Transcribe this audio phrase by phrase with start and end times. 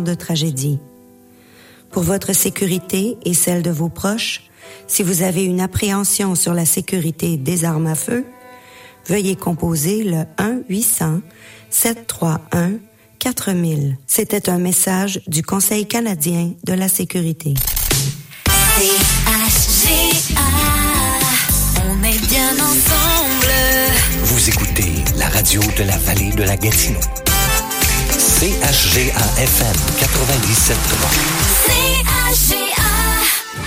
[0.00, 0.78] de tragédie.
[1.90, 4.44] Pour votre sécurité et celle de vos proches,
[4.86, 8.24] si vous avez une appréhension sur la sécurité des armes à feu,
[9.06, 10.24] veuillez composer le
[11.70, 13.96] 1-800-731-4000.
[14.06, 17.52] C'était un message du Conseil canadien de la sécurité.
[21.76, 23.52] on est bien ensemble.
[24.22, 27.21] Vous écoutez la radio de la vallée de la Gatineau.
[28.42, 30.74] CHGA-FM 97.3.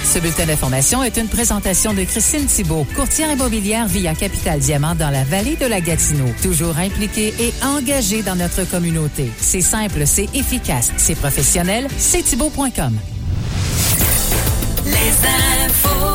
[0.03, 5.11] Ce bulletin d'information est une présentation de Christine Thibault, courtière immobilière via Capital Diamant dans
[5.11, 6.27] la vallée de la Gatineau.
[6.41, 9.31] Toujours impliquée et engagée dans notre communauté.
[9.39, 12.99] C'est simple, c'est efficace, c'est professionnel, c'est thibault.com.
[14.83, 15.13] Les
[15.69, 16.14] infos.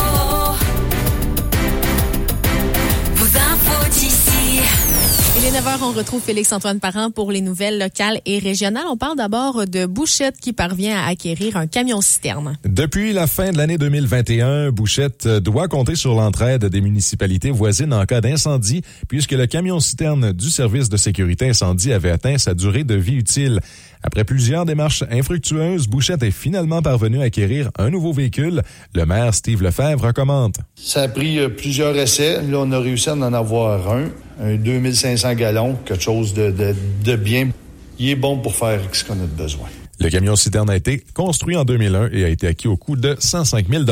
[5.43, 8.85] Il est 9h, on retrouve Félix-Antoine Parent pour les nouvelles locales et régionales.
[8.91, 12.59] On parle d'abord de Bouchette qui parvient à acquérir un camion-citerne.
[12.63, 18.05] Depuis la fin de l'année 2021, Bouchette doit compter sur l'entraide des municipalités voisines en
[18.05, 22.97] cas d'incendie, puisque le camion-citerne du service de sécurité incendie avait atteint sa durée de
[22.97, 23.61] vie utile.
[24.03, 28.63] Après plusieurs démarches infructueuses, Bouchette est finalement parvenu à acquérir un nouveau véhicule.
[28.95, 30.57] Le maire Steve Lefebvre recommande.
[30.75, 32.41] Ça a pris euh, plusieurs essais.
[32.43, 34.09] Là, on a réussi à en avoir un,
[34.41, 37.51] un 2500 gallons, quelque chose de, de, de bien.
[37.99, 39.69] Il est bon pour faire ce qu'on a besoin.
[40.03, 43.17] Le camion citerne a été construit en 2001 et a été acquis au coût de
[43.19, 43.85] 105 000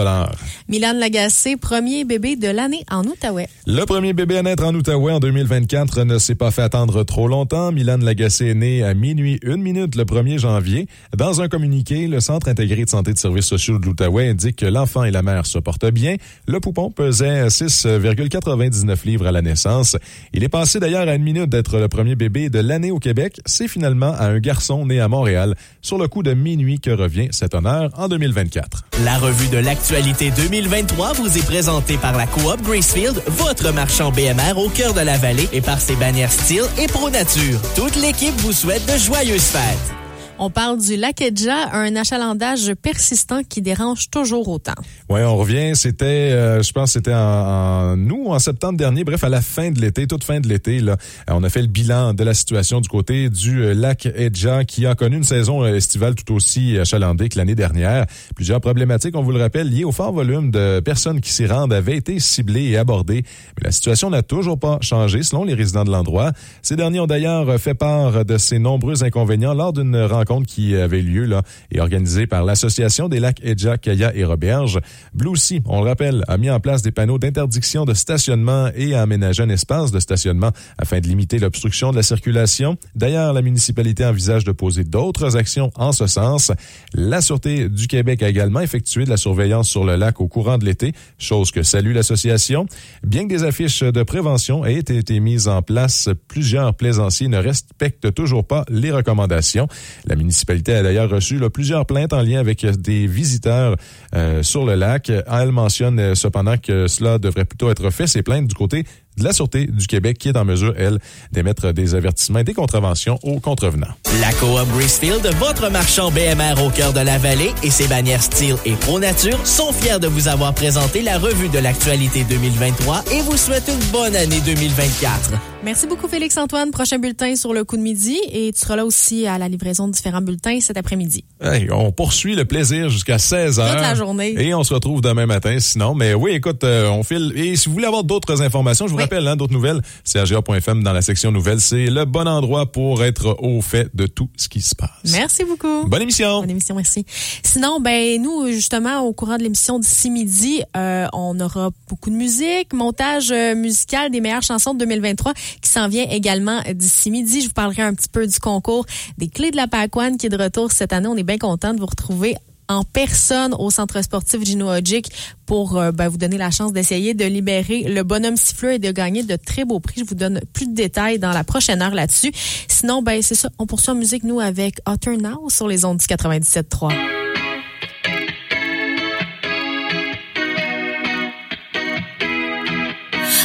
[0.67, 3.47] Milan Lagacé, premier bébé de l'année en Outaouais.
[3.67, 7.29] Le premier bébé à naître en Outaouais en 2024 ne s'est pas fait attendre trop
[7.29, 7.73] longtemps.
[7.73, 10.86] Milan Lagacé est né à minuit une minute le 1er janvier.
[11.14, 14.56] Dans un communiqué, le Centre intégré de santé et de services sociaux de l'Outaouais indique
[14.56, 16.17] que l'enfant et la mère se portent bien.
[16.47, 19.98] Le poupon pesait 6,99 livres à la naissance.
[20.33, 23.42] Il est passé d'ailleurs à une minute d'être le premier bébé de l'année au Québec.
[23.45, 27.28] C'est finalement à un garçon né à Montréal sur le coup de minuit que revient
[27.32, 28.84] cet honneur en 2024.
[29.04, 34.56] La revue de l'actualité 2023 vous est présentée par la Coop Gracefield, votre marchand BMR
[34.56, 37.61] au cœur de la vallée et par ses bannières Steel et Pro Nature.
[37.74, 39.95] Toute l'équipe vous souhaite de joyeuses fêtes.
[40.40, 44.77] On parle du lac Edja, un achalandage persistant qui dérange toujours autant.
[45.11, 45.74] Oui, on revient.
[45.74, 49.05] C'était, euh, je pense, c'était en, en août, en septembre dernier.
[49.05, 50.98] Bref, à la fin de l'été, toute fin de l'été, là,
[51.29, 54.85] on a fait le bilan de la situation du côté du euh, lac Edja, qui
[54.85, 58.05] a connu une saison euh, estivale tout aussi achalandée que l'année dernière.
[58.36, 61.73] Plusieurs problématiques, on vous le rappelle, liées au fort volume de personnes qui s'y rendent,
[61.73, 63.23] avaient été ciblées et abordées.
[63.57, 66.33] Mais la situation n'a toujours pas changé, selon les résidents de l'endroit.
[66.61, 71.01] Ces derniers ont d'ailleurs fait part de ces nombreux inconvénients lors d'une rencontre qui avait
[71.01, 71.41] lieu là
[71.73, 74.80] et organisée par l'association des lacs Edja, Kaya et Roberge.
[75.14, 78.95] Blue Sea, on le rappelle, a mis en place des panneaux d'interdiction de stationnement et
[78.95, 82.77] a aménagé un espace de stationnement afin de limiter l'obstruction de la circulation.
[82.95, 86.53] D'ailleurs, la municipalité envisage de poser d'autres actions en ce sens.
[86.95, 90.59] La Sûreté du Québec a également effectué de la surveillance sur le lac au courant
[90.59, 92.67] de l'été, chose que salue l'association.
[93.03, 98.13] Bien que des affiches de prévention aient été mises en place, plusieurs plaisanciers ne respectent
[98.15, 99.69] toujours pas les recommandations.
[100.05, 103.77] La municipalité a d'ailleurs reçu plusieurs plaintes en lien avec des visiteurs
[104.15, 104.87] euh, sur le lac.
[105.30, 108.84] Elle mentionne euh, cependant que cela devrait plutôt être fait, ces plaintes du côté
[109.18, 110.98] de la Sûreté du Québec qui est en mesure, elle,
[111.33, 113.86] d'émettre des avertissements et des contraventions aux contrevenants.
[114.20, 118.56] La Coop Gracefield, votre marchand BMR au cœur de la vallée et ses bannières Steel
[118.64, 123.20] et Pro Nature sont fiers de vous avoir présenté la revue de l'actualité 2023 et
[123.23, 125.33] vous souhaitent une bonne année 2024.
[125.64, 126.70] Merci beaucoup, Félix-Antoine.
[126.70, 129.88] Prochain bulletin sur le coup de midi et tu seras là aussi à la livraison
[129.88, 131.25] de différents bulletins cet après-midi.
[131.43, 133.73] Hey, on poursuit le plaisir jusqu'à 16 heures.
[133.73, 134.35] Toute la journée.
[134.38, 135.94] Et on se retrouve demain matin sinon.
[135.94, 137.32] Mais oui, écoute, euh, on file.
[137.35, 139.05] Et si vous voulez avoir d'autres informations, je vous Oui.
[139.08, 141.61] Rappelle, hein, d'autres nouvelles, c'est AGA.fm dans la section nouvelles.
[141.61, 144.91] C'est le bon endroit pour être au fait de tout ce qui se passe.
[145.12, 145.87] Merci beaucoup.
[145.87, 146.41] Bonne émission.
[146.41, 147.06] Bonne émission, merci.
[147.43, 152.17] Sinon, ben nous, justement, au courant de l'émission d'ici midi, euh, on aura beaucoup de
[152.17, 155.32] musique, montage euh, musical des meilleures chansons de 2023
[155.62, 157.41] qui s'en vient également d'ici midi.
[157.41, 158.85] Je vous parlerai un petit peu du concours
[159.17, 161.08] des clés de la Pacoane qui est de retour cette année.
[161.08, 162.37] On est bien content de vous retrouver
[162.69, 165.11] en personne au centre sportif Gino Hodgick
[165.47, 168.91] pour euh, ben, vous donner la chance d'essayer de libérer le bonhomme siffleur et de
[168.93, 170.03] gagner de très beaux prix.
[170.03, 172.32] Je vous donne plus de détails dans la prochaine heure là-dessus.
[172.69, 175.99] Sinon, ben c'est ça, on poursuit en musique nous avec Utter Now sur les ondes
[175.99, 176.93] du 97.3.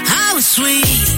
[0.06, 1.12] I was sweet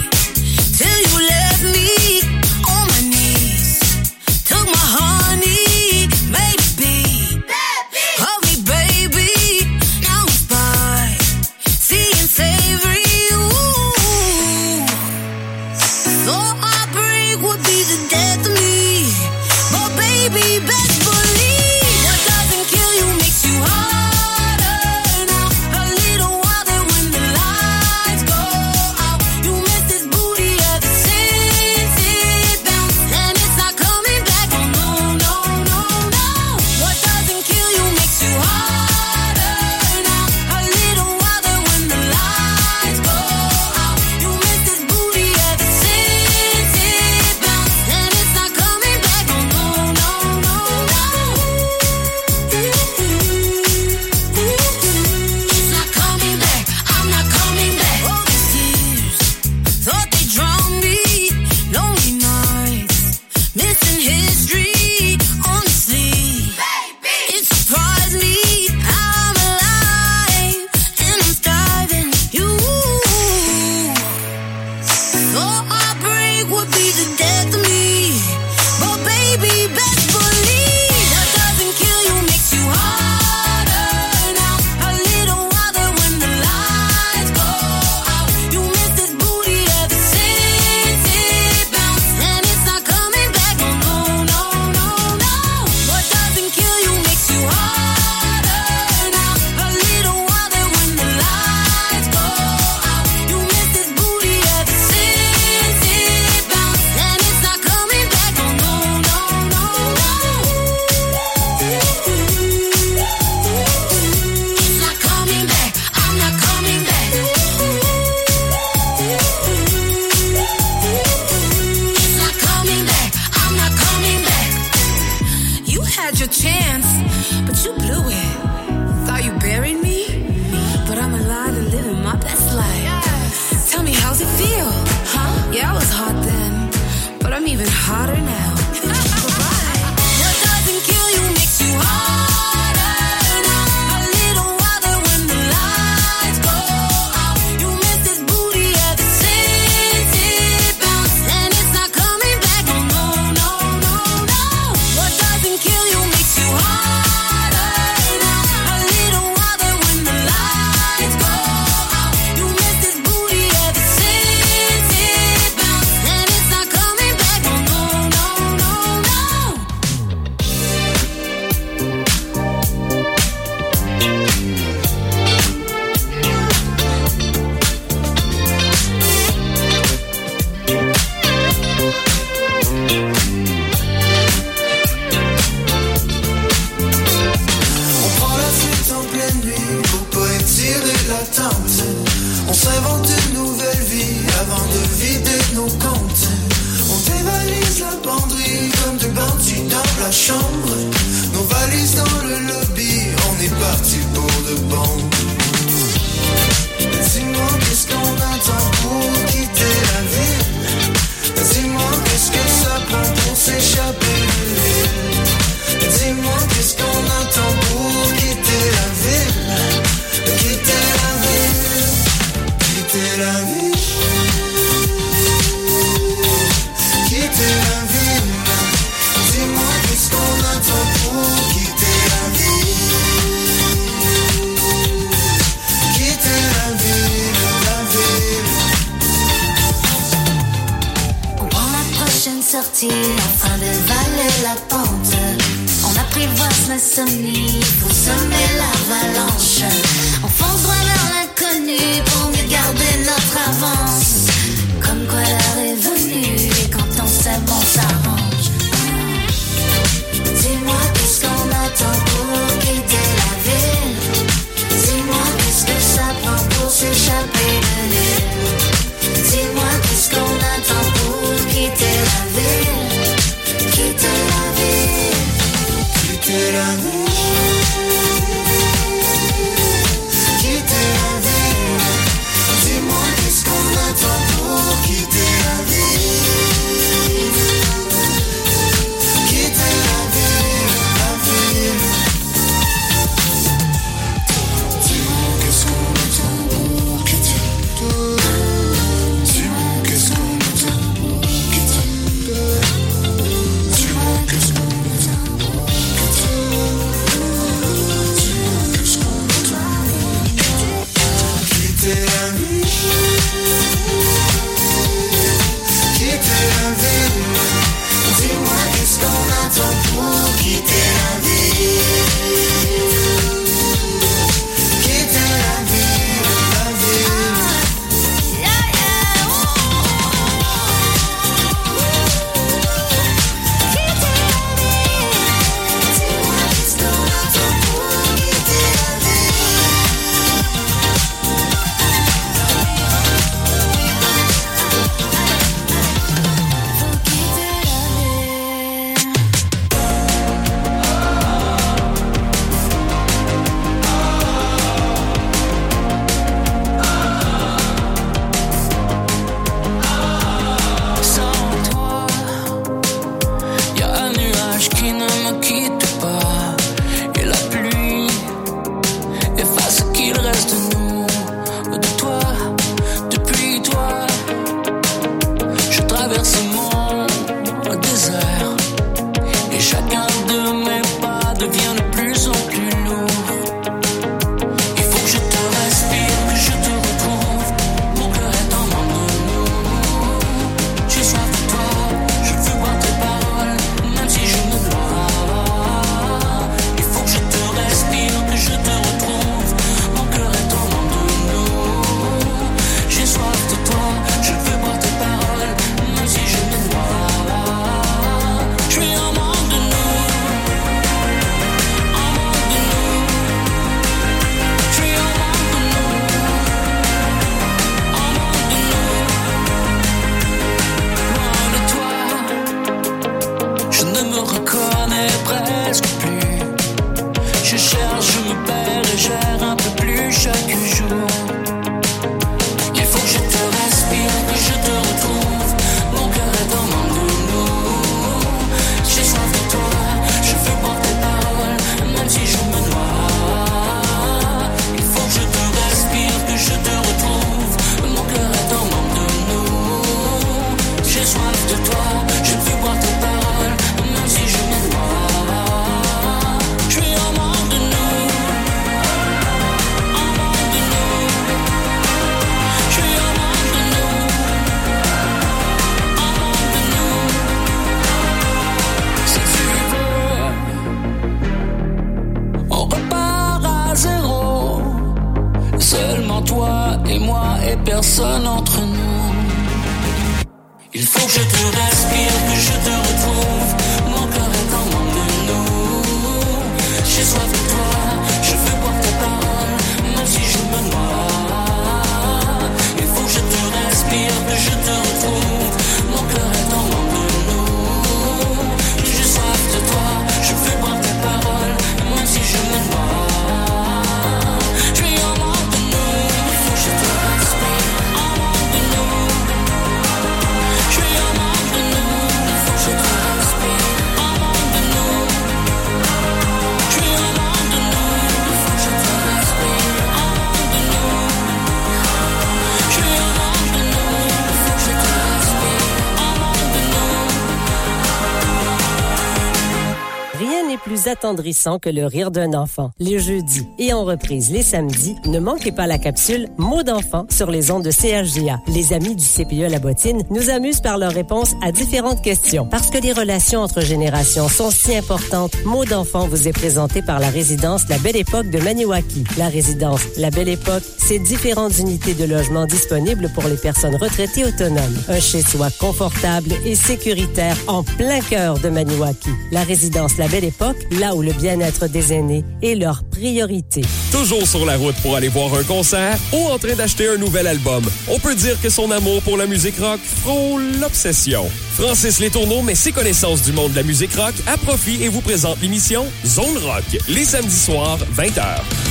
[530.88, 532.70] attendrissant que le rire d'un enfant.
[532.78, 537.30] Les jeudis et en reprise les samedis, ne manquez pas la capsule Mots d'enfant sur
[537.30, 538.40] les ondes de CHGA.
[538.48, 542.46] Les amis du CPE La Bottine nous amusent par leurs réponses à différentes questions.
[542.46, 547.00] Parce que les relations entre générations sont si importantes, Mots d'enfant vous est présenté par
[547.00, 549.04] la résidence La Belle Époque de Maniwaki.
[549.18, 554.24] La résidence La Belle Époque, c'est différentes unités de logement disponibles pour les personnes retraitées
[554.24, 554.76] autonomes.
[554.88, 559.10] Un chez-soi confortable et sécuritaire en plein cœur de Maniwaki.
[559.32, 563.62] La résidence La Belle Époque, là où le bien-être des aînés est leur priorité.
[563.90, 567.26] Toujours sur la route pour aller voir un concert ou en train d'acheter un nouvel
[567.26, 567.64] album.
[567.88, 571.28] On peut dire que son amour pour la musique rock frôle l'obsession.
[571.54, 575.00] Francis Létourneau met ses connaissances du monde de la musique rock à profit et vous
[575.00, 578.65] présente l'émission Zone Rock, les samedis soirs, 20h.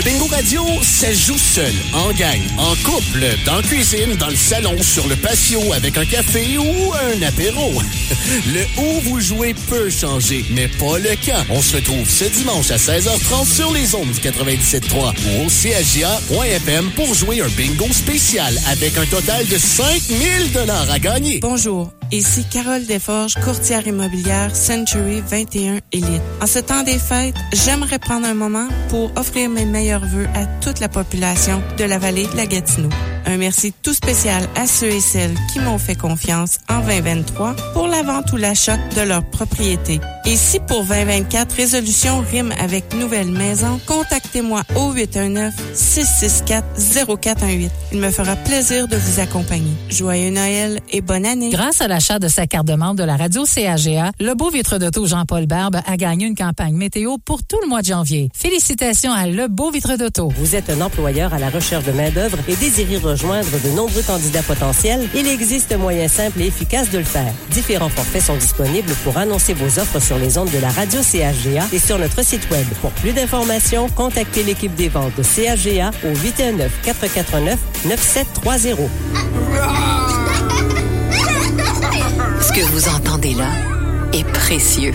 [0.00, 4.34] Le bingo radio, ça joue seul, en gang, en couple, dans la cuisine, dans le
[4.34, 7.70] salon, sur le patio, avec un café ou un apéro.
[8.46, 11.44] Le où vous jouez peut changer, mais pas le quand.
[11.50, 16.92] On se retrouve ce dimanche à 16h30 sur les ondes du 97.3 ou au CHGA.FM
[16.92, 21.40] pour jouer un bingo spécial avec un total de 5000 dollars à gagner.
[21.40, 26.22] Bonjour, ici Carole Desforges, courtière immobilière Century 21 Elite.
[26.40, 30.46] En ce temps des fêtes, j'aimerais prendre un moment pour offrir mes meilleurs vœux à
[30.60, 32.90] toute la population de la vallée de la Gatineau.
[33.26, 37.86] Un merci tout spécial à ceux et celles qui m'ont fait confiance en 2023 pour
[37.86, 40.00] la vente ou l'achat de leur propriété.
[40.26, 47.70] Et si pour 2024, résolution rime avec nouvelle maison, contactez-moi au 819-664-0418.
[47.92, 49.72] Il me fera plaisir de vous accompagner.
[49.88, 51.50] Joyeux Noël et bonne année.
[51.50, 54.78] Grâce à l'achat de sa carte de membre de la radio CAGA, le beau vitre
[54.78, 58.28] d'auto Jean-Paul Barbe a gagné une campagne météo pour tout le mois de janvier.
[58.34, 60.30] Félicitations à le beau vitre d'auto.
[60.36, 64.42] Vous êtes un employeur à la recherche de main-d'œuvre et désirez rejoindre de nombreux candidats
[64.42, 65.08] potentiels?
[65.14, 67.32] Il existe un moyen simple et efficace de le faire.
[67.50, 71.64] Différents forfaits sont disponibles pour annoncer vos offres sur les ondes de la radio CHGA
[71.72, 72.66] et sur notre site web.
[72.80, 76.12] Pour plus d'informations, contactez l'équipe des ventes de CHGA au
[77.88, 78.88] 819-449-9730.
[82.40, 83.50] Ce que vous entendez là
[84.12, 84.94] est précieux.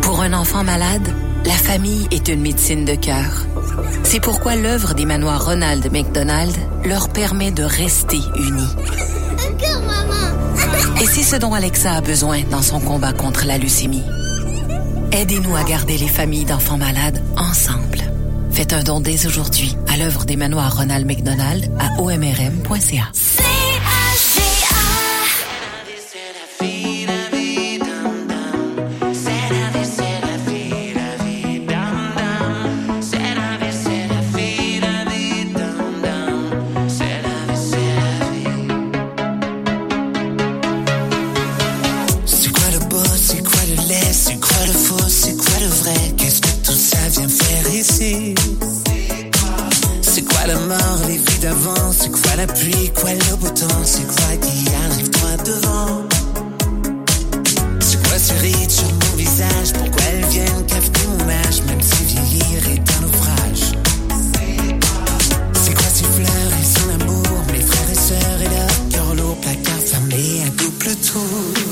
[0.00, 3.46] Pour un enfant malade, la famille est une médecine de cœur.
[4.02, 6.54] C'est pourquoi l'œuvre des manoirs Ronald McDonald
[6.84, 8.68] leur permet de rester unis.
[11.00, 14.02] Et c'est ce dont Alexa a besoin dans son combat contre la leucémie.
[15.12, 18.00] Aidez-nous à garder les familles d'enfants malades ensemble.
[18.50, 23.10] Faites un don dès aujourd'hui à l'œuvre des manoirs Ronald McDonald à omrm.ca.
[53.84, 56.04] c'est quoi qui arrive droit devant.
[57.80, 59.72] C'est quoi ce rite sur mon visage?
[59.72, 63.74] Pourquoi elles viennent capter mon âge Même si vieillir est un naufrage?
[65.62, 66.52] C'est quoi ces fleurs?
[66.60, 70.96] Et son amour Mes frères et sœurs et leur cœur lourd Placard fermé à double
[70.96, 71.69] tour.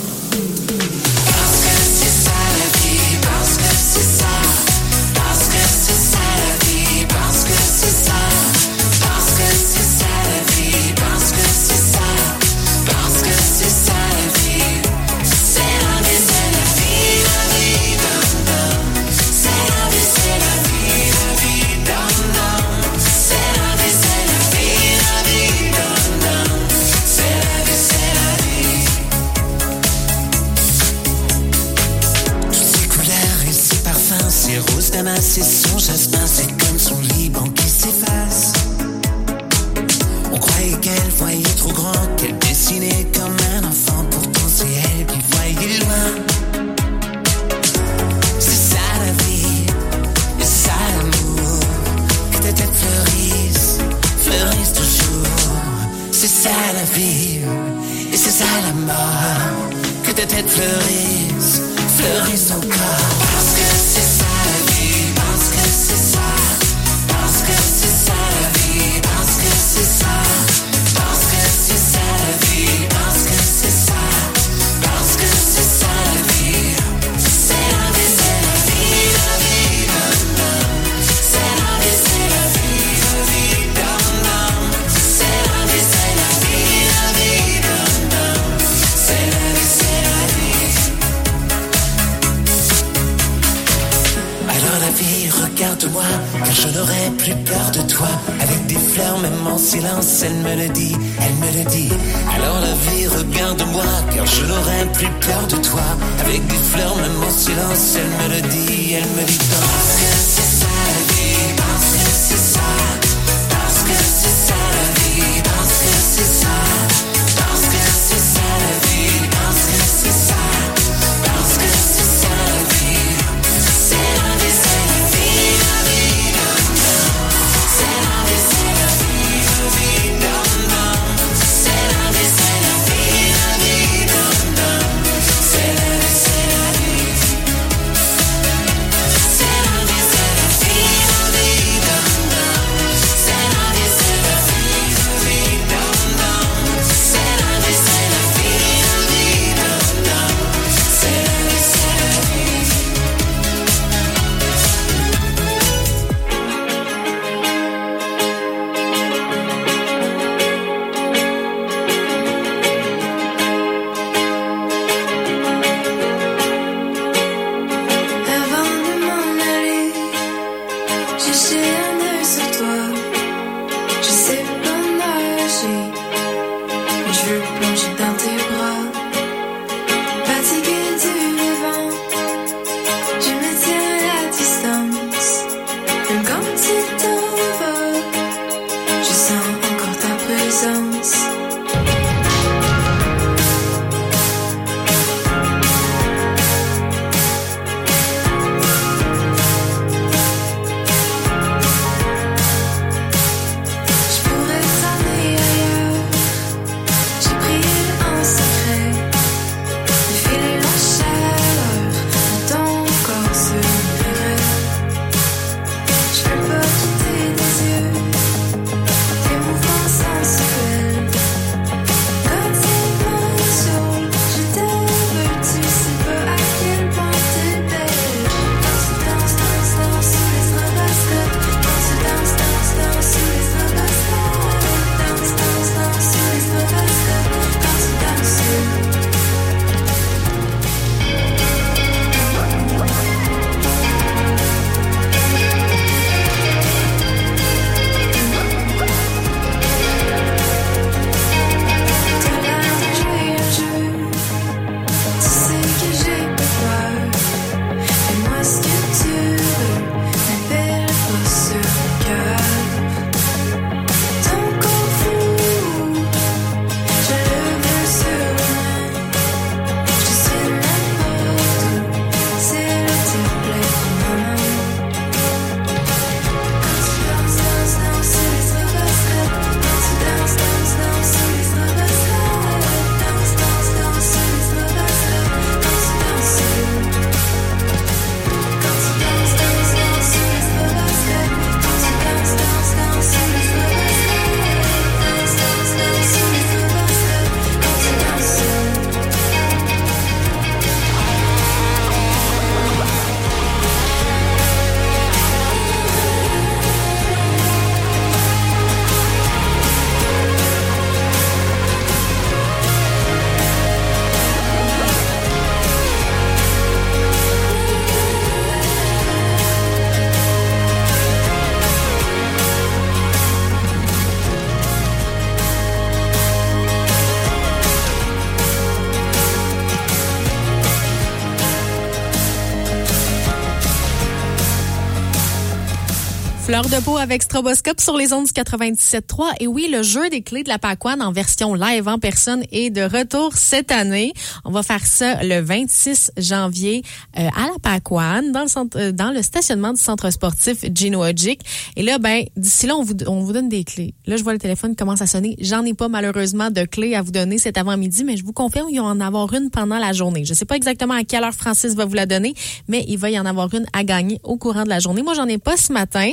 [336.59, 339.35] Fleur de peau avec Stroboscope sur les ondes du 97.3.
[339.39, 342.71] Et oui, le jeu des clés de la Pacoane en version live en personne est
[342.71, 344.13] de retour cette année.
[344.45, 346.83] On va faire ça le 26 janvier
[347.17, 351.43] euh, à la Pacoane, dans le euh, dans le stationnement du centre sportif Gino Hodgick.
[351.77, 353.95] Et là, ben, d'ici là, on vous, on vous donne des clés.
[354.07, 355.37] Là, je vois le téléphone commence à sonner.
[355.41, 358.67] J'en ai pas malheureusement de clés à vous donner cet avant-midi, mais je vous confirme,
[358.69, 360.25] il va en avoir une pendant la journée.
[360.25, 362.35] Je sais pas exactement à quelle heure Francis va vous la donner,
[362.67, 365.03] mais il va y en avoir une à gagner au courant de la journée.
[365.03, 366.11] Moi, j'en ai pas ce matin.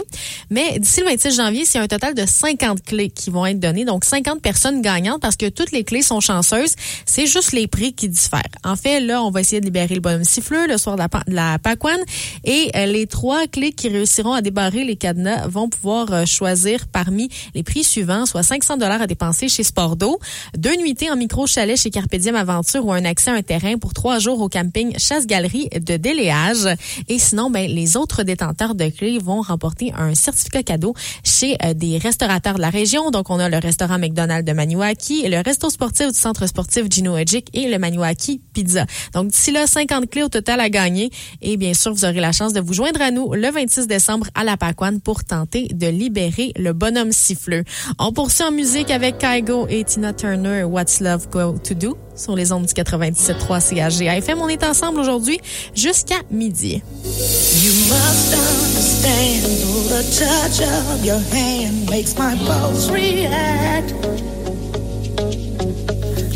[0.49, 3.85] Mais d'ici le 26 janvier, c'est un total de 50 clés qui vont être données.
[3.85, 6.75] Donc, 50 personnes gagnantes parce que toutes les clés sont chanceuses.
[7.05, 8.41] C'est juste les prix qui diffèrent.
[8.63, 11.57] En fait, là, on va essayer de libérer le bonhomme siffleux le soir de la,
[11.57, 12.05] de.
[12.43, 16.87] Et euh, les trois clés qui réussiront à débarrer les cadenas vont pouvoir euh, choisir
[16.87, 20.19] parmi les prix suivants, soit 500 dollars à dépenser chez Spordo,
[20.57, 23.93] deux nuitées en micro-chalet chez Carpe Diem Aventure ou un accès à un terrain pour
[23.93, 26.67] trois jours au camping Chasse-Galerie de Déléage.
[27.07, 31.73] Et sinon, ben, les autres détenteurs de clés vont remporter un certificat cadeau chez euh,
[31.73, 33.11] des restaurateurs de la région.
[33.11, 37.15] Donc, on a le restaurant McDonald's de Maniwaki, le resto sportif du centre sportif Gino
[37.17, 38.85] Hedgick et le Maniwaki Pizza.
[39.13, 41.11] Donc, d'ici là, 50 clés au total à gagner.
[41.41, 44.27] Et bien sûr, vous aurez la chance de vous joindre à nous le 26 décembre
[44.35, 47.63] à la Pacoane pour tenter de libérer le bonhomme siffleux.
[47.99, 51.97] On poursuit en musique avec Kygo et Tina Turner, What's Love Go to Do?
[52.15, 54.41] Sur les ondes du 97.3 CHG AFM.
[54.41, 55.39] On est ensemble aujourd'hui
[55.73, 56.81] jusqu'à midi.
[57.03, 63.93] You must understand the touch of your hand makes my pulse react.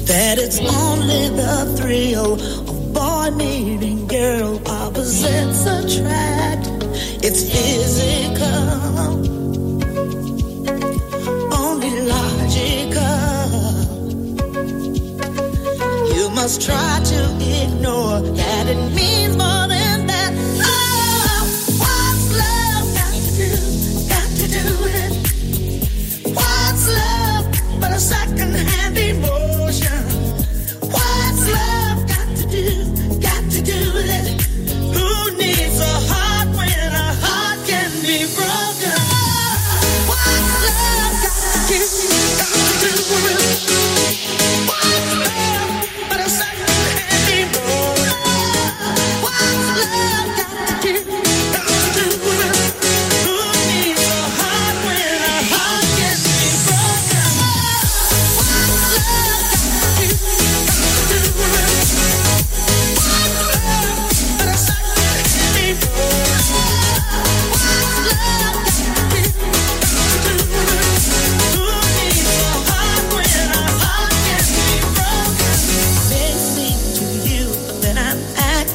[0.05, 6.67] That it's only the thrill of boy meeting girl opposites attract.
[7.21, 8.49] It's physical,
[11.53, 13.38] only logical.
[16.35, 17.19] Must try to
[17.63, 20.31] ignore that it means more than that.
[20.63, 21.43] Oh,
[21.83, 23.51] what's love got to do?
[24.07, 25.13] Got to do with it.
[26.33, 27.45] What's love
[27.81, 30.01] but a second-hand emotion?
[30.79, 32.65] What's love got to do?
[33.19, 34.27] Got to do with it.
[34.95, 35.93] Who needs a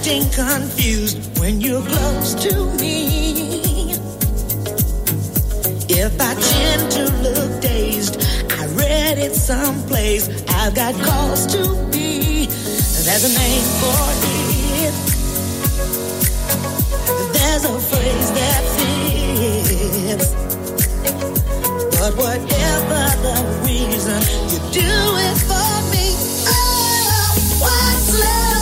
[0.06, 3.92] acting confused when you're close to me.
[5.88, 10.28] If I tend to look dazed, I read it someplace.
[10.48, 12.46] I've got cause to be.
[12.46, 14.94] There's a name for it.
[17.32, 20.28] There's a phrase that fits.
[21.98, 24.92] But whatever the reason, you do
[25.28, 26.06] it for me.
[26.46, 27.30] Oh,
[27.62, 28.53] what's love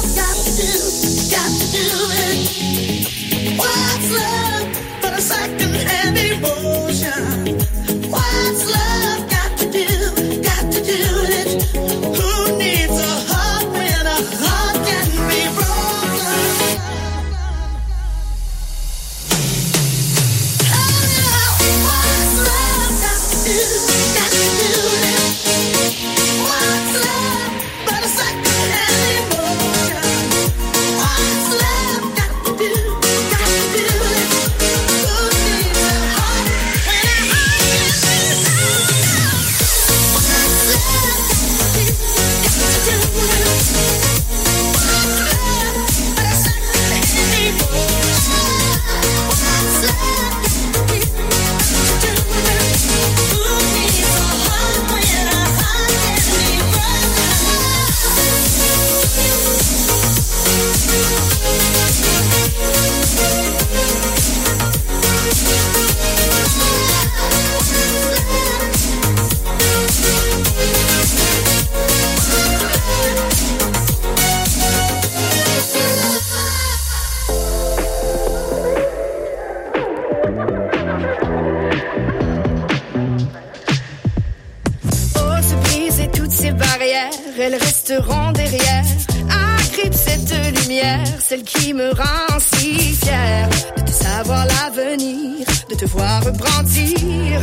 [91.75, 97.41] me rend si fière de te savoir la l'avenir, de te voir brandir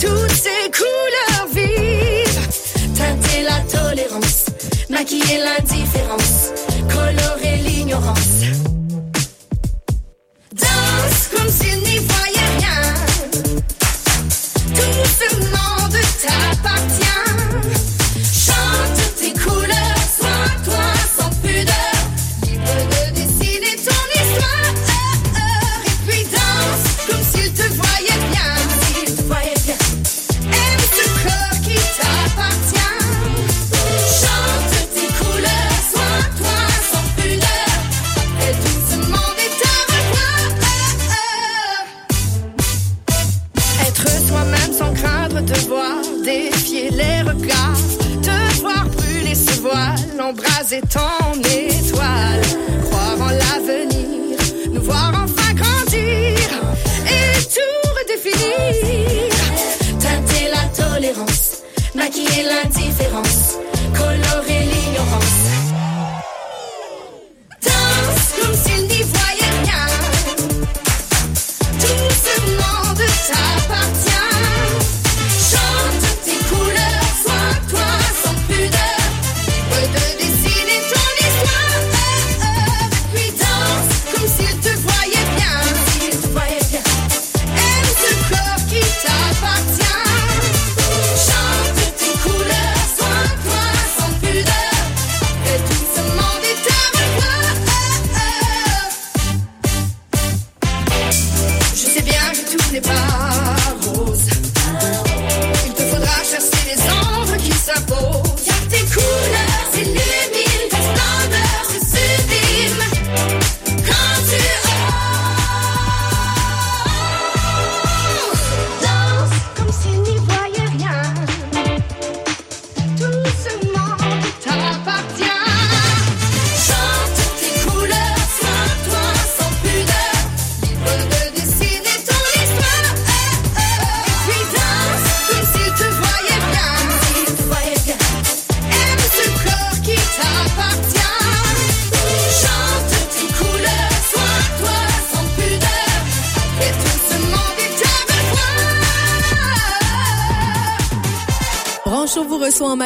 [0.00, 4.46] toutes ces couleurs vives, teinter la tolérance,
[4.90, 6.52] maquiller l'indifférence,
[6.88, 8.37] colorer l'ignorance.
[50.70, 51.47] Voile,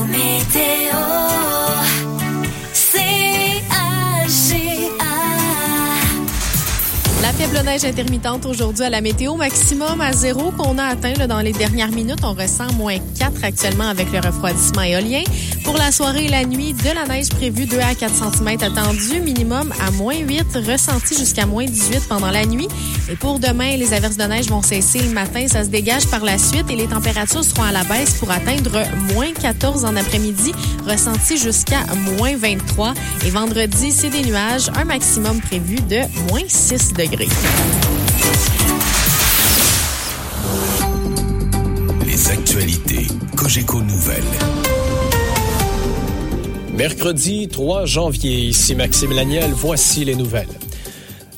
[0.08, 0.98] météo,
[7.52, 11.52] Faible neige intermittente aujourd'hui à la météo maximum à zéro qu'on a atteint dans les
[11.52, 12.20] dernières minutes.
[12.24, 15.24] On ressent moins 4 actuellement avec le refroidissement éolien.
[15.64, 19.22] Pour la soirée et la nuit, de la neige prévue 2 à 4 cm attendue,
[19.22, 22.68] minimum à moins 8, ressenti jusqu'à moins 18 pendant la nuit.
[23.10, 25.48] Et pour demain, les averses de neige vont cesser le matin.
[25.48, 28.84] Ça se dégage par la suite et les températures seront à la baisse pour atteindre
[29.14, 30.52] moins 14 en après-midi,
[30.88, 31.84] ressenti jusqu'à
[32.18, 32.94] moins 23.
[33.26, 37.30] Et vendredi, c'est des nuages, un maximum prévu de moins 6 degrés.
[42.06, 44.24] Les actualités Cogeco Nouvelles.
[46.74, 50.48] Mercredi 3 janvier, ici Maxime Laniel, voici les nouvelles.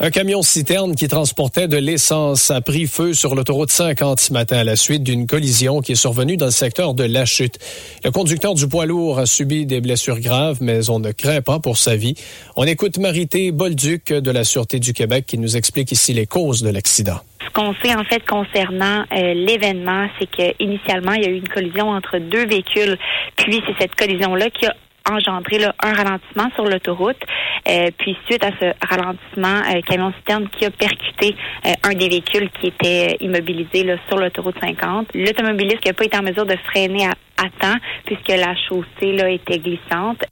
[0.03, 4.57] Un camion citerne qui transportait de l'essence a pris feu sur l'autoroute 50 ce matin
[4.57, 7.59] à la suite d'une collision qui est survenue dans le secteur de La Chute.
[8.03, 11.59] Le conducteur du poids lourd a subi des blessures graves, mais on ne craint pas
[11.59, 12.15] pour sa vie.
[12.55, 16.63] On écoute Marité Bolduc de la Sûreté du Québec qui nous explique ici les causes
[16.63, 17.19] de l'accident.
[17.45, 21.37] Ce qu'on sait en fait concernant euh, l'événement, c'est que initialement il y a eu
[21.37, 22.97] une collision entre deux véhicules,
[23.35, 24.75] puis c'est cette collision-là qui a
[25.09, 27.21] engendré là, un ralentissement sur l'autoroute.
[27.67, 31.35] Euh, puis suite à ce ralentissement, euh, camion citerne qui a percuté
[31.65, 35.09] euh, un des véhicules qui était euh, immobilisé là, sur l'autoroute 50.
[35.13, 37.11] L'automobiliste n'a pas été en mesure de freiner à,
[37.43, 40.23] à temps puisque la chaussée là était glissante.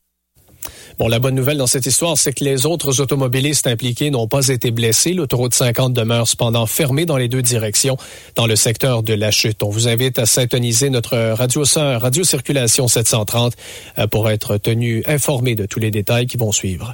[0.99, 4.49] Bon, la bonne nouvelle dans cette histoire, c'est que les autres automobilistes impliqués n'ont pas
[4.49, 5.13] été blessés.
[5.13, 7.95] L'autoroute 50 demeure cependant fermée dans les deux directions
[8.35, 9.63] dans le secteur de la chute.
[9.63, 13.53] On vous invite à syntoniser notre radio sœur, Radio Circulation 730,
[13.97, 16.93] euh, pour être tenu informé de tous les détails qui vont suivre.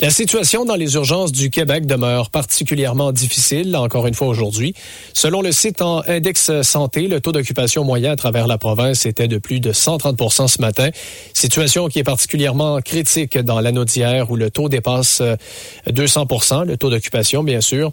[0.00, 4.72] La situation dans les urgences du Québec demeure particulièrement difficile, encore une fois aujourd'hui.
[5.12, 9.28] Selon le site en Index Santé, le taux d'occupation moyen à travers la province était
[9.28, 10.88] de plus de 130% ce matin.
[11.34, 15.36] Situation qui est particulièrement critique dans l'anodière où le taux dépasse euh,
[15.90, 16.26] 200
[16.66, 17.92] le taux d'occupation, bien sûr.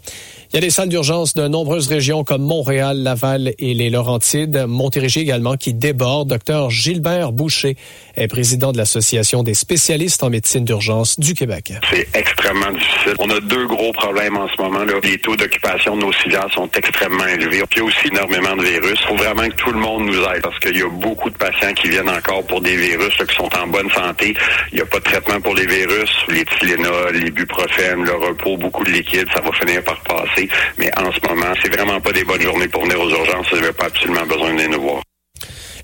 [0.52, 4.64] Il y a des salles d'urgence de nombreuses régions comme Montréal, Laval et les Laurentides,
[4.66, 6.28] Montérégie également, qui débordent.
[6.28, 7.76] Docteur Gilbert Boucher
[8.16, 11.72] est président de l'Association des spécialistes en médecine d'urgence du Québec.
[11.90, 13.14] C'est extrêmement difficile.
[13.18, 14.84] On a deux gros problèmes en ce moment.
[14.84, 14.94] Là.
[15.02, 17.62] Les taux d'occupation de nos civières sont extrêmement élevés.
[17.72, 18.98] Il y a aussi énormément de virus.
[19.02, 21.36] Il faut vraiment que tout le monde nous aide parce qu'il y a beaucoup de
[21.36, 24.34] patients qui viennent encore pour des virus là, qui sont en bonne santé.
[24.72, 26.10] Il n'y a pas de traitement pour les virus.
[26.28, 30.48] Les Tylenol, l'ibuprofène, le repos, beaucoup de liquide, ça va finir par passer.
[30.78, 33.52] Mais en ce moment, c'est vraiment pas des bonnes journées pour venir aux urgences.
[33.52, 35.02] N'avez pas absolument besoin de nous voir.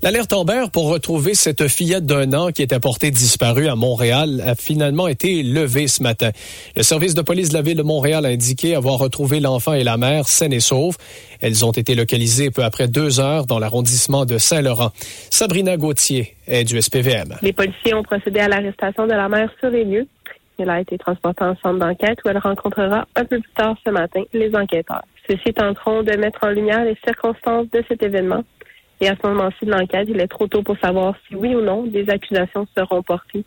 [0.03, 4.53] L'alerte Amber pour retrouver cette fillette d'un an qui était portée disparue à Montréal a
[4.53, 6.29] finalement été levée ce matin.
[6.75, 9.83] Le service de police de la ville de Montréal a indiqué avoir retrouvé l'enfant et
[9.83, 10.97] la mère saines et sauves.
[11.41, 14.91] Elles ont été localisées peu après deux heures dans l'arrondissement de Saint-Laurent.
[15.31, 17.35] Sabrina Gauthier est du SPVM.
[17.41, 20.07] Les policiers ont procédé à l'arrestation de la mère sur les lieux.
[20.59, 23.91] Elle a été transportée en centre d'enquête où elle rencontrera un peu plus tard ce
[23.91, 25.03] matin les enquêteurs.
[25.27, 28.43] Ceux-ci tenteront de mettre en lumière les circonstances de cet événement.
[28.99, 31.61] Et à ce moment-ci de l'enquête, il est trop tôt pour savoir si oui ou
[31.61, 33.45] non des accusations seront portées.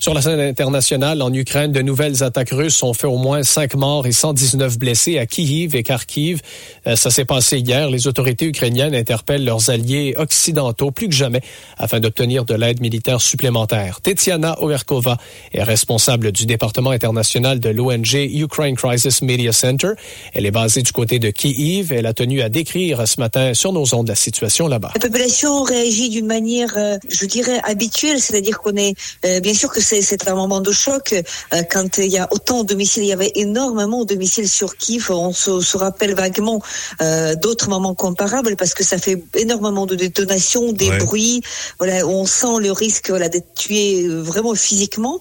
[0.00, 3.74] Sur la scène internationale, en Ukraine, de nouvelles attaques russes ont fait au moins 5
[3.74, 6.40] morts et 119 blessés à Kiev et Kharkiv.
[6.86, 7.88] Euh, ça s'est passé hier.
[7.90, 11.40] Les autorités ukrainiennes interpellent leurs alliés occidentaux plus que jamais
[11.78, 14.00] afin d'obtenir de l'aide militaire supplémentaire.
[14.02, 15.16] Tetiana Overkova
[15.52, 19.92] est responsable du département international de l'ONG Ukraine Crisis Media Center.
[20.34, 21.92] Elle est basée du côté de Kiev.
[21.92, 24.90] Elle a tenu à décrire ce matin sur nos ondes la situation là-bas.
[24.94, 29.80] La population réagit d'une manière, euh, je dirais, habituelle, c'est-à-dire qu'on euh, bien sûr que
[30.02, 31.12] c'est un moment de choc.
[31.12, 34.76] Euh, quand il y a autant de missiles, il y avait énormément de missiles sur
[34.76, 35.10] Kiev.
[35.10, 36.60] On se, se rappelle vaguement
[37.02, 40.98] euh, d'autres moments comparables parce que ça fait énormément de détonations, des Ouais.
[40.98, 41.42] bruits.
[41.78, 45.18] Voilà, on sent le risque voilà, d'être tué euh, vraiment physiquement.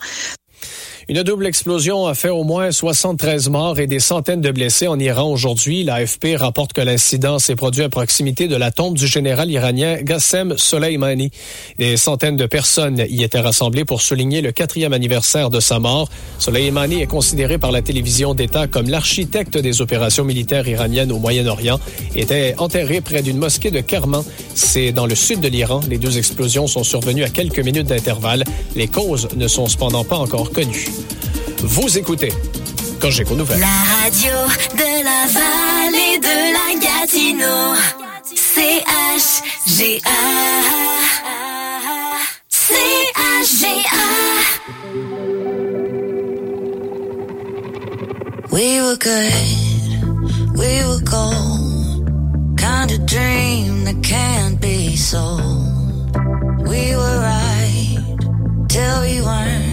[1.10, 4.98] Une double explosion a fait au moins 73 morts et des centaines de blessés en
[4.98, 5.84] Iran aujourd'hui.
[5.84, 10.58] L'AFP rapporte que l'incident s'est produit à proximité de la tombe du général iranien Qassem
[10.58, 11.30] Soleimani.
[11.78, 16.08] Des centaines de personnes y étaient rassemblées pour souligner le quatrième anniversaire de sa mort.
[16.40, 21.82] Soleimani est considéré par la télévision d'État comme l'architecte des opérations militaires iraniennes au Moyen-Orient
[22.16, 24.24] et était enterré près d'une mosquée de Kerman.
[24.56, 25.82] C'est dans le sud de l'Iran.
[25.90, 28.46] Les deux explosions sont survenues à quelques minutes d'intervalle.
[28.78, 30.93] Les causes ne sont cependant pas encore connues.
[31.60, 32.32] Vous écoutez
[33.00, 33.60] Cogeco Nouvelle.
[33.60, 34.32] La radio
[34.78, 37.76] de la vallée de la Gatineau.
[38.36, 40.10] C-H-G-A.
[42.50, 44.04] C-H-G-A.
[48.52, 49.34] We were good,
[50.56, 52.08] we were gold.
[52.58, 55.42] Kind of dream that can't be sold.
[56.68, 57.98] We were right
[58.70, 59.73] till we weren't.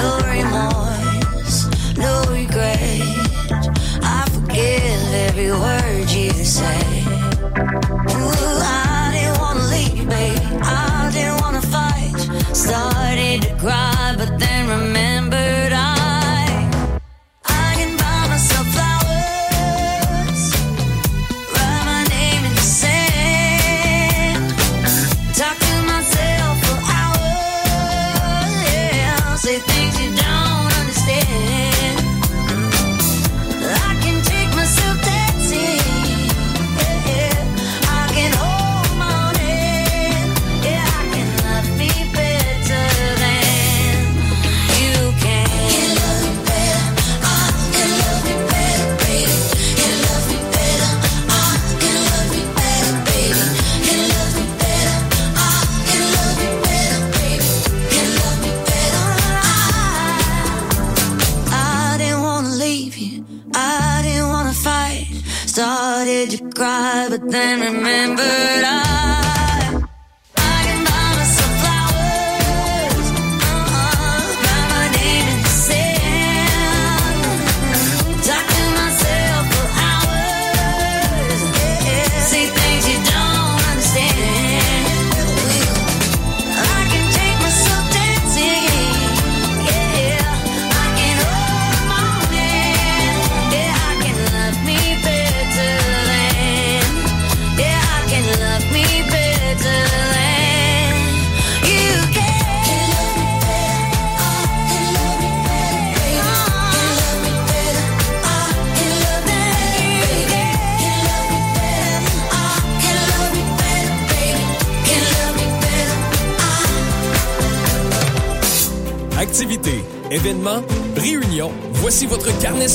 [0.00, 3.00] No remorse, no regret.
[4.02, 7.04] I forgive every word you say.
[8.10, 10.10] Ooh, I didn't wanna leave.
[10.62, 12.18] I didn't wanna fight.
[12.52, 14.59] Started to cry, but then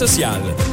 [0.05, 0.64] votre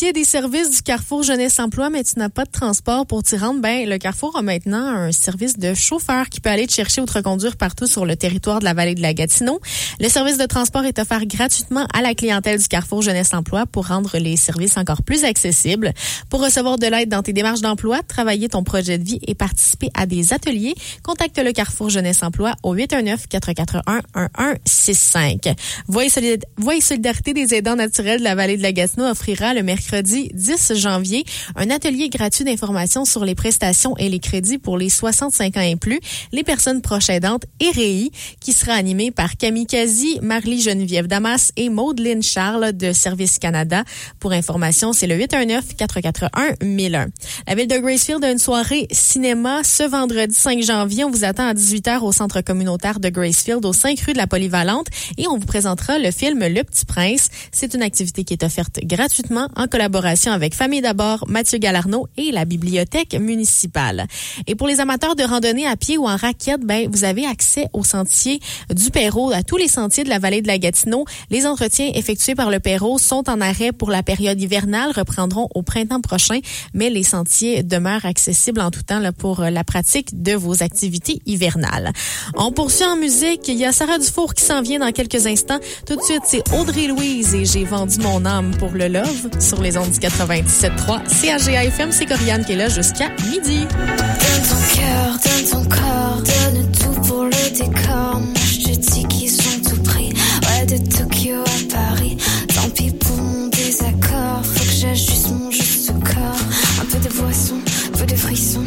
[0.00, 3.36] bénéficier des services du Carrefour Jeunesse Emploi, mais tu n'as pas de transport pour t'y
[3.36, 3.60] rendre.
[3.60, 7.06] Ben, le Carrefour a maintenant un service de chauffeur qui peut aller te chercher ou
[7.06, 9.60] te reconduire partout sur le territoire de la vallée de la Gatineau.
[10.00, 13.88] Le service de transport est offert gratuitement à la clientèle du Carrefour Jeunesse Emploi pour
[13.88, 15.92] rendre les services encore plus accessibles.
[16.30, 19.90] Pour recevoir de l'aide dans tes démarches d'emploi, travailler ton projet de vie et participer
[19.94, 25.54] à des ateliers, contacte le Carrefour Jeunesse Emploi au 819-441-1165.
[25.88, 29.04] Voix et solid- Voix et solidarité des aidants naturels de la vallée de la Gatineau
[29.06, 31.24] offrira le mercredi 10 janvier
[31.56, 35.76] un atelier gratuit d'information sur les prestations et les crédits pour les 65 ans et
[35.76, 36.00] plus,
[36.32, 38.10] les personnes proches aidantes et REI,
[38.40, 43.84] qui sera animé par Camille Kazi, Marlie Geneviève Damas et Maudeline Charles de Service Canada.
[44.18, 47.08] Pour information, c'est le 819-441-1001.
[47.46, 51.04] La ville de Gracefield a une soirée cinéma ce vendredi 5 janvier.
[51.04, 54.26] On vous attend à 18h au centre communautaire de Gracefield, au 5 rue de la
[54.26, 54.86] Polyvalente,
[55.18, 57.28] et on vous présentera le film Le Petit Prince.
[57.52, 62.06] C'est une activité qui est offerte gratuitement en collaboration collaboration avec Famille d'abord, Mathieu Galarno
[62.18, 64.08] et la bibliothèque municipale.
[64.46, 67.66] Et pour les amateurs de randonnée à pied ou en raquette, ben vous avez accès
[67.72, 71.06] au sentier du Perrault, à tous les sentiers de la vallée de la Gatineau.
[71.30, 75.62] Les entretiens effectués par le Perrault sont en arrêt pour la période hivernale, reprendront au
[75.62, 76.40] printemps prochain,
[76.74, 80.62] mais les sentiers demeurent accessibles en tout temps là, pour euh, la pratique de vos
[80.62, 81.94] activités hivernales.
[82.34, 83.48] On poursuit en musique.
[83.48, 85.58] Il y a Sarah Dufour qui s'en vient dans quelques instants.
[85.86, 89.62] Tout de suite, c'est Audrey Louise et j'ai vendu mon âme pour le love sur
[89.62, 91.92] les les ondes du 97.3 CAGA FM.
[91.92, 93.66] C'est Corianne qui est là jusqu'à midi.
[93.68, 98.20] Donne ton cœur, donne ton corps, donne tout pour le décor.
[98.20, 100.12] Moi, je te dis qu'ils sont tout pris.
[100.48, 102.16] Ouais, de Tokyo à Paris.
[102.54, 104.42] Tant pis pour mon désaccord.
[104.44, 106.80] Faut que j'ajuste mon juste corps.
[106.80, 107.60] Un peu de boisson,
[107.94, 108.64] un peu de frisson.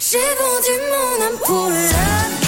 [0.00, 2.41] J'ai vendu mon âme pour l'âme.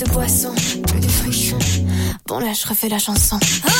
[0.00, 0.54] de boisson,
[0.86, 1.58] plus de frichon.
[2.26, 3.38] Bon là, je refais la chanson.
[3.66, 3.70] Oh,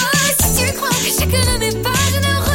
[0.43, 2.50] si tu crois que je connais pas, je ne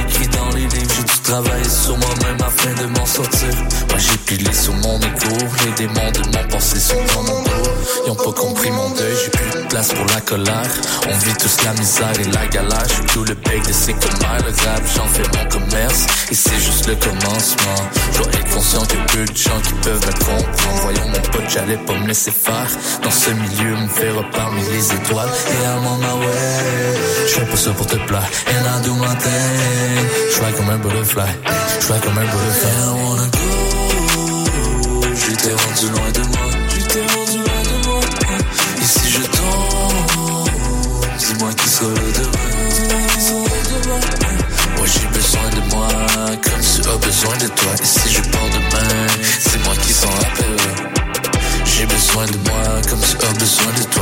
[0.00, 0.94] écrit dans les livres.
[0.96, 3.54] J'ai dû travailler sur moi-même afin de m'en sortir.
[3.88, 5.36] Moi, j'ai pilé sur mon égo.
[5.64, 6.25] Les démons de
[10.28, 12.84] On vit tous la misère et la galère.
[12.88, 14.40] J'ai tout le bec de ces commères.
[14.44, 16.06] Le rap, j'en fais mon commerce.
[16.30, 17.90] Et c'est juste le commencement.
[18.12, 20.80] Je dois être conscient a peu de gens qui peuvent me comprendre.
[20.82, 22.68] Voyons mon pote, j'allais pas me laisser faire.
[23.02, 25.28] Dans ce milieu, me faire parmi les étoiles.
[25.28, 26.96] Et I'm on my way.
[27.28, 28.28] Je fais pas ça pour te plaire.
[28.48, 30.06] And I do my thing.
[30.32, 31.22] Je comme un butterfly.
[31.80, 32.68] Je comme un butterfly.
[32.68, 33.76] I wanna go.
[35.14, 36.10] J'étais rendu loin
[47.82, 49.06] si je pars demain,
[49.38, 50.90] c'est moi qui s'en rappellera.
[51.64, 53.95] J'ai besoin de moi, comme tu as besoin de toi.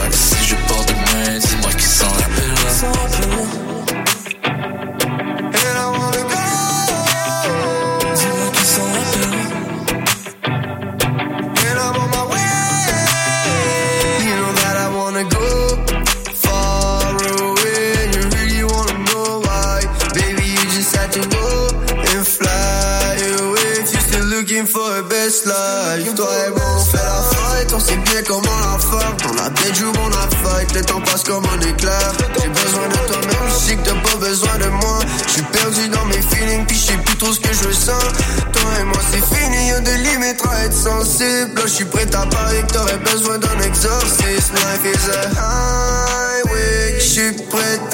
[43.84, 44.54] Besoin d'un exorcisme.
[44.54, 47.93] Life is a highway, je suis prêt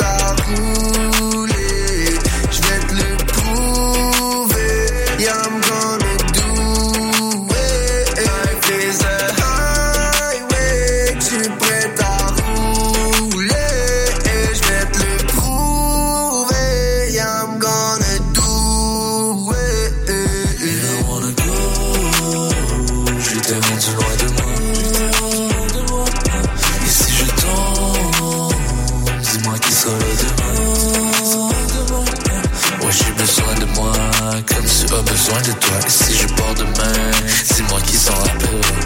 [35.00, 35.76] comme tu as besoin de toi.
[35.86, 37.10] Et si je pars demain,
[37.54, 38.76] dis-moi qui s'en rappellera.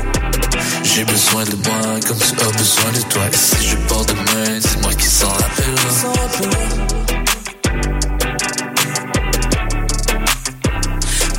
[0.83, 3.23] J'ai besoin de moi, comme tu as besoin de toi.
[3.33, 6.12] Et si je pars demain, dis-moi qui s'en rappellera.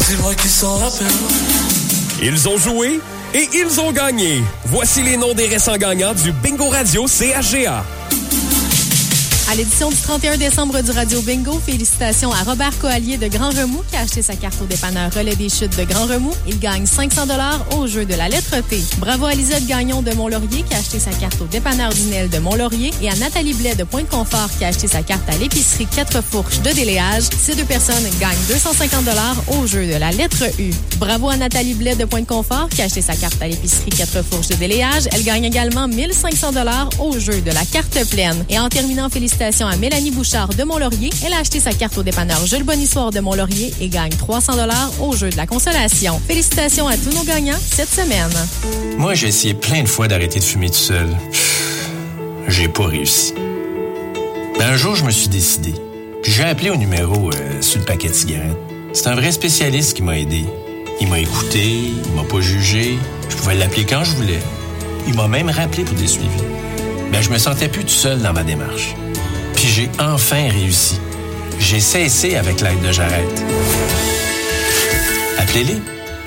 [0.08, 1.30] Dis-moi qui s'en rappellera.
[2.22, 3.00] Ils ont joué
[3.34, 4.44] et ils ont gagné.
[4.66, 7.84] Voici les noms des récents gagnants du Bingo Radio CHGA.
[9.48, 13.84] À l'édition du 31 décembre du Radio Bingo, félicitations à Robert Coallier de Grand Remous
[13.88, 16.34] qui a acheté sa carte au dépanneur Relais des Chutes de Grand Remous.
[16.48, 18.82] Il gagne 500 dollars au jeu de la lettre T.
[18.98, 22.40] Bravo à Lisette Gagnon de Mont-Laurier qui a acheté sa carte au dépanneur Dinel de
[22.40, 26.24] Mont-Laurier et à Nathalie Blais de Pointe-Confort qui a acheté sa carte à l'épicerie 4
[26.24, 27.26] Fourches de Déléage.
[27.40, 30.72] Ces deux personnes gagnent 250 dollars au jeu de la lettre U.
[30.98, 34.48] Bravo à Nathalie Blais de Pointe-Confort qui a acheté sa carte à l'épicerie 4 Fourches
[34.48, 35.04] de Déléage.
[35.12, 38.44] Elle gagne également 1500 dollars au jeu de la carte pleine.
[38.50, 41.10] Et en terminant, félicitations à Mélanie Bouchard de Mont-Laurier.
[41.26, 44.92] Elle a acheté sa carte au dépanneur Jules Bonissoir de Mont-Laurier et gagne 300 dollars
[45.02, 46.22] au jeu de la consolation.
[46.26, 48.32] Félicitations à tous nos gagnants cette semaine.
[48.98, 51.10] Moi, j'ai essayé plein de fois d'arrêter de fumer tout seul.
[52.48, 53.34] J'ai pas réussi.
[54.58, 55.74] Ben, un jour, je me suis décidé.
[56.24, 58.58] J'ai appelé au numéro euh, sur le paquet de cigarettes.
[58.94, 60.46] C'est un vrai spécialiste qui m'a aidé.
[61.02, 62.98] Il m'a écouté, il m'a pas jugé.
[63.30, 64.40] Je pouvais l'appeler quand je voulais.
[65.08, 66.30] Il m'a même rappelé pour des suivis.
[67.12, 68.96] Ben, je me sentais plus tout seul dans ma démarche.
[69.66, 71.00] Puis j'ai enfin réussi.
[71.58, 73.44] J'ai cessé avec l'aide de Jarrette.
[75.40, 75.78] Appelez-les.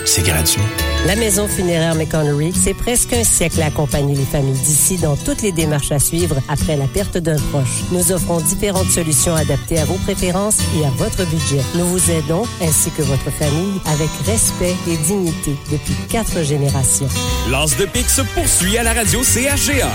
[0.04, 0.60] C'est gratuit.
[1.06, 5.42] La Maison funéraire McConnery, c'est presque un siècle à accompagner les familles d'ici dans toutes
[5.42, 7.84] les démarches à suivre après la perte d'un proche.
[7.92, 11.62] Nous offrons différentes solutions adaptées à vos préférences et à votre budget.
[11.76, 17.08] Nous vous aidons, ainsi que votre famille, avec respect et dignité depuis quatre générations.
[17.48, 19.92] L'As de pique se poursuit à la radio CHGA.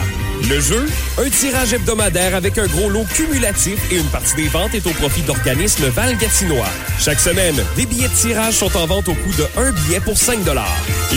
[0.49, 0.85] Le jeu,
[1.17, 4.91] un tirage hebdomadaire avec un gros lot cumulatif et une partie des ventes est au
[4.91, 6.67] profit d'organismes Val-Gatinois.
[6.99, 10.17] Chaque semaine, des billets de tirage sont en vente au coût de un billet pour
[10.17, 10.39] 5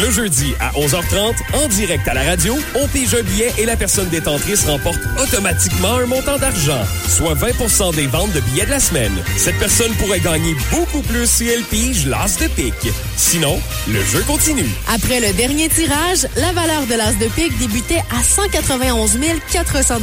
[0.01, 3.77] Le jeudi à 11h30, en direct à la radio, on pige un billet et la
[3.77, 8.81] personne détentrice remporte automatiquement un montant d'argent, soit 20% des ventes de billets de la
[8.81, 9.17] semaine.
[9.37, 12.93] Cette personne pourrait gagner beaucoup plus si elle pige l'As de pique.
[13.17, 14.71] Sinon, le jeu continue.
[14.95, 19.16] Après le dernier tirage, la valeur de l'as de pique débutait à 191
[19.51, 19.95] 400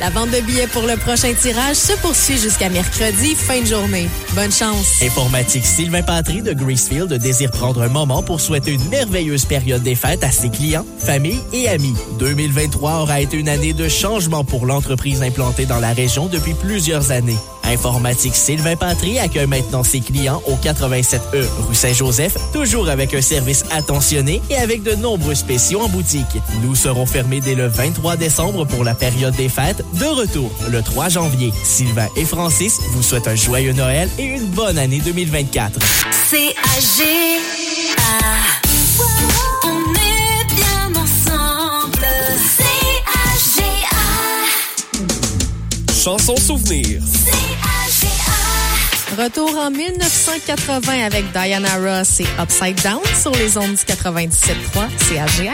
[0.00, 4.08] La vente de billets pour le prochain tirage se poursuit jusqu'à mercredi, fin de journée.
[4.34, 5.02] Bonne chance!
[5.02, 9.94] Informatique Sylvain Patry de Gracefield désire prendre un moment pour souhaiter une merveilleuse période des
[9.94, 11.94] fêtes à ses clients, familles et amis.
[12.18, 17.10] 2023 aura été une année de changement pour l'entreprise implantée dans la région depuis plusieurs
[17.10, 17.38] années.
[17.64, 23.64] Informatique Sylvain Patry accueille maintenant ses clients au 87E rue Saint-Joseph, toujours avec un service
[23.70, 26.26] attentionné et avec de nombreux spéciaux en boutique.
[26.62, 30.82] Nous serons fermés dès le 23 décembre pour la période des fêtes, de retour le
[30.82, 31.52] 3 janvier.
[31.64, 35.78] Sylvain et Francis vous souhaitent un joyeux Noël et une bonne année 2024.
[36.30, 37.42] C-A-G-A.
[39.64, 42.06] On est bien ensemble.
[42.58, 43.96] C-A-G-A.
[45.92, 47.00] Chanson souvenir.
[49.18, 55.52] Retour en 1980 avec Diana Ross et Upside Down sur les ondes du 97.3 CAGA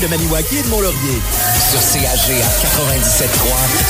[0.00, 1.18] de Maniwaki et de Mont-Laurier.
[1.70, 3.26] Sur CHGA 97.3,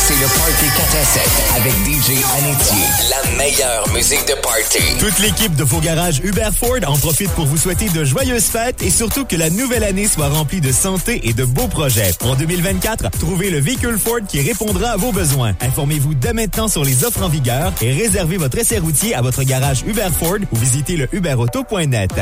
[0.07, 1.23] c'est le Party 4 à 7
[1.57, 2.87] avec DJ Anétier.
[3.11, 4.83] La meilleure musique de party.
[4.99, 8.83] Toute l'équipe de vos garages Hubert Ford en profite pour vous souhaiter de joyeuses fêtes
[8.83, 12.13] et surtout que la nouvelle année soit remplie de santé et de beaux projets.
[12.25, 15.55] En 2024, trouvez le véhicule Ford qui répondra à vos besoins.
[15.61, 19.43] Informez-vous dès maintenant sur les offres en vigueur et réservez votre essai routier à votre
[19.43, 22.13] garage Hubert Ford ou visitez le huberauto.net.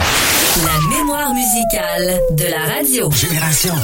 [0.64, 3.10] La mémoire musicale de la radio.
[3.10, 3.74] Génération.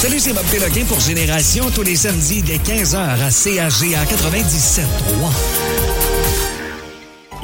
[0.00, 5.81] Salut, c'est Bob Péloquin pour Génération tous les samedis dès 15h à CHGA 97.3.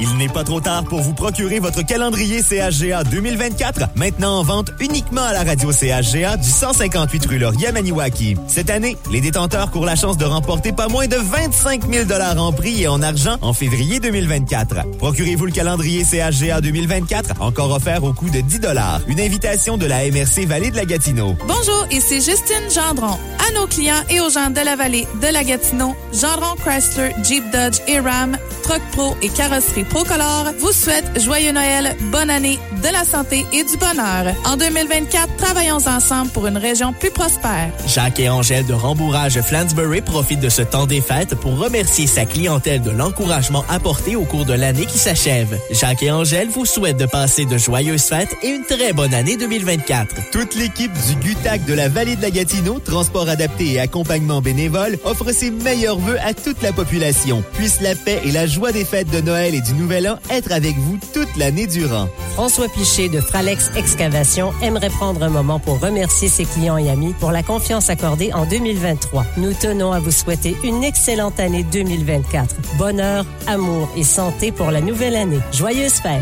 [0.01, 4.71] Il n'est pas trop tard pour vous procurer votre calendrier CHGA 2024, maintenant en vente
[4.79, 8.37] uniquement à la radio CHGA du 158 rue Laurier Maniwaki.
[8.47, 12.53] Cette année, les détenteurs courent la chance de remporter pas moins de 25 000 en
[12.53, 14.97] prix et en argent en février 2024.
[14.99, 18.61] Procurez-vous le calendrier CHGA 2024, encore offert au coût de 10
[19.07, 21.35] Une invitation de la MRC Vallée de la Gatineau.
[21.45, 23.17] Bonjour, ici Justine Gendron.
[23.47, 27.43] À nos clients et aux gens de la vallée de la Gatineau, Gendron Chrysler, Jeep
[27.51, 28.37] Dodge et Ram,
[28.69, 33.63] Truck Pro et Carrosserie Procolor vous souhaite joyeux Noël, bonne année, de la santé et
[33.63, 34.33] du bonheur.
[34.45, 37.71] En 2024, travaillons ensemble pour une région plus prospère.
[37.87, 42.25] Jacques et Angèle de Rembourrage Flansbury profitent de ce temps des fêtes pour remercier sa
[42.25, 45.59] clientèle de l'encouragement apporté au cours de l'année qui s'achève.
[45.71, 49.37] Jacques et Angèle vous souhaitent de passer de joyeuses fêtes et une très bonne année
[49.37, 50.31] 2024.
[50.31, 54.97] Toute l'équipe du GUTAC de la Vallée de la Gatineau, transport adapté et accompagnement bénévole,
[55.03, 57.43] offre ses meilleurs vœux à toute la population.
[57.53, 60.51] Puisse la paix et la joie des fêtes de Noël et du Nouvel An être
[60.51, 62.07] avec vous toute l'année durant.
[62.33, 67.13] François Piché de Fralex Excavation aimerait prendre un moment pour remercier ses clients et amis
[67.19, 69.25] pour la confiance accordée en 2023.
[69.37, 72.55] Nous tenons à vous souhaiter une excellente année 2024.
[72.77, 75.39] Bonheur, amour et santé pour la nouvelle année.
[75.51, 76.21] Joyeuses fêtes!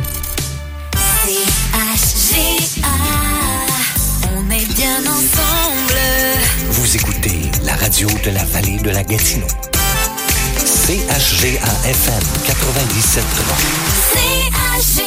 [1.27, 2.87] CHGA,
[4.35, 5.99] on est bien ensemble.
[6.69, 9.47] Vous écoutez la radio de la vallée de la Gatineau.
[10.65, 15.06] CHGA FM 97.3.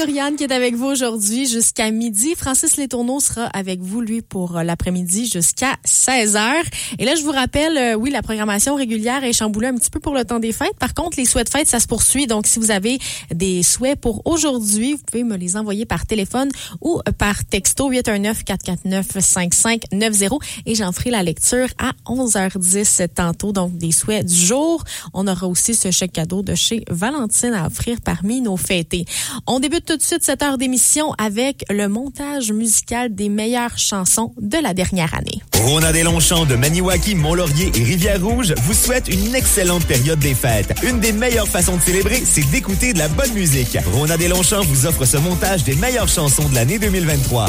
[0.00, 2.34] Qui est avec vous aujourd'hui jusqu'à midi.
[2.34, 6.54] Francis Letourneau sera avec vous, lui, pour euh, l'après-midi jusqu'à 16 h
[6.98, 10.00] Et là, je vous rappelle, euh, oui, la programmation régulière est chamboulée un petit peu
[10.00, 10.78] pour le temps des fêtes.
[10.78, 12.26] Par contre, les souhaits de fête, ça se poursuit.
[12.26, 12.98] Donc, si vous avez
[13.30, 16.48] des souhaits pour aujourd'hui, vous pouvez me les envoyer par téléphone
[16.80, 23.52] ou par texto 819-449-5590 et j'en ferai la lecture à 11h10 tantôt.
[23.52, 24.82] Donc, des souhaits du jour.
[25.12, 29.04] On aura aussi ce chèque cadeau de chez Valentine à offrir parmi nos fêtés.
[29.46, 34.32] On débute tout de suite cette heure d'émission avec le montage musical des meilleures chansons
[34.40, 35.42] de la dernière année.
[35.64, 40.72] Rona des Longchamps de Maniwaki, Mont-Laurier et Rivière-Rouge vous souhaite une excellente période des fêtes.
[40.84, 43.76] Une des meilleures façons de célébrer, c'est d'écouter de la bonne musique.
[43.92, 47.46] Rona des Longchamps vous offre ce montage des meilleures chansons de l'année 2023.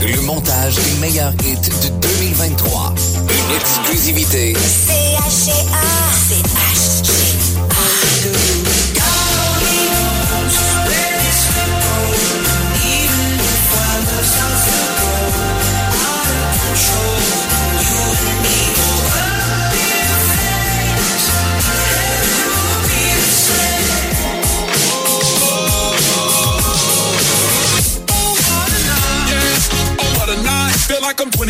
[0.00, 2.92] Le montage des meilleurs hits de 2023.
[3.22, 4.54] Une exclusivité.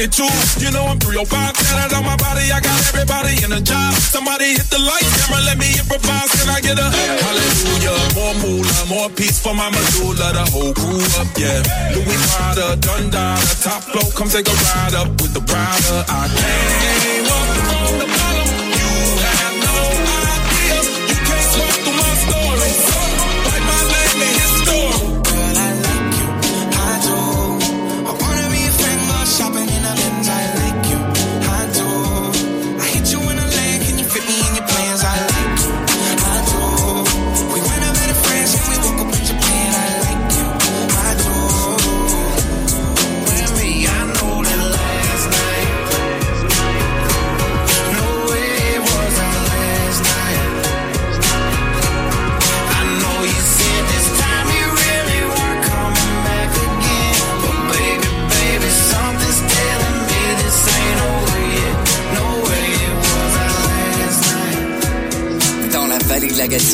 [0.08, 0.64] 22.
[0.64, 1.28] You know I'm 305.
[1.28, 2.48] Tatted on my body.
[2.48, 3.92] I got everybody in a job.
[4.00, 5.44] Somebody hit the light camera.
[5.44, 6.32] Let me improvise.
[6.40, 8.00] Can I get a hallelujah?
[8.16, 10.32] More moolah, more peace for my medulla.
[10.32, 11.60] The whole crew up, yeah.
[11.92, 14.08] Louis Prada, Dundada, top flow.
[14.16, 16.08] Come take a ride up with the Prada.
[16.08, 17.59] I came up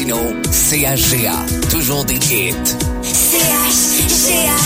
[0.07, 1.47] Martineau, CHGA.
[1.69, 2.77] Toujours des hits.
[3.03, 4.66] CHGA.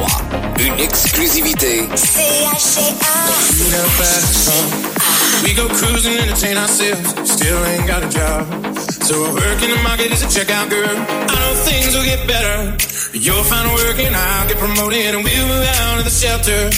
[0.00, 0.64] 3.
[0.64, 1.88] Une exclusivité.
[5.42, 7.30] We go cruising, entertain ourselves.
[7.30, 8.46] Still ain't got a job.
[9.04, 10.88] So I work in the market as a checkout girl.
[10.88, 12.76] I know things will get better.
[13.12, 16.70] You'll find work and I'll get promoted and we'll move out of the shelter.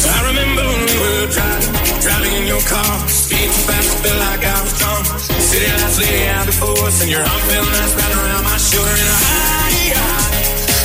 [0.00, 3.08] So I remember when we were driving, driving in your car.
[3.08, 5.04] Speed too fast, felt like I was drunk.
[5.48, 8.90] City lights lay out before us and your arm felt nice wrapped around my shoulder
[8.90, 9.59] and I.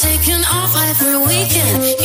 [0.00, 1.99] taking off every weekend.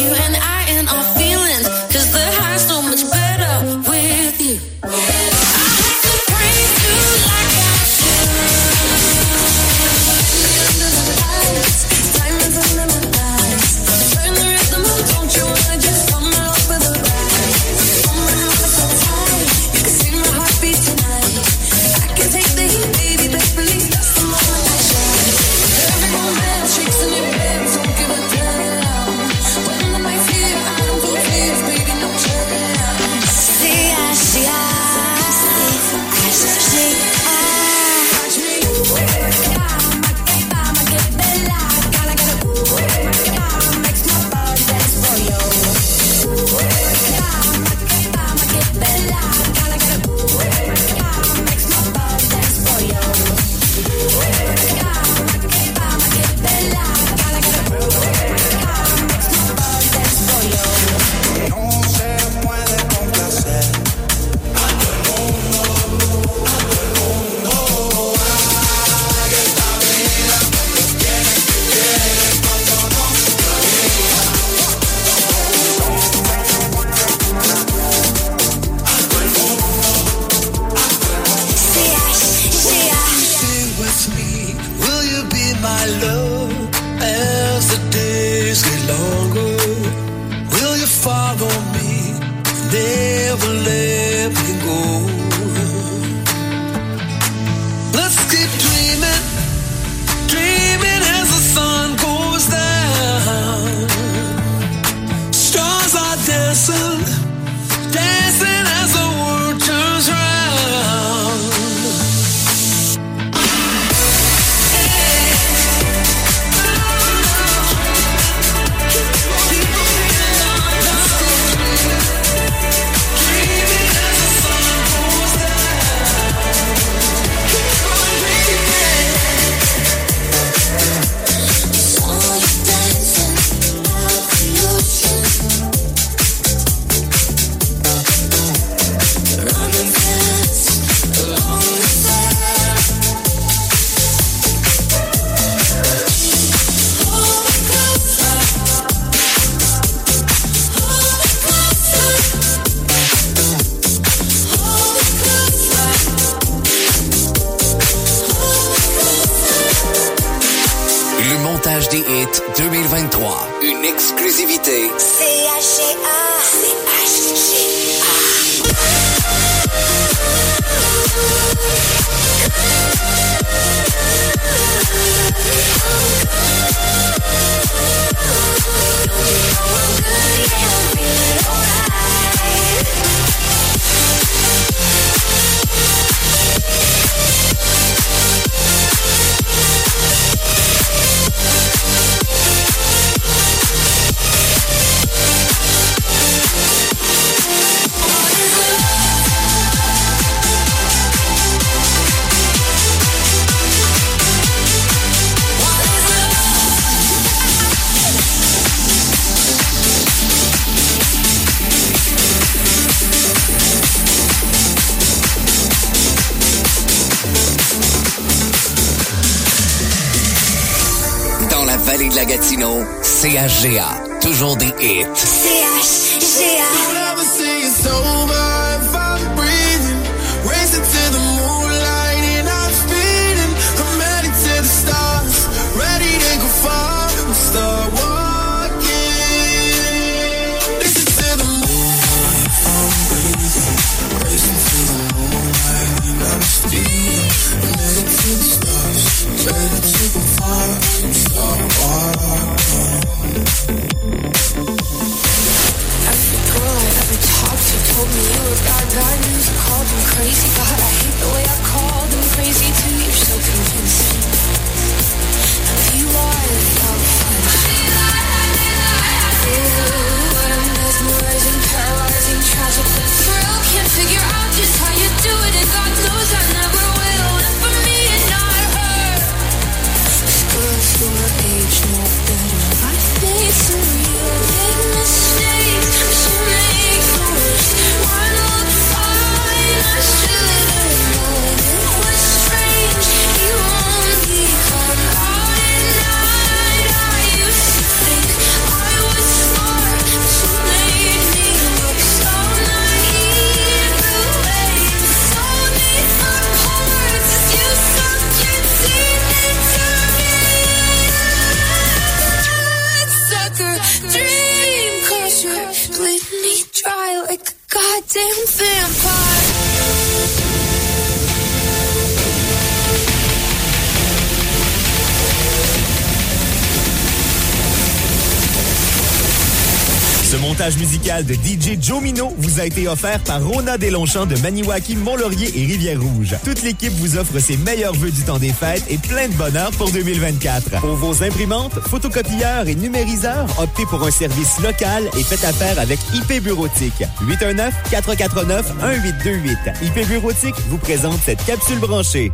[331.24, 335.66] De DJ Joe Mino vous a été offert par Rona Deslongchamps de Maniwaki, Mont-Laurier et
[335.66, 336.36] Rivière-Rouge.
[336.44, 339.72] Toute l'équipe vous offre ses meilleurs vœux du temps des fêtes et plein de bonheur
[339.72, 340.82] pour 2024.
[340.82, 346.00] Pour vos imprimantes, photocopieurs et numériseurs, optez pour un service local et faites affaire avec
[346.14, 347.02] IP Bureautique.
[347.24, 349.84] 819-449-1828.
[349.84, 352.32] IP Bureautique vous présente cette capsule branchée.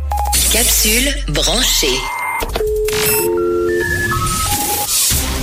[0.52, 1.98] Capsule branchée.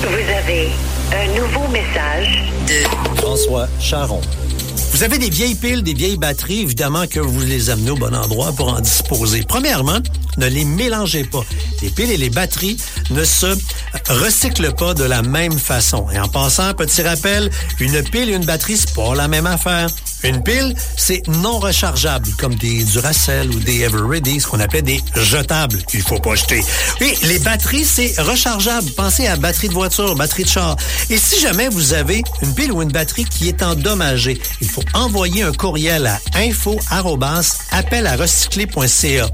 [0.02, 0.70] Vous avez
[1.12, 4.22] un nouveau message de François Charon.
[4.92, 8.14] Vous avez des vieilles piles, des vieilles batteries, évidemment que vous les amenez au bon
[8.14, 9.44] endroit pour en disposer.
[9.48, 10.00] Premièrement,
[10.38, 11.44] ne les mélangez pas.
[11.82, 12.78] Les piles et les batteries
[13.10, 13.48] ne se
[14.08, 16.08] recyclent pas de la même façon.
[16.12, 17.50] Et en passant, petit rappel,
[17.80, 19.90] une pile et une batterie, c'est pas la même affaire.
[20.24, 25.02] Une pile, c'est non rechargeable, comme des Duracell ou des Eveready, ce qu'on appelle des
[25.16, 26.62] jetables qu'il faut pas jeter.
[27.00, 28.90] Oui, les batteries, c'est rechargeable.
[28.92, 30.76] Pensez à batterie de voiture, batterie de char.
[31.10, 34.84] Et si jamais vous avez une pile ou une batterie qui est endommagée, il faut
[34.94, 36.78] envoyer un courriel à info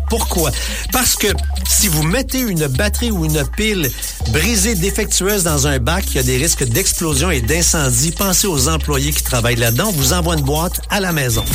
[0.10, 0.52] Pourquoi?
[0.92, 1.28] Parce que
[1.68, 3.90] si vous mettez une batterie ou une pile
[4.30, 8.12] brisée, défectueuse dans un bac, il y a des risques d'explosion et d'incendie.
[8.12, 9.92] Pensez aux employés qui travaillent là-dedans.
[9.92, 11.46] Vous envoie une boîte à la maison.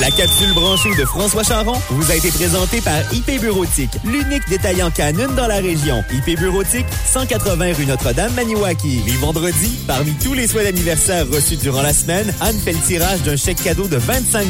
[0.00, 4.90] La capsule branchée de François Charon vous a été présentée par IP Bureautique, l'unique détaillant
[4.90, 6.02] Canon dans la région.
[6.10, 9.02] IP Bureautique, 180 rue Notre-Dame, Maniwaki.
[9.06, 13.22] Les vendredis, parmi tous les souhaits d'anniversaire reçus durant la semaine, Anne fait le tirage
[13.22, 14.48] d'un chèque cadeau de 25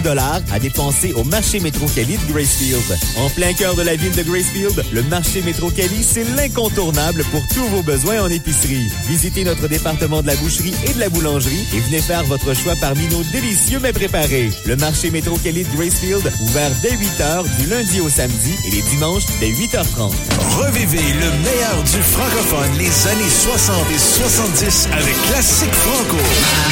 [0.52, 2.98] à dépenser au marché Métro Cali de Gracefield.
[3.19, 7.43] En plein cœur de la ville de Gracefield, le marché Métro Cali, c'est l'incontournable pour
[7.48, 8.89] tous vos besoins en épicerie.
[9.09, 12.74] Visitez notre département de la boucherie et de la boulangerie et venez faire votre choix
[12.81, 14.51] parmi nos délicieux mets préparés.
[14.66, 18.71] Le marché Métro Kelly de Gracefield, ouvert dès 8 h du lundi au samedi et
[18.71, 20.13] les dimanches dès 8h30.
[20.59, 26.17] Revivez le meilleur du francophone les années 60 et 70 avec Classique Franco.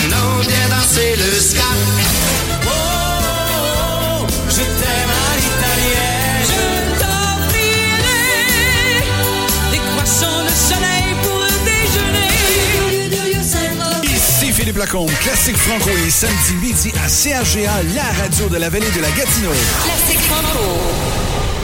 [0.05, 1.63] Allons, danser le ska.
[2.67, 5.10] Oh, je t'aime
[14.87, 19.51] Classique Franco les samedis midi à CRGA, la radio de la vallée de la Gatineau.
[19.85, 21.60] Classique Franco.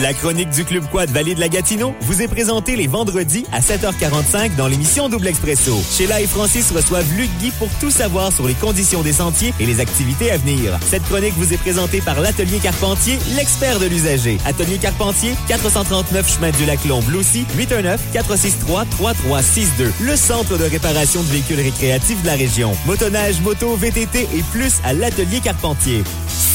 [0.00, 3.60] La chronique du Club Quad Vallée de la Gatineau vous est présentée les vendredis à
[3.60, 5.78] 7h45 dans l'émission Double Expresso.
[5.90, 9.66] Sheila et Francis reçoivent Luc Guy pour tout savoir sur les conditions des sentiers et
[9.66, 10.78] les activités à venir.
[10.88, 14.38] Cette chronique vous est présentée par l'Atelier Carpentier, l'expert de l'usager.
[14.46, 19.92] Atelier Carpentier, 439 chemin du lac Lombe, aussi 819-463-3362.
[20.00, 22.72] Le centre de réparation de véhicules récréatifs de la région.
[22.86, 26.02] Motoneige, moto, VTT et plus à l'Atelier Carpentier.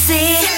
[0.08, 0.48] C-H-G-A.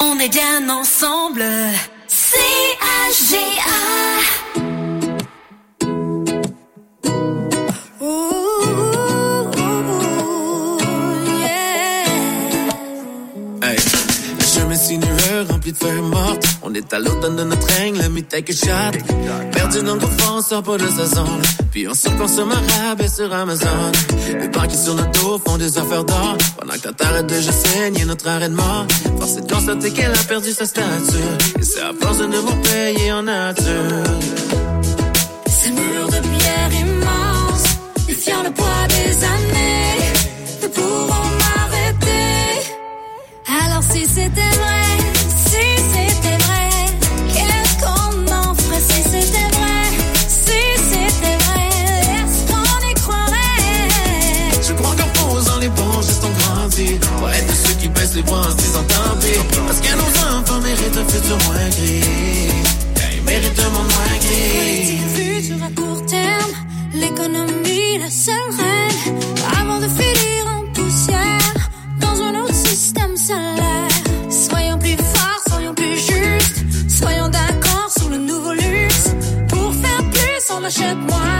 [0.00, 1.44] On est bien ensemble.
[2.08, 3.42] C-H-G-A.
[15.62, 16.44] Rempli de feuilles mortes.
[16.62, 18.96] On est à l'automne de notre règne, le mythe que chatte.
[19.52, 21.42] Perdu dans le sort pas de sa zone.
[21.70, 23.92] Puis on surconsomme un rabais sur Amazon.
[24.40, 26.36] Les banquiers sur notre dos font des affaires d'or.
[26.58, 28.86] Pendant que ta arrête de je saigne notre arrêt de mort.
[29.18, 31.38] Force de constater qu'elle a perdu sa stature.
[31.60, 34.04] Et c'est à force de ne pas payer en nature.
[35.46, 37.68] Ces murs de pierre immenses,
[38.06, 40.12] défiant le poids des années,
[40.62, 42.70] ne pourront m'arrêter.
[43.64, 45.11] Alors si c'était vrai,
[58.22, 58.84] les bras en se disant.
[59.66, 62.02] Parce que nos enfants méritent un futur moins gris.
[63.16, 64.98] Ils méritent un moins gris.
[65.14, 66.52] futur à court terme,
[66.94, 69.20] l'économie la seule reine.
[69.60, 71.70] Avant de finir en poussière
[72.00, 73.88] dans un autre système solaire.
[74.28, 79.10] Soyons plus forts, soyons plus justes, soyons d'accord sur le nouveau luxe.
[79.48, 81.38] Pour faire plus, on achète moins,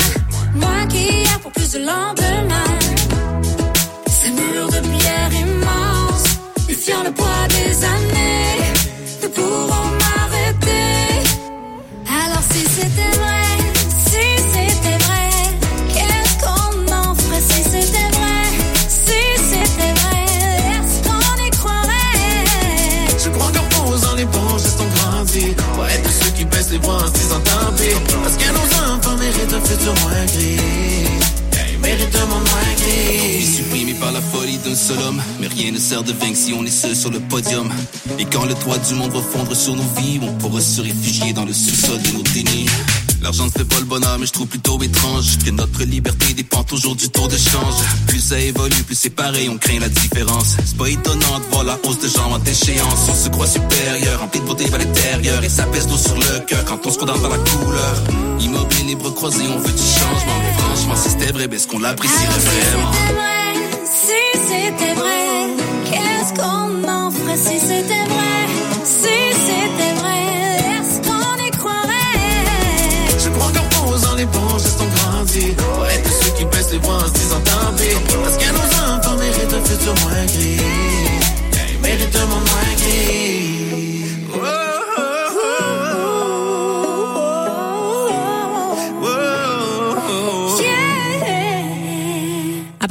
[0.54, 2.31] moins a pour plus de lendemain.
[29.76, 30.12] Tant pis.
[30.26, 30.61] Parce que
[34.62, 35.22] d'un seul homme.
[35.40, 37.70] Mais rien ne sert de vaincre si on est seul sur le podium.
[38.18, 41.32] Et quand le toit du monde va fondre sur nos vies, on pourra se réfugier
[41.32, 42.66] dans le sous-sol de nos dénis.
[43.22, 46.64] L'argent ne fait pas le bonheur, mais je trouve plutôt étrange que notre liberté dépend
[46.64, 47.74] toujours du taux de change.
[48.08, 50.56] Plus ça évolue, plus c'est pareil, on craint la différence.
[50.64, 53.08] C'est pas étonnant de voir la hausse de gens en déchéance.
[53.08, 56.40] On se croit supérieur, rempli de beauté vers l'intérieur, et ça pèse l'eau sur le
[56.46, 58.02] cœur quand on se condamne dans la couleur.
[58.40, 60.38] Immobile, les bras croisés, on veut du changement.
[60.40, 63.51] Mais franchement, si c'était vrai, ben, est-ce qu'on l'apprécierait vraiment?
[64.64, 65.48] C'était vrai,
[65.90, 68.46] qu'est-ce qu'on en ferait si c'était vrai?
[68.84, 70.22] Si c'était vrai,
[70.70, 73.18] est-ce qu'on y croirait?
[73.18, 75.52] Je crois qu'en posant les ponts, gestes on grandit.
[75.56, 77.96] Pour être ceux qui baissent les bras en se disant tant pis.
[78.22, 80.60] Parce que nos enfants méritent un futur moins gris.
[81.82, 83.31] Méritent un monde moins gris.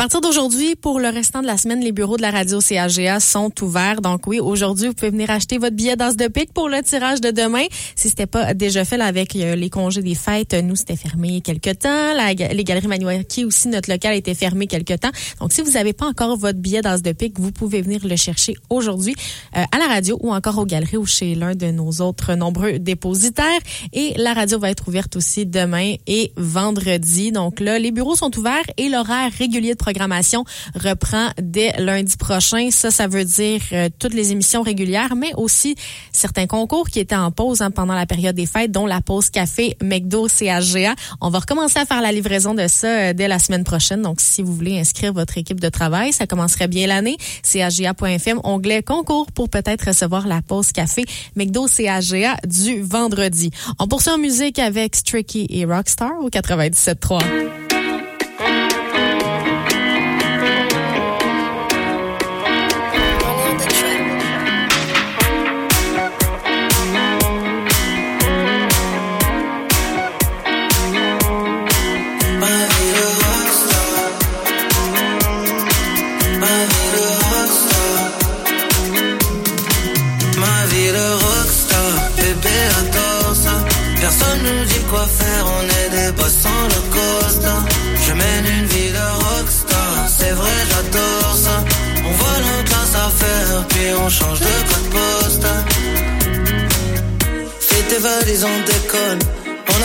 [0.01, 3.51] Partir d'aujourd'hui, pour le restant de la semaine, les bureaux de la radio CAGA sont
[3.61, 4.01] ouverts.
[4.01, 7.21] Donc oui, aujourd'hui, vous pouvez venir acheter votre billet d'as de pique pour le tirage
[7.21, 7.65] de demain.
[7.95, 11.41] Si c'était pas déjà fait là, avec euh, les congés des fêtes, nous, c'était fermé
[11.41, 12.15] quelque temps.
[12.51, 15.11] Les galeries Maniwaki aussi, notre local était fermé quelque temps.
[15.39, 18.15] Donc si vous n'avez pas encore votre billet d'as de pique, vous pouvez venir le
[18.15, 19.13] chercher aujourd'hui
[19.55, 22.79] euh, à la radio ou encore aux galeries ou chez l'un de nos autres nombreux
[22.79, 23.45] dépositaires.
[23.93, 27.31] Et la radio va être ouverte aussi demain et vendredi.
[27.31, 32.69] Donc là, les bureaux sont ouverts et l'horaire régulier de programmation reprend dès lundi prochain.
[32.71, 35.75] Ça, ça veut dire euh, toutes les émissions régulières, mais aussi
[36.13, 39.29] certains concours qui étaient en pause hein, pendant la période des fêtes, dont la pause
[39.29, 40.95] café McDo CHGA.
[41.19, 44.01] On va recommencer à faire la livraison de ça euh, dès la semaine prochaine.
[44.01, 47.17] Donc, si vous voulez inscrire votre équipe de travail, ça commencerait bien l'année.
[47.43, 51.03] CHGA.fm, onglet concours pour peut-être recevoir la pause café
[51.35, 53.51] McDo CHGA du vendredi.
[53.77, 57.60] On poursuit en musique avec Tricky et Rockstar au 97.3.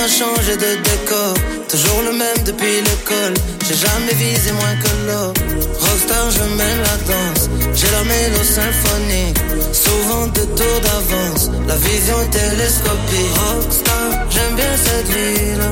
[0.07, 1.35] a changé de décor,
[1.69, 3.35] toujours le même depuis l'école.
[3.66, 5.33] J'ai jamais visé moins que l'or.
[5.81, 7.43] Rockstar, je mène la danse.
[7.74, 9.39] J'ai la mélo symphonique,
[9.73, 11.51] souvent deux tours d'avance.
[11.66, 13.35] La vision télescopique.
[13.41, 15.70] Rockstar, j'aime bien cette vie-là.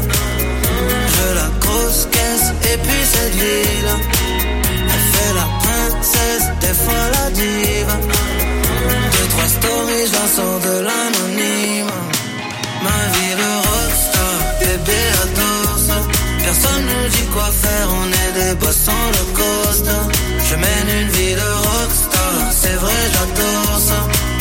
[1.14, 3.96] Je la grosse caisse et puis cette vie-là.
[4.92, 7.96] Elle fait la princesse, des fois la diva.
[9.12, 11.92] Deux, trois stories, je la sors de l'anonyme.
[12.86, 13.93] Ma vie de rockstar,
[14.76, 15.98] bébé adore ça.
[16.42, 19.98] Personne nous dit quoi faire, on est des boss sans le costa.
[20.48, 24.00] Je mène une vie de rockstar, c'est vrai, j'adore ça.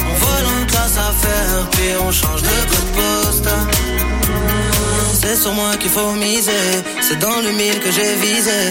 [0.09, 3.67] On vole en classe à faire, puis on change de code postal.
[5.21, 6.67] C'est sur moi qu'il faut miser,
[7.01, 8.61] c'est dans le mille que j'ai visé.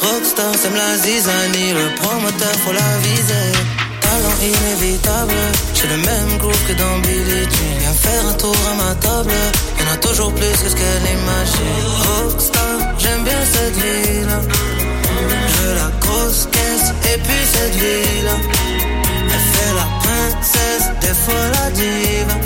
[0.00, 3.83] Rockstar, c'est la zizanie, le promoteur faut la viser.
[4.14, 5.34] Talent inévitable,
[5.74, 7.78] j'ai le même groove que dans Billie Jean.
[7.80, 9.32] Viens faire un tour à ma table,
[9.76, 11.84] y'en a toujours plus que ce qu'elle imagine.
[12.04, 14.40] Rockstar, j'aime bien cette vie-là.
[15.56, 18.36] Je la grosse caisse et puis cette vie-là.
[19.32, 22.36] Elle fait la princesse, des fois la diva.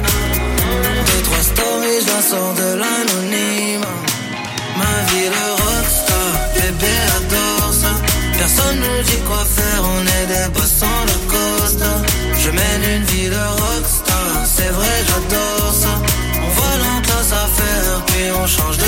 [1.08, 3.86] Deux, trois stories, je la sors de l'anonyme.
[4.80, 7.47] Ma vie de rockstar, bébé adore.
[8.38, 11.92] Personne nous dit quoi faire, on est des boss sans le costa.
[12.42, 15.94] Je mène une vie de rockstar, c'est vrai, j'adore ça.
[16.44, 18.87] On vole en classe à faire, puis on change de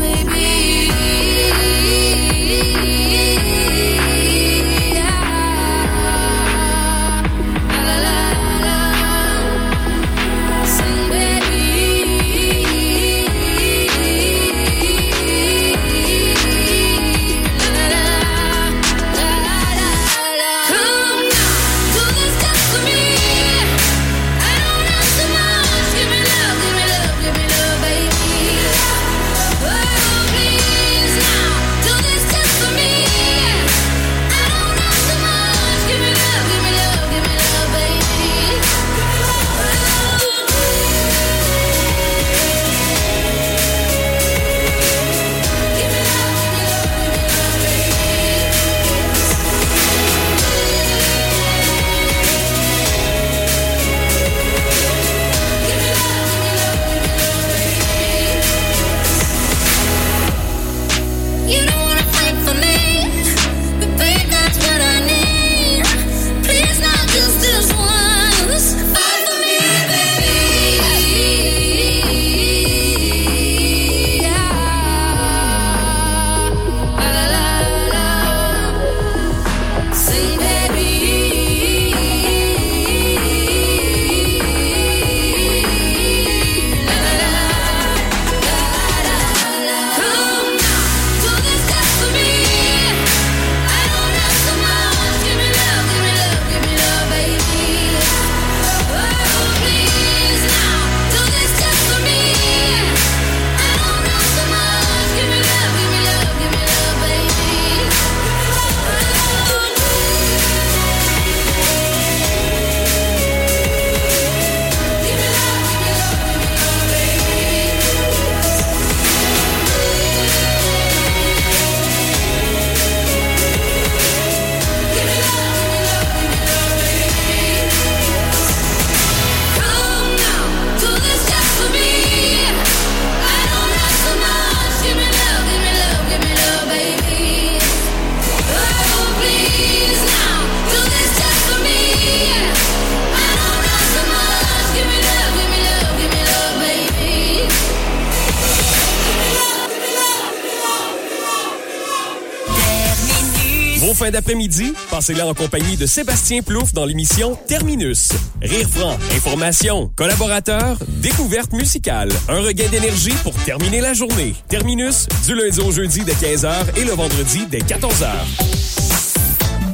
[155.01, 158.09] Passez-les en compagnie de Sébastien Plouffe dans l'émission Terminus.
[158.39, 164.35] Rire franc, information, collaborateurs, découverte musicale, un regain d'énergie pour terminer la journée.
[164.47, 168.11] Terminus, du lundi au jeudi dès 15h et le vendredi dès 14h.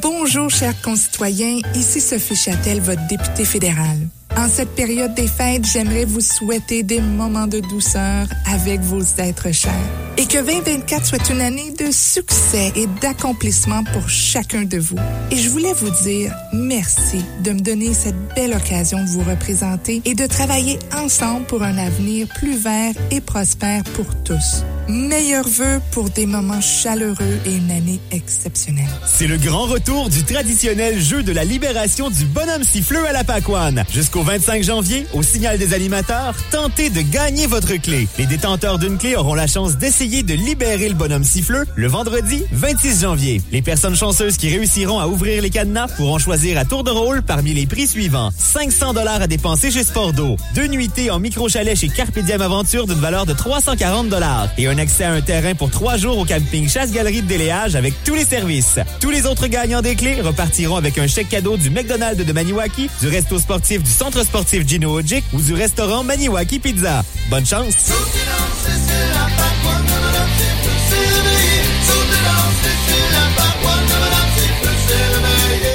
[0.00, 1.60] Bonjour, chers concitoyens.
[1.74, 4.08] Ici Sophie Châtel, votre députée fédérale.
[4.34, 9.52] En cette période des fêtes, j'aimerais vous souhaiter des moments de douceur avec vos êtres
[9.52, 9.72] chers.
[10.16, 14.98] Et que 2024 soit une année de succès et d'accomplissement pour chacun de vous.
[15.30, 20.02] Et je voulais vous dire merci de me donner cette belle occasion de vous représenter
[20.04, 24.64] et de travailler ensemble pour un avenir plus vert et prospère pour tous.
[24.88, 28.88] Meilleurs vœux pour des moments chaleureux et une année exceptionnelle.
[29.04, 33.22] C'est le grand retour du traditionnel jeu de la libération du bonhomme siffleux à la
[33.22, 33.84] Pacoane.
[33.92, 38.08] Jusqu'au 25 janvier, au signal des animateurs, tentez de gagner votre clé.
[38.16, 42.44] Les détenteurs d'une clé auront la chance d'essayer de libérer le bonhomme siffleux le vendredi
[42.52, 43.42] 26 janvier.
[43.52, 47.22] Les personnes chanceuses qui réussiront à ouvrir les cadenas pourront choisir à tour de rôle
[47.22, 48.30] parmi les prix suivants.
[48.38, 53.00] 500 dollars à dépenser chez Spordo, deux nuitées en micro-chalet chez Carpe Diem Aventure d'une
[53.00, 56.68] valeur de 340 dollars et un accès à un terrain pour trois jours au camping
[56.68, 58.78] Chasse-Galerie de Déléage avec tous les services.
[59.00, 62.90] Tous les autres gagnants des clés repartiront avec un chèque cadeau du McDonald's de Maniwaki,
[63.00, 67.04] du resto sportif du centre sportif Gino Ojic ou du restaurant Maniwaki Pizza.
[67.30, 67.92] Bonne chance!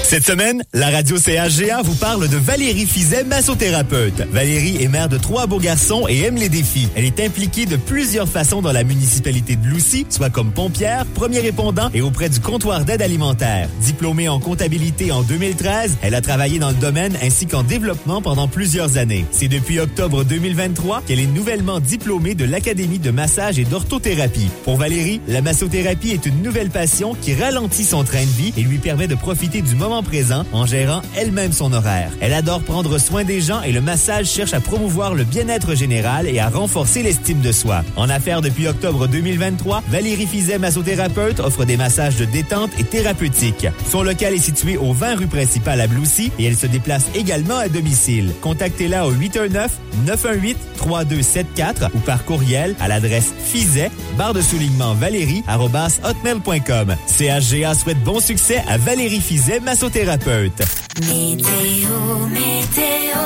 [0.04, 4.28] Cette semaine, la radio CHGA vous parle de Valérie Fizet, massothérapeute.
[4.32, 6.90] Valérie est mère de trois beaux garçons et aime les défis.
[6.96, 11.40] Elle est impliquée de plusieurs façons dans la municipalité de Loussy, soit comme pompière, premier
[11.40, 13.70] répondant et auprès du comptoir d'aide alimentaire.
[13.82, 18.50] Diplômée en comptabilité en 2013, elle a travaillé dans le domaine ainsi qu'en développement pendant
[18.50, 19.26] plusieurs années.
[19.32, 24.50] C'est depuis octobre 2023 qu'elle est nouvellement diplômée de l'Académie de massage et d'orthothérapie.
[24.66, 28.62] Pour Valérie, la massothérapie est une nouvelle passion qui ralentit son train de vie et
[28.62, 32.10] lui permet de profiter du moment présent en gérant elle-même son horaire.
[32.22, 36.28] Elle adore prendre soin des gens et le massage cherche à promouvoir le bien-être général
[36.28, 37.84] et à renforcer l'estime de soi.
[37.96, 43.68] En affaires depuis octobre 2023, Valérie Fizet, massothérapeute, offre des massages de détente et thérapeutique.
[43.92, 47.58] Son local est situé au 20 rue principale à Bloussy et elle se déplace également
[47.58, 48.34] à domicile.
[48.42, 55.44] Contactez-la au 819-918-3274 ou par courriel à l'adresse fizet, barre de soulignement valérie,
[56.04, 56.96] hotmail.com.
[57.08, 59.83] CHGA souhaite bon succès à Valérie Fizet, massothérapeute.
[61.02, 63.20] Météo, météo,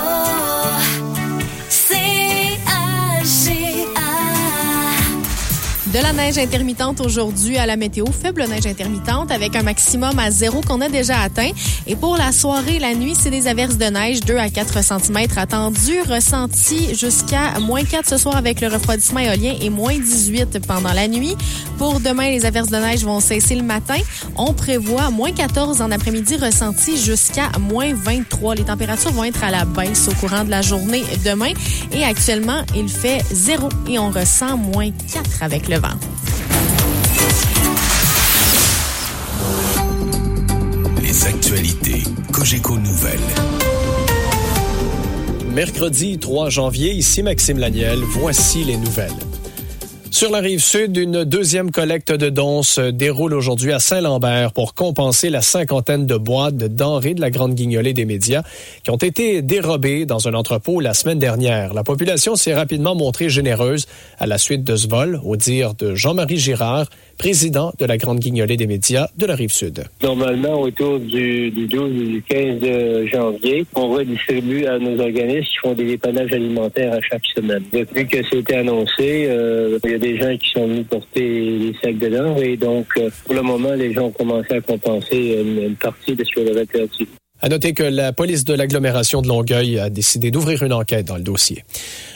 [5.94, 10.32] De la neige intermittente aujourd'hui à la météo, faible neige intermittente avec un maximum à
[10.32, 11.52] zéro qu'on a déjà atteint.
[11.86, 15.18] Et pour la soirée, la nuit, c'est des averses de neige 2 à 4 cm
[15.38, 20.92] attendus, ressenti jusqu'à moins 4 ce soir avec le refroidissement éolien et moins 18 pendant
[20.92, 21.38] la nuit.
[21.78, 23.98] Pour demain, les averses de neige vont cesser le matin.
[24.36, 28.56] On prévoit moins 14 en après-midi ressenti jusqu'à moins 23.
[28.56, 31.54] Les températures vont être à la baisse au courant de la journée demain.
[31.94, 35.88] Et actuellement, il fait 0 et on ressent moins 4 avec le vent.
[41.02, 43.20] Les actualités Cogeco Nouvelles.
[45.54, 49.12] Mercredi 3 janvier, ici Maxime Laniel, voici les nouvelles.
[50.18, 54.74] Sur la rive sud, une deuxième collecte de dons se déroule aujourd'hui à Saint-Lambert pour
[54.74, 58.42] compenser la cinquantaine de boîtes de denrées de la grande guignolée des médias
[58.84, 61.76] qui ont été dérobées dans un entrepôt la semaine dernière.
[61.76, 63.86] La population s'est rapidement montrée généreuse
[64.18, 66.88] à la suite de ce vol, au dire de Jean-Marie Girard,
[67.20, 69.84] président de la grande guignolée des médias de la rive sud.
[70.02, 75.46] Normalement, autour du, du 12 ou du 15 de janvier, on redistribue à nos organismes
[75.46, 77.64] qui font des dépannages alimentaires à chaque semaine.
[77.72, 81.76] Depuis que c'était annoncé, euh, il y a des gens qui sont venus porter des
[81.82, 85.44] sacs de denrées et donc, euh, pour le moment, les gens ont commencé à compenser
[85.44, 87.08] une, partie de ce qu'on avait perdu.
[87.40, 91.18] À noter que la police de l'agglomération de Longueuil a décidé d'ouvrir une enquête dans
[91.18, 91.64] le dossier.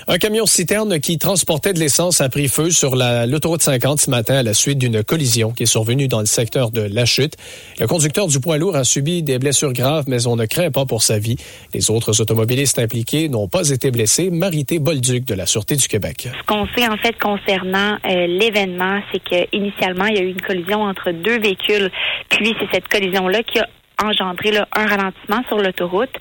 [0.08, 4.10] Un camion citerne qui transportait de l'essence a pris feu sur la- l'autoroute 50 ce
[4.10, 7.36] matin à la suite d'une collision qui est survenue dans le secteur de La Chute.
[7.80, 10.86] Le conducteur du poids lourd a subi des blessures graves, mais on ne craint pas
[10.86, 11.36] pour sa vie.
[11.76, 14.32] Les autres automobilistes impliqués n'ont pas été blessés.
[14.32, 16.30] Marité Bolduc de la Sûreté du Québec.
[16.36, 20.30] Ce qu'on sait en fait concernant euh, l'événement, c'est que initialement il y a eu
[20.32, 21.92] une collision entre deux véhicules,
[22.30, 23.68] puis c'est cette collision-là qui a
[24.02, 26.12] engendré un ralentissement sur l'autoroute.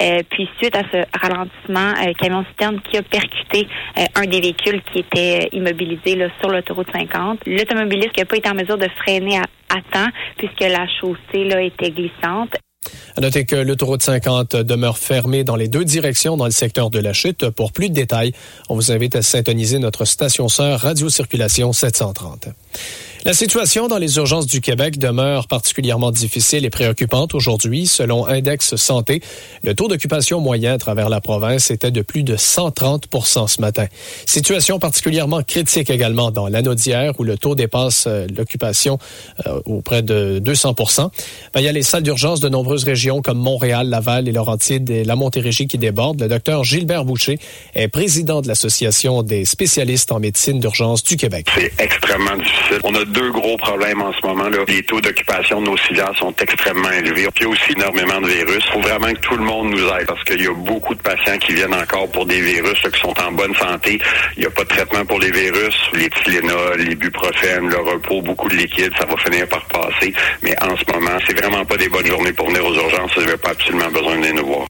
[0.00, 3.66] Euh, puis suite à ce ralentissement, euh, camion citerne qui a percuté
[3.98, 7.40] euh, un des véhicules qui était euh, immobilisé sur l'autoroute 50.
[7.46, 9.46] L'automobiliste n'a pas été en mesure de freiner à,
[9.92, 12.54] temps puisque la chaussée était glissante.
[13.16, 16.98] À noter que l'autoroute 50 demeure fermée dans les deux directions dans le secteur de
[16.98, 17.50] la chute.
[17.50, 18.32] Pour plus de détails,
[18.68, 22.48] on vous invite à syntoniser notre station sœur Radio Circulation 730.
[23.26, 27.86] La situation dans les urgences du Québec demeure particulièrement difficile et préoccupante aujourd'hui.
[27.86, 29.20] Selon Index Santé,
[29.62, 33.84] le taux d'occupation moyen à travers la province était de plus de 130% ce matin.
[34.24, 38.98] Situation particulièrement critique également dans l'Anaudière où le taux dépasse euh, l'occupation
[39.46, 41.10] euh, auprès de 200%
[41.52, 44.88] Ben, Il y a les salles d'urgence de nombreuses régions comme Montréal, Laval et Laurentides
[44.88, 46.22] et la Montérégie qui débordent.
[46.22, 47.38] Le docteur Gilbert Boucher
[47.74, 51.48] est président de l'Association des spécialistes en médecine d'urgence du Québec.
[51.54, 53.09] C'est extrêmement difficile.
[53.10, 54.48] Deux gros problèmes en ce moment.
[54.48, 54.58] là.
[54.68, 57.28] Les taux d'occupation de nos civières sont extrêmement élevés.
[57.34, 58.64] Puis il y a aussi énormément de virus.
[58.66, 61.02] Il faut vraiment que tout le monde nous aide parce qu'il y a beaucoup de
[61.02, 64.00] patients qui viennent encore pour des virus là, qui sont en bonne santé.
[64.36, 65.76] Il n'y a pas de traitement pour les virus.
[65.94, 70.12] Les Tylenol, l'ibuprofène, le repos, beaucoup de liquide, ça va finir par passer.
[70.42, 73.12] Mais en ce moment, c'est vraiment pas des bonnes journées pour venir aux urgences.
[73.14, 74.66] Vous n'avez pas absolument besoin de venir nous voir.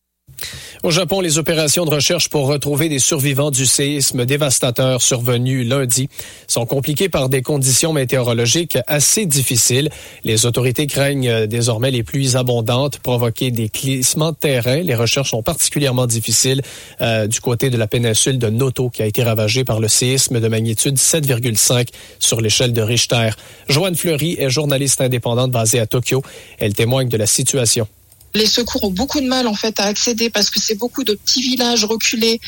[0.82, 6.08] Au Japon, les opérations de recherche pour retrouver des survivants du séisme dévastateur survenu lundi
[6.46, 9.90] sont compliquées par des conditions météorologiques assez difficiles.
[10.24, 14.76] Les autorités craignent désormais les pluies abondantes provoquer des glissements de terrain.
[14.76, 16.62] Les recherches sont particulièrement difficiles
[17.02, 20.40] euh, du côté de la péninsule de Noto qui a été ravagée par le séisme
[20.40, 21.88] de magnitude 7,5
[22.18, 23.32] sur l'échelle de Richter.
[23.68, 26.22] Joanne Fleury est journaliste indépendante basée à Tokyo.
[26.58, 27.86] Elle témoigne de la situation.
[28.34, 31.14] Les secours ont beaucoup de mal en fait à accéder parce que c'est beaucoup de
[31.14, 32.40] petits villages reculés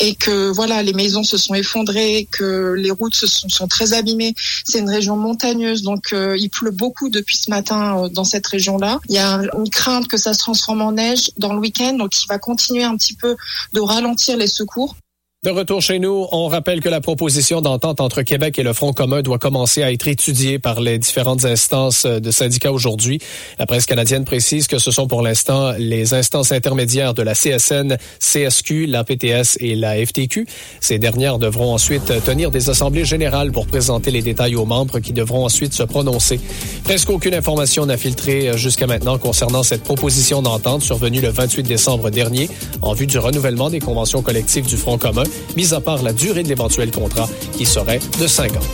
[0.00, 4.34] et que voilà les maisons se sont effondrées, que les routes se sont, très abîmées.
[4.64, 8.46] C'est une région montagneuse donc euh, il pleut beaucoup depuis ce matin euh, dans cette
[8.46, 9.00] région-là.
[9.08, 12.12] Il y a une crainte que ça se transforme en neige dans le week-end donc
[12.22, 13.36] il va continuer un petit peu
[13.72, 14.96] de ralentir les secours.
[15.42, 18.92] De retour chez nous, on rappelle que la proposition d'entente entre Québec et le Front
[18.92, 23.20] commun doit commencer à être étudiée par les différentes instances de syndicats aujourd'hui.
[23.58, 27.96] La presse canadienne précise que ce sont pour l'instant les instances intermédiaires de la CSN,
[28.18, 30.46] CSQ, la PTS et la FTQ.
[30.80, 35.14] Ces dernières devront ensuite tenir des assemblées générales pour présenter les détails aux membres qui
[35.14, 36.38] devront ensuite se prononcer.
[36.84, 42.10] Presque aucune information n'a filtré jusqu'à maintenant concernant cette proposition d'entente survenue le 28 décembre
[42.10, 42.50] dernier
[42.82, 45.24] en vue du renouvellement des conventions collectives du Front commun
[45.56, 48.66] mis à part la durée de l'éventuel contrat qui serait de 5 ans.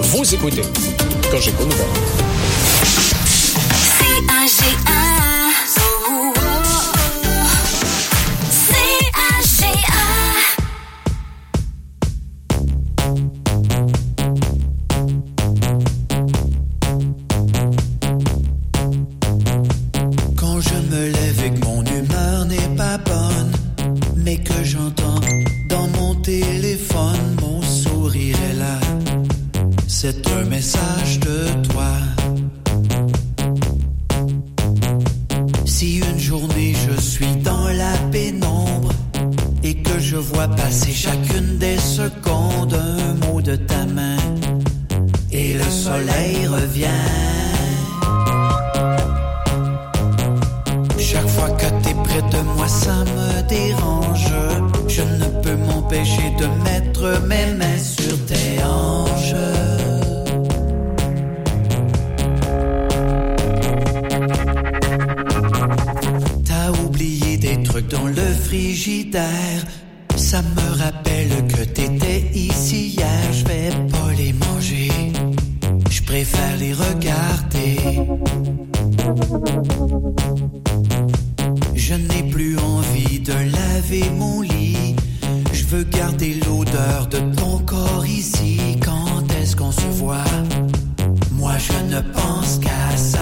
[0.00, 0.62] Vous écoutez
[1.30, 2.29] Cogeco Nouvelle.
[30.02, 31.92] C'est un message de toi.
[35.66, 38.92] Si une journée je suis dans la pénombre
[39.62, 44.16] et que je vois passer chacune des secondes un mot de ta main
[45.32, 47.06] et le soleil revient.
[50.98, 54.32] Chaque fois que t'es près de moi, ça me dérange.
[54.88, 59.79] Je ne peux m'empêcher de mettre mes mains sur tes hanches.
[70.16, 73.32] Ça me rappelle que t'étais ici hier.
[73.32, 74.90] Je vais pas les manger.
[75.88, 77.76] Je préfère les regarder.
[81.74, 84.96] Je n'ai plus envie de laver mon lit.
[85.52, 88.58] Je veux garder l'odeur de ton corps ici.
[88.84, 90.24] Quand est-ce qu'on se voit?
[91.32, 93.20] Moi, je ne pense qu'à ça.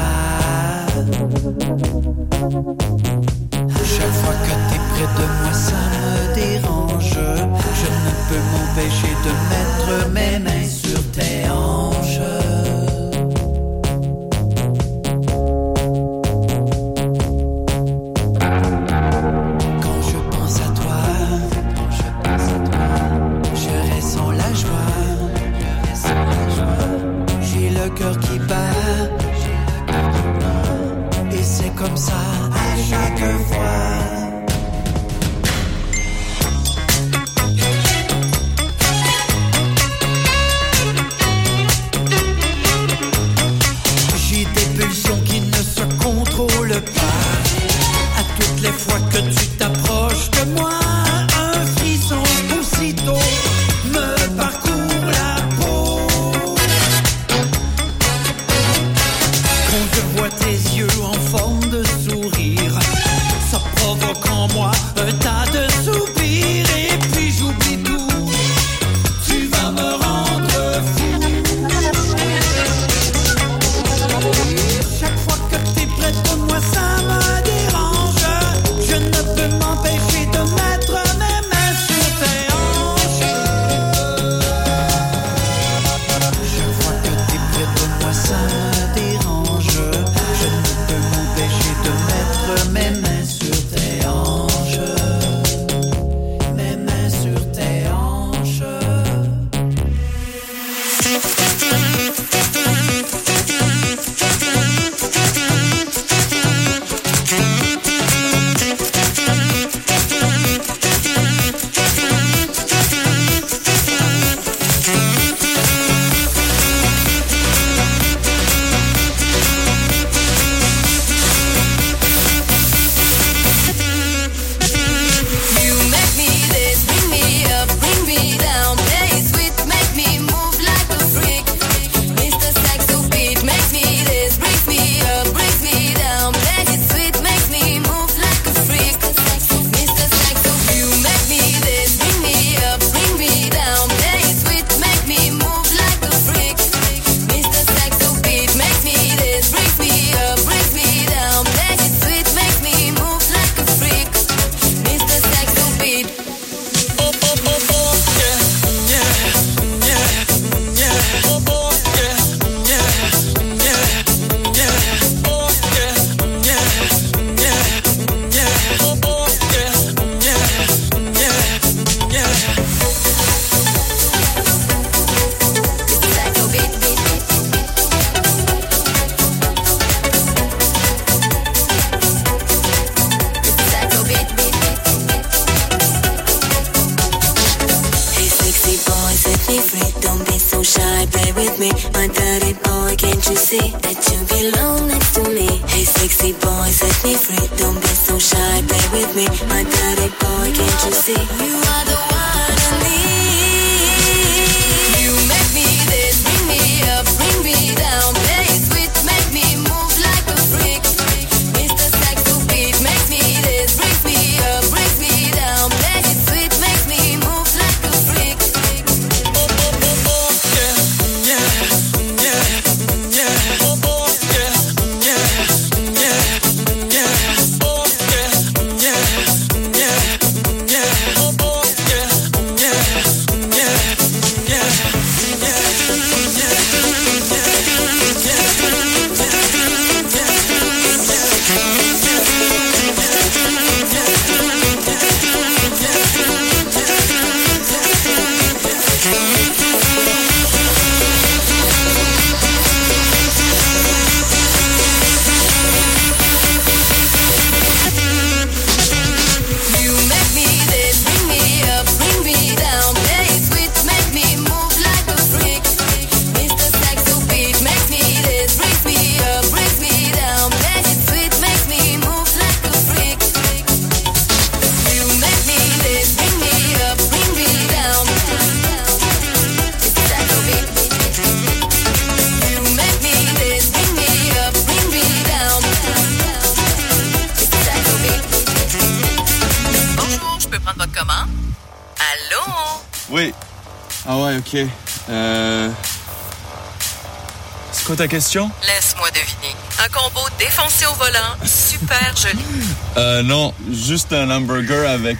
[298.09, 298.51] Question?
[298.67, 299.55] Laisse-moi deviner.
[299.85, 302.43] Un combo défoncé au volant, super joli.
[302.97, 305.19] Euh, non, juste un hamburger avec...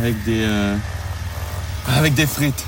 [0.00, 0.42] avec des...
[0.42, 0.74] euh,
[1.86, 2.64] avec des frites.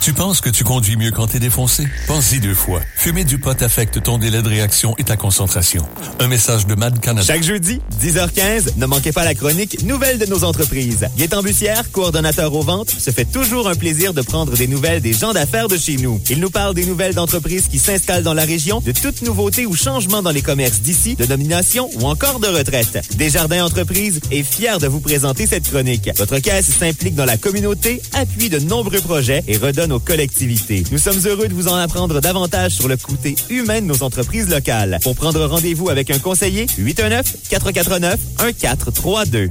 [0.00, 1.86] Tu penses que tu conduis mieux quand t'es défoncé?
[2.08, 2.80] Pense-y deux fois.
[2.96, 5.88] Fumer du pot affecte ton délai de réaction et ta concentration.
[6.22, 7.26] Un message de Mad Canada.
[7.26, 11.08] Chaque jeudi, 10h15, ne manquez pas la chronique Nouvelles de nos entreprises.
[11.18, 15.14] Gaétan Bussière, coordonnateur aux ventes, se fait toujours un plaisir de prendre des nouvelles des
[15.14, 16.20] gens d'affaires de chez nous.
[16.30, 19.74] Il nous parle des nouvelles d'entreprises qui s'installent dans la région, de toutes nouveautés ou
[19.74, 23.00] changements dans les commerces d'ici, de nomination ou encore de retraite.
[23.16, 26.08] Desjardins Entreprises est fier de vous présenter cette chronique.
[26.18, 30.84] Votre caisse s'implique dans la communauté, appuie de nombreux projets et redonne aux collectivités.
[30.92, 34.48] Nous sommes heureux de vous en apprendre davantage sur le côté humain de nos entreprises
[34.48, 35.00] locales.
[35.02, 39.48] Pour prendre rendez-vous avec un conseiller, 819-449-1432.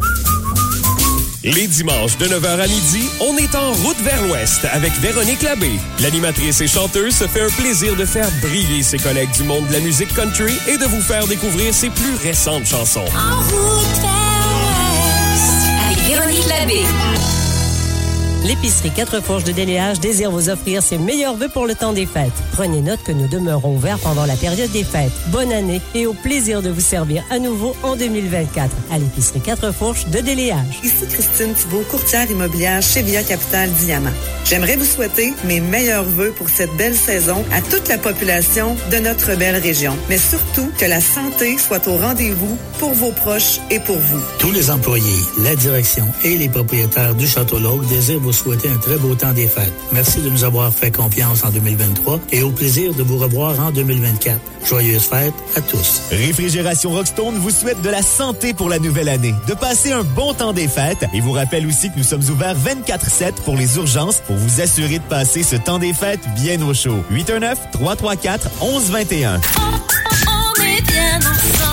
[1.43, 5.71] Les dimanches de 9h à midi, on est en route vers l'ouest avec Véronique Labbé.
[5.99, 9.73] L'animatrice et chanteuse se fait un plaisir de faire briller ses collègues du monde de
[9.73, 13.05] la musique country et de vous faire découvrir ses plus récentes chansons.
[15.87, 16.83] Avec Véronique Labbé.
[18.43, 22.07] L'épicerie Quatre Fourches de Déléage désire vous offrir ses meilleurs vœux pour le temps des
[22.07, 22.31] fêtes.
[22.53, 25.11] Prenez note que nous demeurons ouverts pendant la période des fêtes.
[25.27, 29.71] Bonne année et au plaisir de vous servir à nouveau en 2024 à l'épicerie Quatre
[29.71, 30.79] Fourches de Déléage.
[30.83, 34.09] Ici Christine Thibault, courtière immobilière chez Via Capital Diamant.
[34.45, 38.97] J'aimerais vous souhaiter mes meilleurs vœux pour cette belle saison à toute la population de
[38.97, 39.95] notre belle région.
[40.09, 44.19] Mais surtout, que la santé soit au rendez-vous pour vos proches et pour vous.
[44.39, 48.77] Tous les employés, la direction et les propriétaires du Château L'Auque désirent vous souhaiter un
[48.77, 49.73] très beau temps des fêtes.
[49.91, 53.71] Merci de nous avoir fait confiance en 2023 et au plaisir de vous revoir en
[53.71, 54.39] 2024.
[54.65, 56.01] Joyeuses fêtes à tous.
[56.11, 60.33] Réfrigération Rockstone vous souhaite de la santé pour la nouvelle année, de passer un bon
[60.33, 64.21] temps des fêtes et vous rappelle aussi que nous sommes ouverts 24-7 pour les urgences
[64.27, 67.03] pour vous assurer de passer ce temps des fêtes bien au chaud.
[67.11, 69.39] 819-334-1121.
[70.27, 71.70] On est bien ensemble.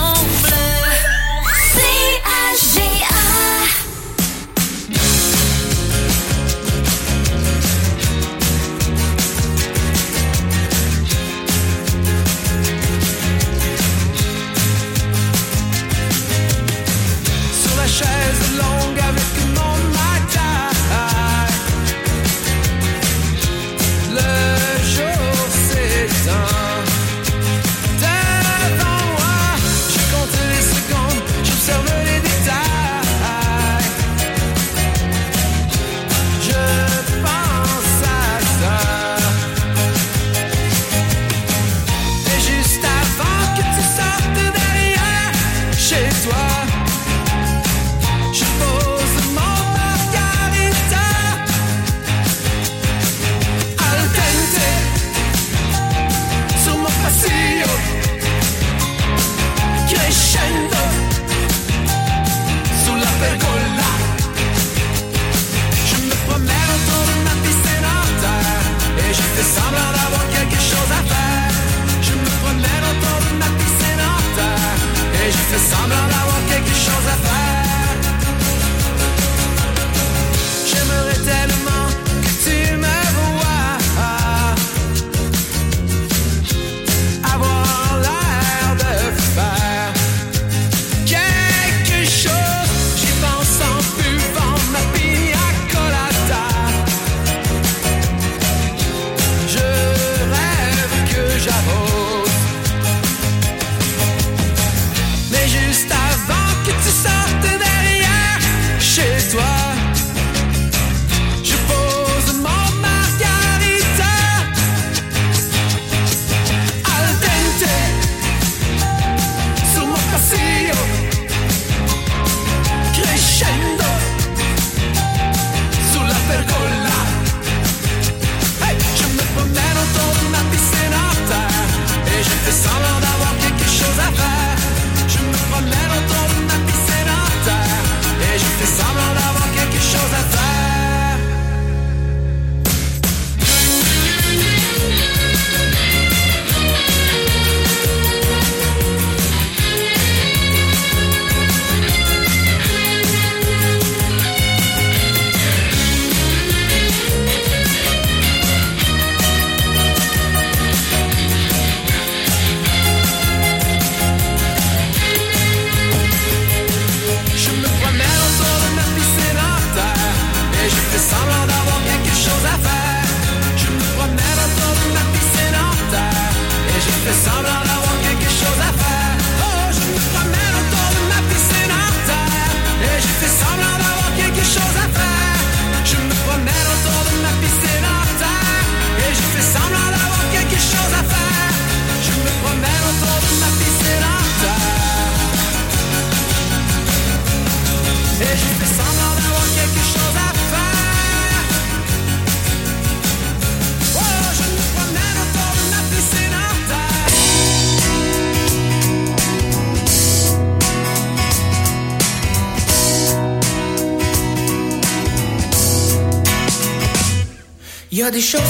[218.11, 218.48] des choses.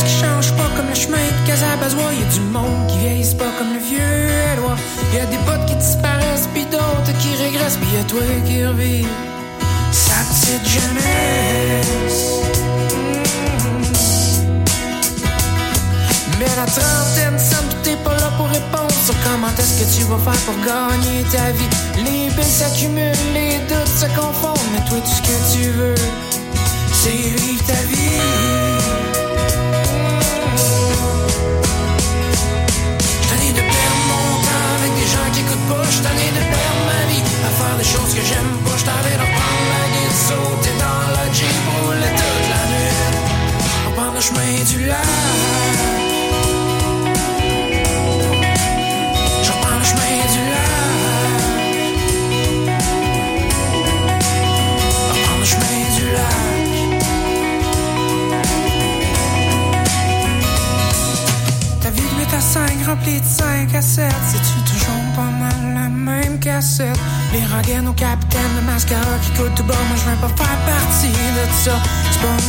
[71.50, 71.72] het zo
[72.12, 72.40] sprong.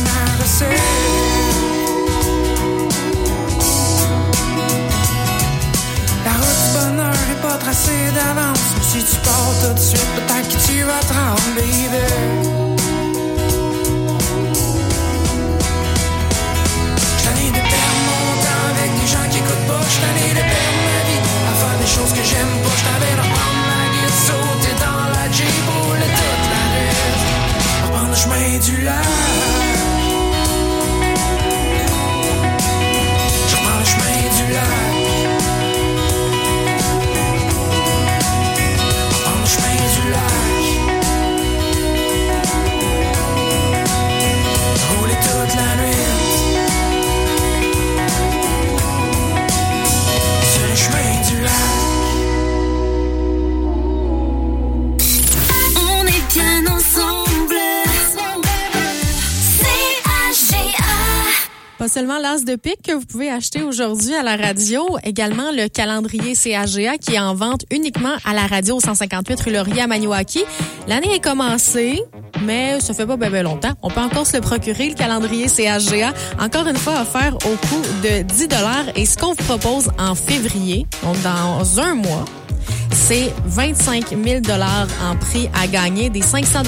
[6.23, 8.59] La route du bonheur est pas tracée d'avance.
[8.81, 10.20] Si tu pars tout de suite,
[62.01, 66.33] seulement l'as de pique que vous pouvez acheter aujourd'hui à la radio, également le calendrier
[66.33, 70.43] CAGA qui est en vente uniquement à la radio 158 rue Laurier à Maniwaki.
[70.87, 72.01] L'année est commencée,
[72.43, 73.73] mais ça fait pas bien ben longtemps.
[73.83, 77.81] On peut encore se le procurer, le calendrier CAGA, encore une fois offert au coût
[78.01, 78.47] de 10
[78.95, 82.25] et ce qu'on vous propose en février, donc dans un mois,
[83.01, 84.41] c'est 25 000
[85.03, 86.59] en prix à gagner, des 500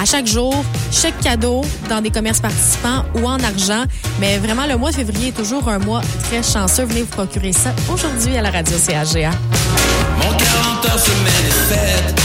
[0.00, 0.54] à chaque jour,
[0.92, 3.84] chaque cadeau dans des commerces participants ou en argent.
[4.20, 6.84] Mais vraiment, le mois de février est toujours un mois très chanceux.
[6.84, 9.30] Venez vous procurer ça aujourd'hui à la radio CAGA.
[10.18, 12.22] Mon 40 heures semaine est faite.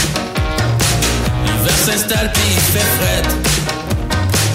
[1.45, 3.23] L'hiver s'installe puis il fait fret.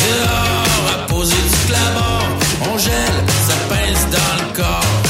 [0.01, 2.27] Dehors, à poser du clamor,
[2.73, 5.03] on gèle, ça pince dans le corps.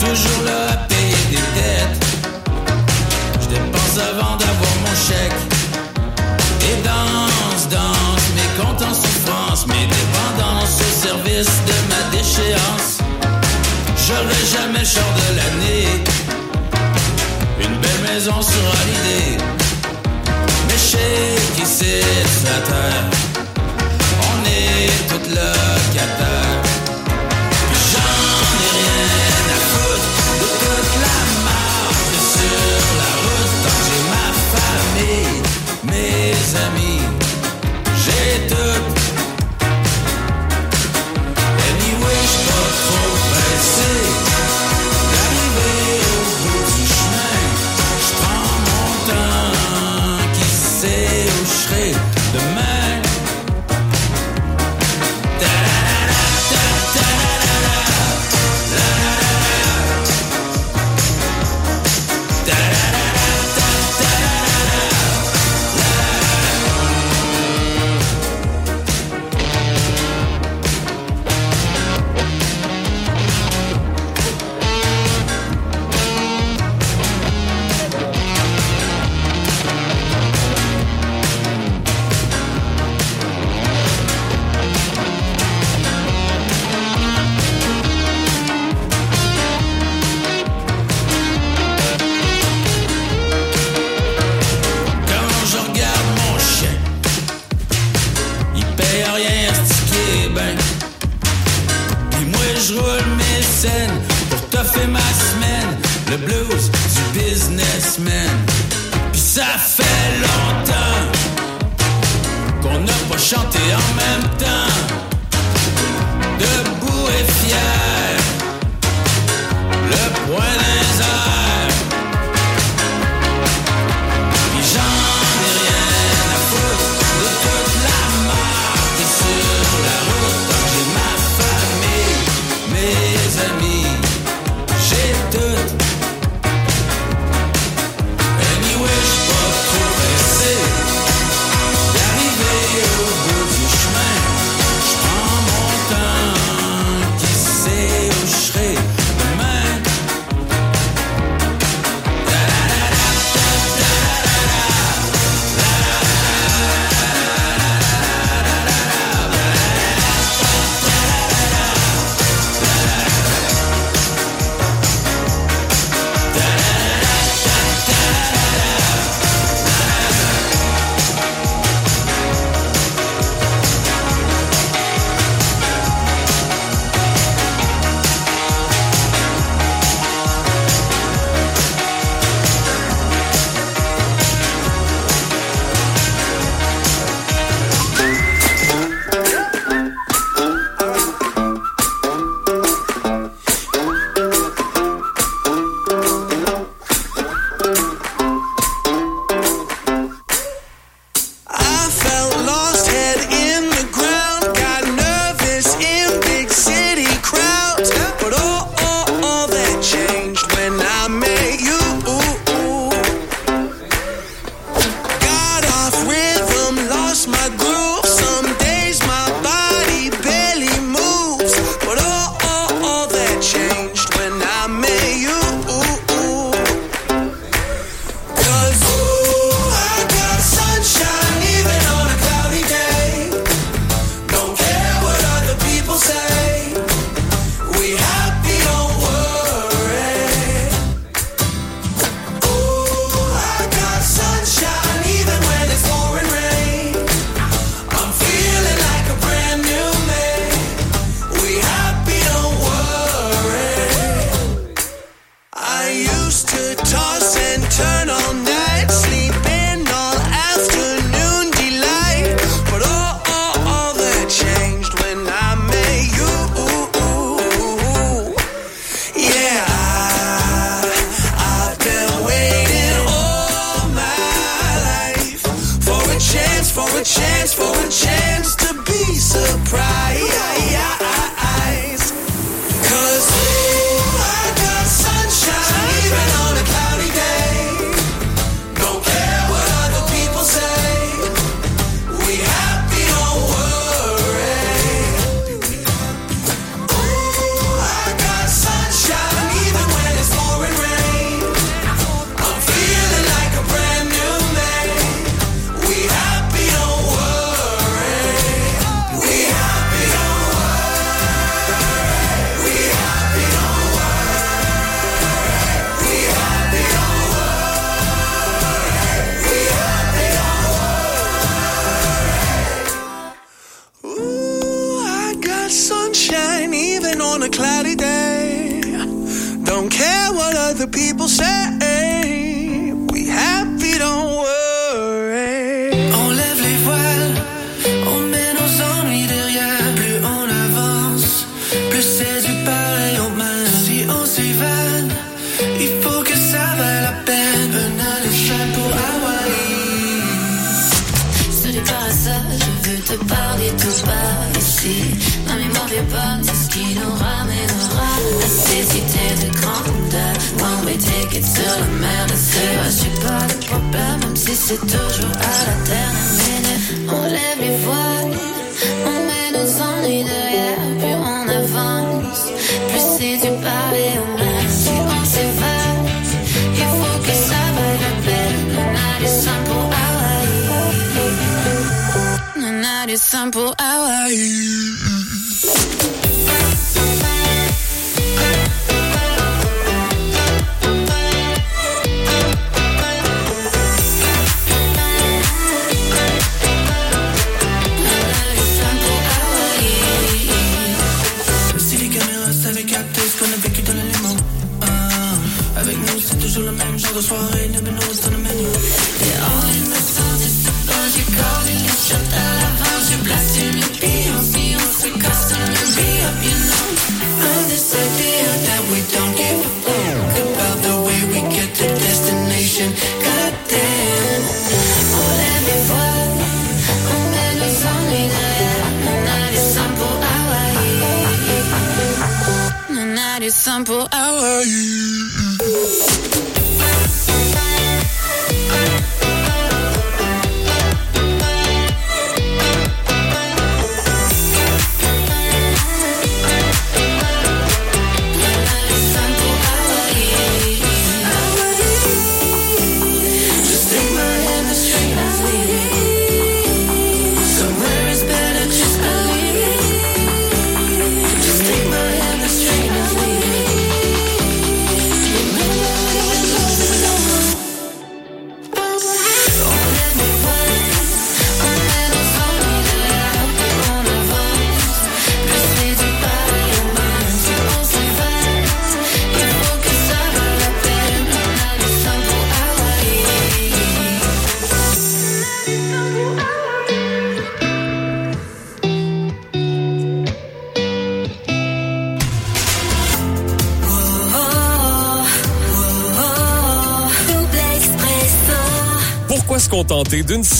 [0.00, 0.89] Toujours là.
[14.98, 15.86] de l'année.
[17.60, 19.36] Une belle maison sera l'idée.
[20.66, 22.00] Mais chez qui c'est
[22.44, 23.04] la terre,
[24.30, 26.49] on est toute locataire.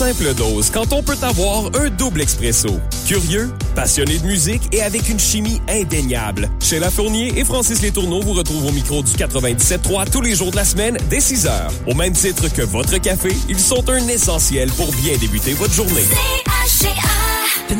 [0.00, 2.80] Simple dose quand on peut avoir un double expresso?
[3.06, 6.48] Curieux, passionné de musique et avec une chimie indéniable.
[6.58, 10.52] Chez La Fournier et Francis Létourneau vous retrouvent au micro du 97.3 tous les jours
[10.52, 11.72] de la semaine dès 6 heures.
[11.86, 16.06] Au même titre que votre café, ils sont un essentiel pour bien débuter votre journée.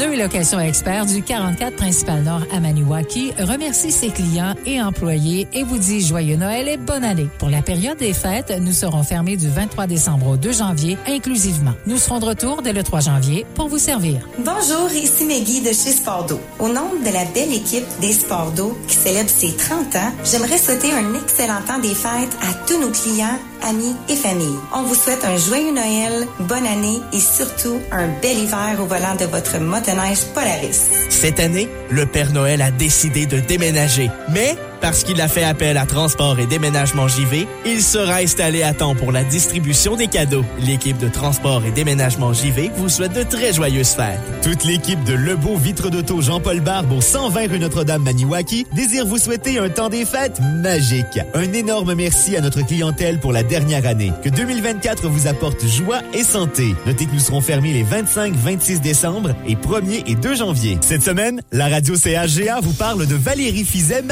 [0.01, 5.47] Pneus et location expert du 44 principal nord à Maniwaki remercie ses clients et employés
[5.52, 7.28] et vous dit joyeux Noël et bonne année.
[7.39, 11.74] Pour la période des fêtes, nous serons fermés du 23 décembre au 2 janvier inclusivement.
[11.86, 14.28] Nous serons de retour dès le 3 janvier vous servir.
[14.38, 16.40] Bonjour, ici Maggie de chez Spordo.
[16.59, 20.92] Au nom de la belle équipe des Spordo qui célèbre ses 30 ans, j'aimerais souhaiter
[20.92, 24.59] un excellent temps des fêtes à tous nos clients, amis et familles.
[24.74, 29.14] On vous souhaite un joyeux Noël, bonne année et surtout un bel hiver au volant
[29.14, 30.90] de votre motoneige Polaris.
[31.09, 34.10] Cette année, le Père Noël a décidé de déménager.
[34.30, 38.74] Mais, parce qu'il a fait appel à Transport et Déménagement JV, il sera installé à
[38.74, 40.44] temps pour la distribution des cadeaux.
[40.61, 44.20] L'équipe de Transport et Déménagement JV vous souhaite de très joyeuses fêtes.
[44.43, 49.19] Toute l'équipe de Lebeau Vitre d'Auto Jean-Paul Barbe au 120 rue Notre-Dame Maniwaki désire vous
[49.19, 51.20] souhaiter un temps des fêtes magique.
[51.35, 54.12] Un énorme merci à notre clientèle pour la dernière année.
[54.23, 56.74] Que 2024 vous apporte joie et santé.
[56.86, 60.78] Notez que nous serons fermés les 25, 26 décembre et 1er et 2 janvier.
[60.81, 64.02] Cette semaine, la radio CHGA vous parle de Valérie Fizet,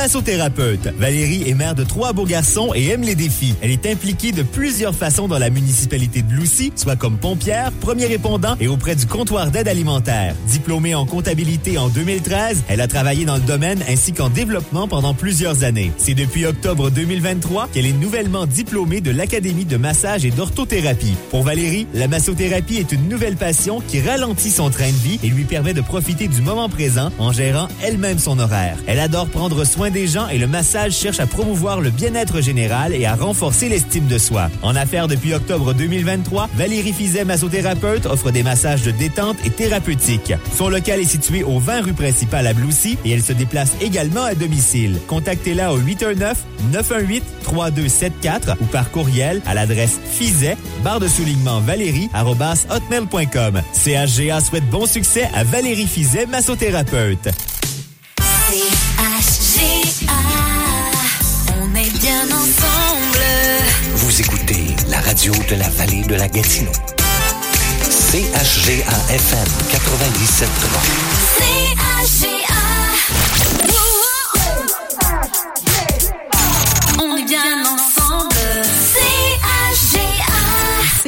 [0.98, 3.54] Valérie est mère de trois beaux garçons et aime les défis.
[3.62, 8.06] Elle est impliquée de plusieurs façons dans la municipalité de Loussy, soit comme pompière, premier
[8.06, 10.34] répondant et auprès du comptoir d'aide alimentaire.
[10.48, 15.14] Diplômée en comptabilité en 2013, elle a travaillé dans le domaine ainsi qu'en développement pendant
[15.14, 15.92] plusieurs années.
[15.96, 21.14] C'est depuis octobre 2023 qu'elle est nouvellement diplômée de l'Académie de massage et d'orthothérapie.
[21.30, 25.28] Pour Valérie, la massothérapie est une nouvelle passion qui ralentit son train de vie et
[25.28, 28.76] lui permet de profiter du moment présent en gérant elle-même son horaire.
[28.88, 32.94] Elle adore prendre soin des gens et le massage cherche à promouvoir le bien-être général
[32.94, 34.50] et à renforcer l'estime de soi.
[34.62, 40.32] En affaires depuis octobre 2023, Valérie Fizet, massothérapeute, offre des massages de détente et thérapeutiques.
[40.56, 44.24] Son local est situé au 20 rue principale à Bloussy et elle se déplace également
[44.24, 44.98] à domicile.
[45.06, 52.08] Contactez-la au 819-918-3274 ou par courriel à l'adresse fizet, barre de soulignement valérie,
[52.70, 53.62] hotmail.com.
[53.72, 57.28] CHGA souhaite bon succès à Valérie Fizet, massothérapeute.
[61.60, 63.24] On est bien ensemble.
[63.94, 66.72] Vous écoutez la radio de la vallée de la Gatineau.
[67.90, 70.48] CHGA FM 97.3.
[71.38, 72.37] CHGA.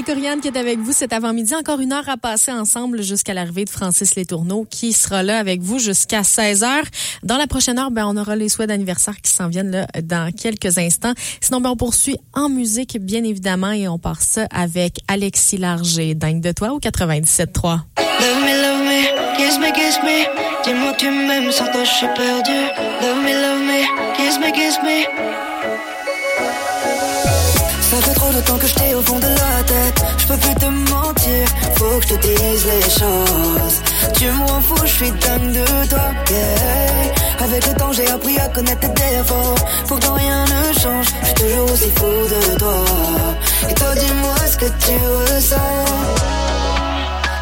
[0.01, 1.55] C'est Corianne qui est avec vous cet avant-midi.
[1.55, 5.61] Encore une heure à passer ensemble jusqu'à l'arrivée de Francis Letourneau qui sera là avec
[5.61, 6.87] vous jusqu'à 16 heures.
[7.23, 10.33] Dans la prochaine heure, ben, on aura les souhaits d'anniversaire qui s'en viennent là, dans
[10.33, 11.13] quelques instants.
[11.43, 16.15] Sinon, ben, on poursuit en musique, bien évidemment, et on part ça avec Alexis Larger.
[16.15, 17.69] Dingue de toi au 97.3.
[17.69, 20.65] Love me, love me, kiss me, kiss me.
[20.65, 22.59] Dis-moi que tu m'aimes, sans toi je suis perdu.
[23.03, 25.05] Love me, love me, kiss me, kiss me.
[27.91, 29.40] Ça fait trop de temps que je t'ai au fond de
[30.31, 31.45] peux plus te mentir,
[31.77, 33.77] faut que je te dise les choses.
[34.17, 36.07] Tu m'en fous, je suis dingue de toi.
[36.31, 37.45] yeah.
[37.45, 39.55] Avec le temps, j'ai appris à connaître tes défauts.
[39.89, 42.85] Pourtant rien ne change, je suis toujours aussi fou de toi.
[43.69, 44.95] Et toi, dis-moi ce que tu
[45.31, 45.57] ressens.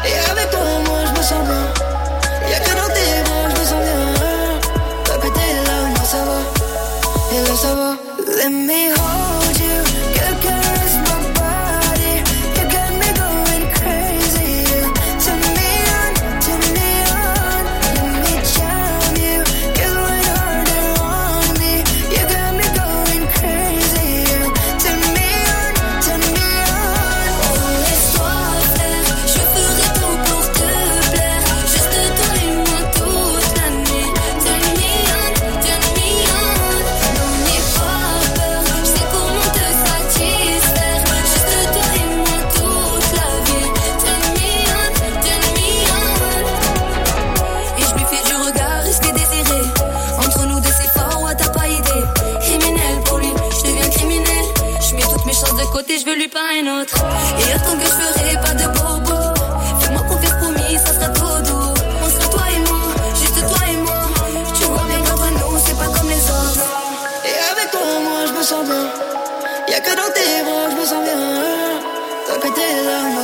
[0.09, 1.65] Et avec toi, moi, je me sens bien.
[2.49, 4.01] Y'a que dans tes bras, je me sens bien.
[5.03, 6.39] T'as pété là, moi, ça va.
[7.35, 7.89] Et là, ça va.
[8.37, 9.38] Let me hold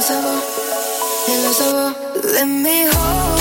[0.09, 1.33] là, moi, ça va.
[1.33, 1.93] Et là, ça va.
[2.33, 3.34] Let me hold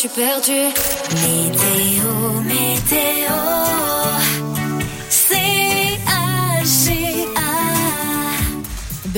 [0.00, 1.69] suis perdu.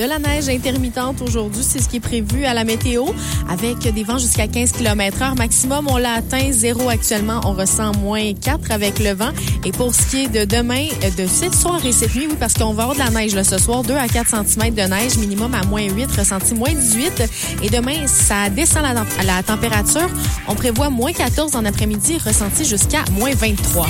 [0.03, 3.05] De la neige intermittente aujourd'hui, c'est ce qui est prévu à la météo,
[3.49, 5.87] avec des vents jusqu'à 15 km heure maximum.
[5.89, 7.39] On l'a atteint, zéro actuellement.
[7.45, 9.29] On ressent moins 4 avec le vent.
[9.63, 12.35] Et pour ce qui est de demain, euh, de cette soir et cette nuit, oui,
[12.37, 14.81] parce qu'on va avoir de la neige là, ce soir, 2 à 4 cm de
[14.81, 17.23] neige, minimum à moins 8, ressenti moins 18.
[17.63, 20.09] Et demain, ça descend la, la température.
[20.49, 23.87] On prévoit moins 14 en après-midi, ressenti jusqu'à moins 23.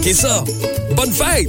[0.00, 1.48] Bonne fête!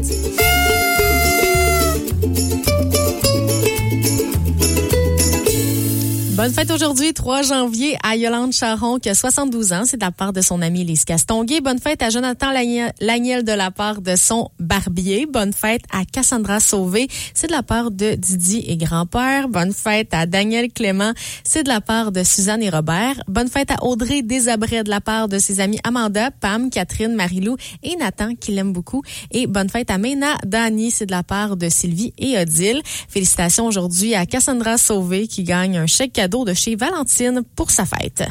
[6.35, 9.83] Bonne fête aujourd'hui, 3 janvier, à Yolande Charon, qui a 72 ans.
[9.85, 11.61] C'est de la part de son ami Lise Castonguay.
[11.61, 14.49] Bonne fête à Jonathan Lagniel de la part de son
[14.87, 17.07] Bonne fête à Cassandra Sauvé.
[17.33, 19.49] C'est de la part de Didi et grand-père.
[19.49, 21.13] Bonne fête à Daniel Clément.
[21.43, 23.15] C'est de la part de Suzanne et Robert.
[23.27, 27.57] Bonne fête à Audrey Desabrets de la part de ses amis Amanda, Pam, Catherine, Marilou
[27.83, 29.03] et Nathan, qui l'aime beaucoup.
[29.31, 30.91] Et bonne fête à Mena Dani.
[30.91, 32.81] C'est de la part de Sylvie et Odile.
[33.07, 37.85] Félicitations aujourd'hui à Cassandra Sauvé, qui gagne un chèque cadeau de chez Valentine pour sa
[37.85, 38.23] fête.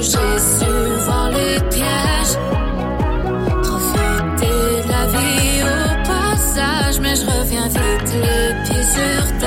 [0.00, 0.72] J'ai su
[1.04, 2.36] voir les pièges.
[3.62, 9.43] Profiter la vie au passage, mais je reviens vite les pieds sur terre.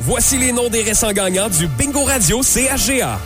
[0.00, 3.20] Voici les noms des récents gagnants du Bingo Radio CHGA.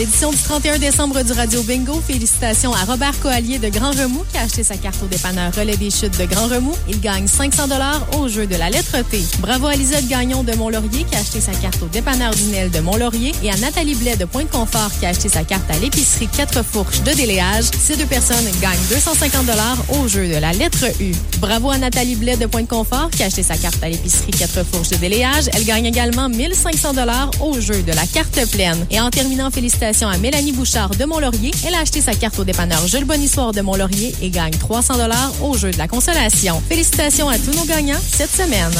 [0.00, 4.38] L'édition du 31 décembre du Radio Bingo, félicitations à Robert Coallier de Grand Remous qui
[4.38, 6.74] a acheté sa carte au dépanneur Relais des Chutes de Grand Remous.
[6.88, 9.22] Il gagne 500 dollars au jeu de la lettre T.
[9.40, 12.80] Bravo à Lisette Gagnon de Mont-Laurier qui a acheté sa carte au dépanneur Dunel de
[12.80, 16.64] Mont-Laurier et à Nathalie Blais de Pointe-Confort qui a acheté sa carte à l'épicerie 4
[16.64, 17.64] fourches de Déléage.
[17.78, 21.12] Ces deux personnes gagnent 250 dollars au jeu de la lettre U.
[21.40, 24.88] Bravo à Nathalie Blais de Pointe-Confort qui a acheté sa carte à l'épicerie 4 fourches
[24.88, 25.50] de Déléage.
[25.52, 28.86] Elle gagne également 1500 dollars au jeu de la carte pleine.
[28.90, 31.50] Et en terminant, félicitations à Mélanie Bouchard de Mont-Laurier.
[31.66, 35.32] Elle a acheté sa carte au dépanneur Jules Bonissoir de Mont-Laurier et gagne 300 dollars
[35.42, 36.62] au jeu de la consolation.
[36.68, 38.70] Félicitations à tous nos gagnants cette semaine.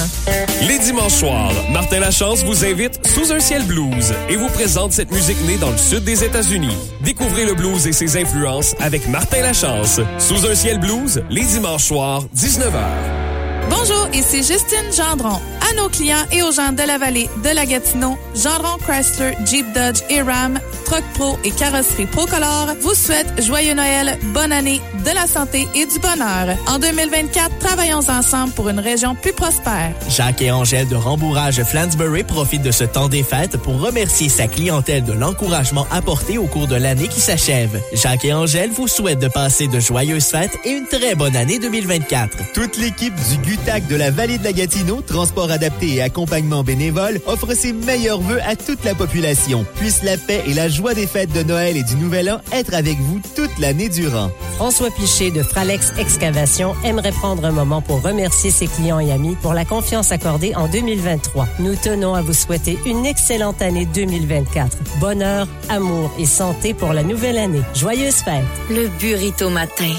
[0.68, 5.10] Les dimanches soirs, Martin Lachance vous invite sous un ciel blues et vous présente cette
[5.10, 6.76] musique née dans le sud des États-Unis.
[7.02, 10.00] Découvrez le blues et ses influences avec Martin Lachance.
[10.18, 13.30] Sous un ciel blues, les dimanches soirs, 19h.
[13.68, 15.38] Bonjour, ici Justine Gendron.
[15.70, 19.72] À nos clients et aux gens de la vallée de la Gatineau, Gendron Chrysler, Jeep
[19.72, 20.58] Dodge et Ram,
[20.90, 25.86] Truck Pro et Carrosserie Procolor vous souhaite joyeux Noël, bonne année, de la santé et
[25.86, 26.56] du bonheur.
[26.66, 29.92] En 2024, travaillons ensemble pour une région plus prospère.
[30.08, 34.48] Jacques et Angèle de Rembourrage Flansbury profitent de ce temps des fêtes pour remercier sa
[34.48, 37.80] clientèle de l'encouragement apporté au cours de l'année qui s'achève.
[37.92, 41.58] Jacques et Angèle vous souhaitent de passer de joyeuses fêtes et une très bonne année
[41.58, 42.52] 2024.
[42.54, 47.20] Toute l'équipe du GUTAC de la vallée de la Gatineau, transport adapté et accompagnement bénévole,
[47.26, 49.64] offre ses meilleurs vœux à toute la population.
[49.76, 52.74] Puisse la paix et la joie des fêtes de Noël et du Nouvel An être
[52.74, 54.30] avec vous toute l'année durant.
[54.56, 59.36] François Piché de Fralex Excavation aimerait prendre un moment pour remercier ses clients et amis
[59.42, 61.48] pour la confiance accordée en 2023.
[61.58, 64.76] Nous tenons à vous souhaiter une excellente année 2024.
[65.00, 67.62] Bonheur, amour et santé pour la nouvelle année.
[67.74, 68.44] Joyeuses fêtes!
[68.70, 69.92] Le burrito matin.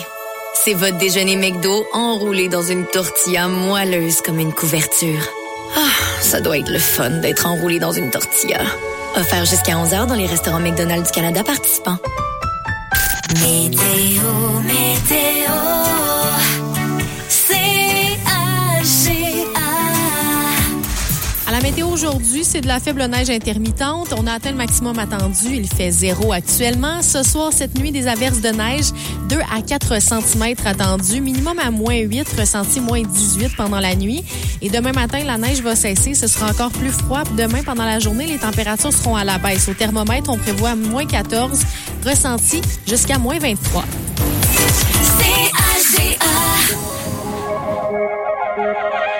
[0.54, 5.28] C'est votre déjeuner McDo enroulé dans une tortilla moelleuse comme une couverture.
[5.76, 8.62] Ah, ça doit être le fun d'être enroulé dans une tortilla.
[9.16, 11.98] Offert jusqu'à 11h dans les restaurants McDonald's du Canada participants.
[13.42, 14.22] Météo,
[14.64, 15.31] météo,
[21.84, 24.14] aujourd'hui, c'est de la faible neige intermittente.
[24.18, 25.56] On a atteint le maximum attendu.
[25.56, 27.02] Il fait zéro actuellement.
[27.02, 28.92] Ce soir, cette nuit, des averses de neige,
[29.30, 31.22] 2 à 4 cm attendus.
[31.22, 34.24] Minimum à moins 8, ressenti moins 18 pendant la nuit.
[34.62, 36.14] Et demain matin, la neige va cesser.
[36.14, 37.24] Ce sera encore plus froid.
[37.38, 39.68] Demain, pendant la journée, les températures seront à la baisse.
[39.70, 41.62] Au thermomètre, on prévoit moins 14,
[42.06, 43.86] ressenti jusqu'à moins 23.
[48.58, 49.11] Y a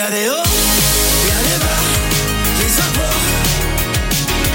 [0.00, 0.50] y a des hauts,
[1.22, 1.82] il y a des bas,
[2.60, 3.20] les impôts,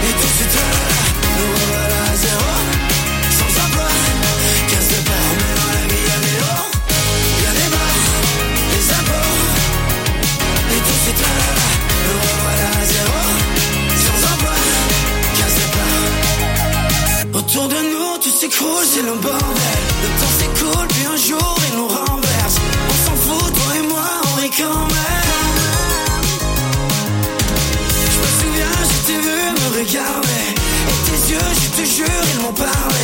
[0.08, 1.02] et tout ce tralala,
[1.38, 2.54] nous revoilà à zéro,
[3.38, 3.90] sans emploi,
[4.70, 6.68] 15 de part, mais dans la vie, il y a des hauts,
[7.38, 7.94] il y a des bas,
[8.74, 9.36] les impôts,
[10.74, 11.68] et tout ce tralala,
[12.06, 13.22] nous revoilà à zéro,
[14.04, 14.58] sans emploi,
[15.38, 17.40] 15 de part.
[17.40, 19.75] Autour de nous, tout s'écroule, c'est le bordel.
[31.66, 32.95] Je te jure, ils m'en parlent.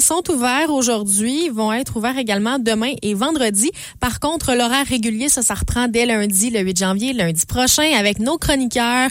[0.00, 1.48] Sont ouverts aujourd'hui.
[1.50, 3.70] Vont être ouverts également demain et vendredi.
[4.00, 8.18] Par contre, l'horaire régulier, ça, ça reprend dès lundi, le 8 janvier, lundi prochain, avec
[8.18, 9.10] nos chroniqueurs,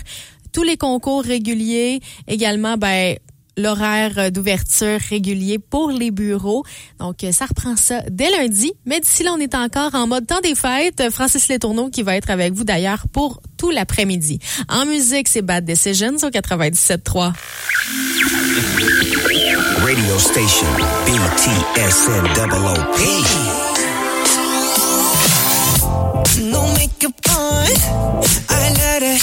[0.51, 3.15] tous les concours réguliers, également, ben,
[3.57, 6.63] l'horaire d'ouverture régulier pour les bureaux.
[6.99, 8.71] Donc, ça reprend ça dès lundi.
[8.85, 11.09] Mais d'ici là, on est encore en mode temps des fêtes.
[11.11, 14.39] Francis Letourneau qui va être avec vous d'ailleurs pour tout l'après-midi.
[14.69, 17.33] En musique, c'est Bad Decisions au 97.3.
[19.89, 20.67] Radio station
[21.07, 22.23] BTSN.
[26.51, 27.65] No makeup on,
[28.49, 29.21] I let it.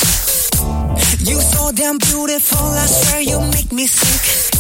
[1.21, 4.59] You so damn beautiful, I swear you make me sick.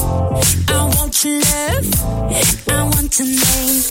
[0.68, 1.86] I want your love,
[2.70, 3.82] I want your name.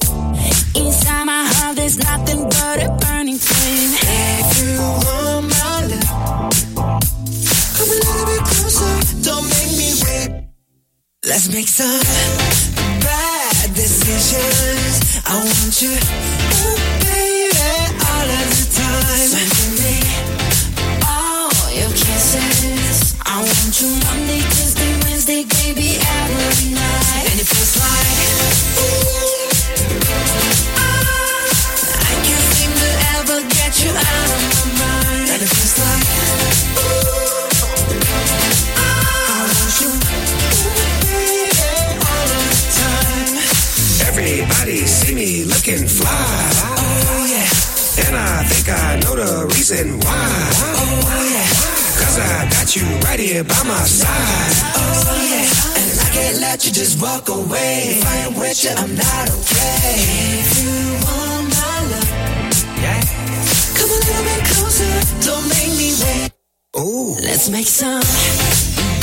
[0.73, 3.91] Inside my heart, there's nothing but a burning flame.
[4.39, 6.63] If you want my love,
[7.75, 9.64] come a little bit closer, don't make.
[11.27, 11.89] Let's make some
[13.01, 15.17] bad decisions.
[15.25, 17.49] I want you, ooh, baby,
[17.97, 19.33] all of the time.
[19.33, 20.05] So give me
[21.01, 23.17] all your kisses.
[23.25, 27.25] I want you Monday, Tuesday, Wednesday, baby, every night.
[27.33, 28.05] And it feels like
[32.05, 35.33] I can't seem to ever get you out of my mind.
[35.33, 36.05] And it feels like
[36.85, 37.15] ooh,
[44.17, 46.07] Everybody see me looking fly.
[46.07, 48.07] Oh yeah.
[48.07, 50.27] And I think I know the reason why.
[50.63, 51.99] Oh yeah.
[51.99, 54.55] Cause I got you right here by my side.
[54.79, 57.99] Oh yeah, and I can't let you just walk away.
[57.99, 59.99] If I ain't with you, I'm not okay.
[60.39, 62.11] If you want my love,
[62.79, 63.01] Yeah.
[63.75, 64.95] come a little bit closer.
[65.27, 66.31] Don't make me wait.
[66.79, 67.15] Ooh.
[67.19, 67.99] Let's make some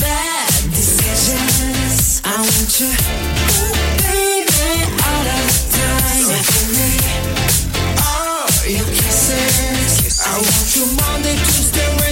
[0.01, 2.23] bad decisions.
[2.25, 4.02] I want you, ooh,
[8.01, 10.17] Oh, you kissing.
[10.25, 12.12] I want you Monday, Tuesday, Wednesday.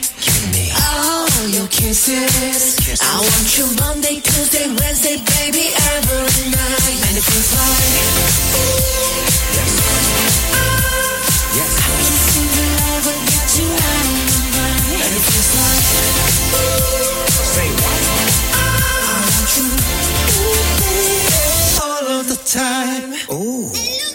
[0.29, 2.77] all your kisses.
[3.01, 6.99] I want you Monday, Tuesday, Wednesday, baby, every night.
[7.09, 7.95] And it feels like,
[8.55, 9.01] ooh,
[11.57, 11.73] Yes.
[11.81, 11.89] I
[12.55, 12.63] to
[12.95, 15.01] ever get you out of my mind.
[15.01, 15.85] And it feels like,
[16.53, 17.25] ooh,
[17.55, 18.03] Say what?
[18.53, 19.67] I want you,
[20.37, 21.25] ooh, baby,
[21.81, 23.09] all of the time.
[23.33, 24.10] Ooh.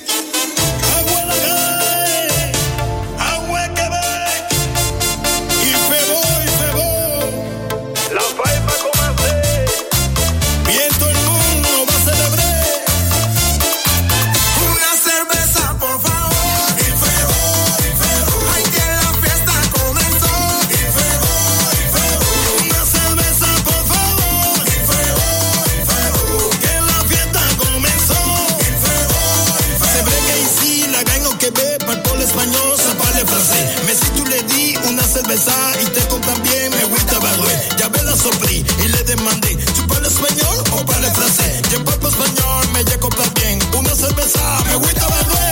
[44.35, 45.46] me gusta la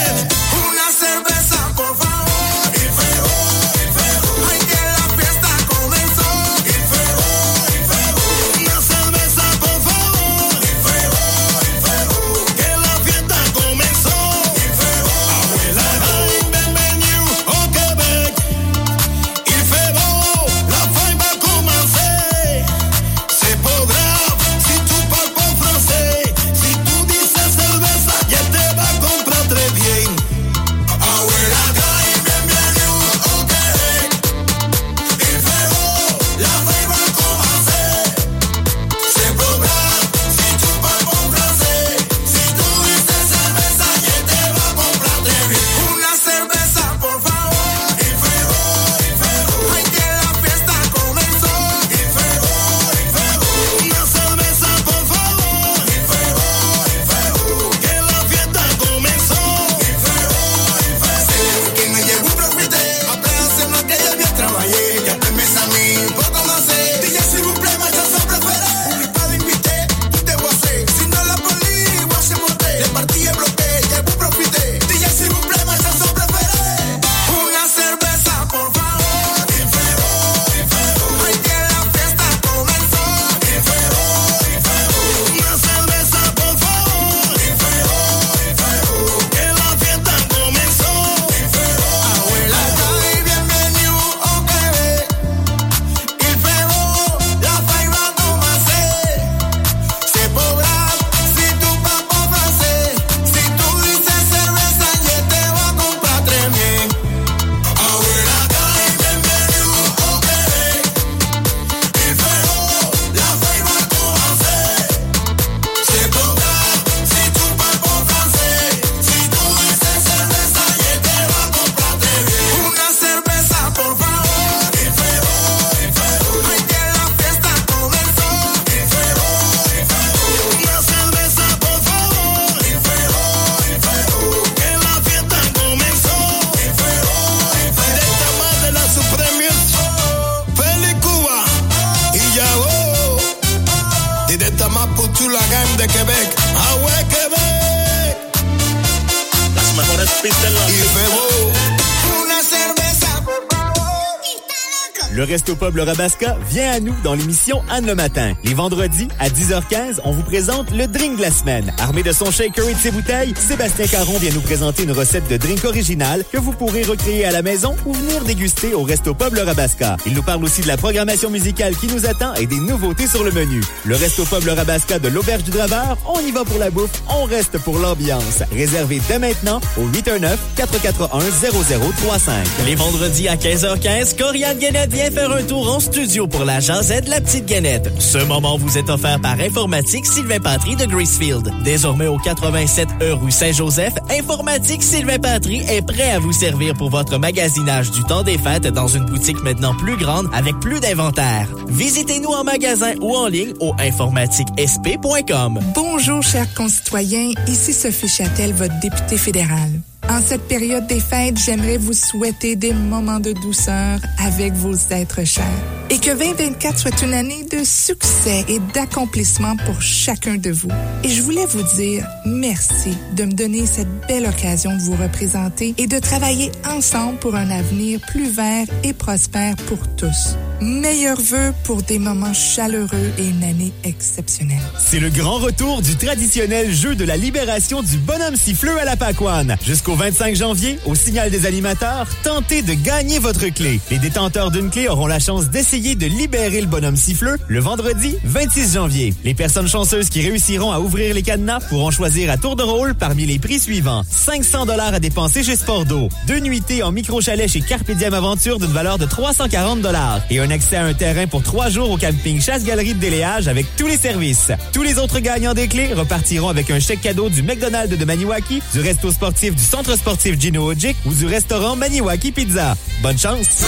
[155.85, 158.33] Rabasca vient nous dans l'émission Anne le matin.
[158.45, 161.73] Les vendredis, à 10h15, on vous présente le drink de la semaine.
[161.79, 165.29] Armé de son shaker et de ses bouteilles, Sébastien Caron vient nous présenter une recette
[165.29, 169.15] de drink originale que vous pourrez recréer à la maison ou venir déguster au Resto
[169.15, 169.97] Pub Le Rabasca.
[170.07, 173.25] Il nous parle aussi de la programmation musicale qui nous attend et des nouveautés sur
[173.25, 173.63] le menu.
[173.85, 177.03] Le Resto Pub Le Rabasca de l'Auberge du Draveur, on y va pour la bouffe,
[177.09, 178.43] on reste pour l'ambiance.
[178.53, 182.31] Réservé dès maintenant au 819-441-0035.
[182.67, 187.09] Les vendredis à 15h15, Corianne Guénette vient faire un tour en studio pour la Jazette
[187.09, 187.91] La Petite Guénette.
[188.01, 191.53] Ce moment vous est offert par Informatique Sylvain Patry de Greasefield.
[191.63, 196.89] Désormais au 87 E rue Saint-Joseph, Informatique Sylvain Patry est prêt à vous servir pour
[196.89, 201.49] votre magasinage du temps des fêtes dans une boutique maintenant plus grande avec plus d'inventaire.
[201.69, 205.61] Visitez-nous en magasin ou en ligne au informatiquesp.com.
[205.75, 207.33] Bonjour, chers concitoyens.
[207.47, 209.83] Ici Sophie Châtel, votre députée fédérale.
[210.09, 215.25] En cette période des fêtes, j'aimerais vous souhaiter des moments de douceur avec vos êtres
[215.25, 215.84] chers.
[215.95, 220.69] Et que 2024 soit une année de succès et d'accomplissement pour chacun de vous.
[221.05, 225.73] Et je voulais vous dire merci de me donner cette belle occasion de vous représenter
[225.79, 230.37] et de travailler ensemble pour un avenir plus vert et prospère pour tous.
[230.61, 234.59] Meilleurs vœux pour des moments chaleureux et une année exceptionnelle.
[234.79, 238.97] C'est le grand retour du traditionnel jeu de la libération du bonhomme siffleux à la
[238.97, 239.57] Pacoane.
[239.65, 243.81] Jusqu'au 25 janvier, au signal des animateurs, tentez de gagner votre clé.
[243.91, 248.17] Les détenteurs d'une clé auront la chance d'essayer de libérer le bonhomme siffleux le vendredi
[248.25, 249.13] 26 janvier.
[249.25, 252.95] Les personnes chanceuses qui réussiront à ouvrir les cadenas pourront choisir à tour de rôle
[252.95, 254.03] parmi les prix suivants.
[254.09, 256.09] 500 dollars à dépenser chez Spordo.
[256.27, 260.21] Deux nuitées en micro-chalet chez Carpe Diem Aventure d'une valeur de 340 dollars.
[260.31, 263.87] Et accès à un terrain pour trois jours au camping Chasse-Galerie de Déléage avec tous
[263.87, 264.51] les services.
[264.73, 268.63] Tous les autres gagnants des clés repartiront avec un chèque cadeau du McDonald's de Maniwaki,
[268.73, 272.77] du resto sportif du centre sportif Gino Ojic ou du restaurant Maniwaki Pizza.
[273.03, 273.65] Bonne chance!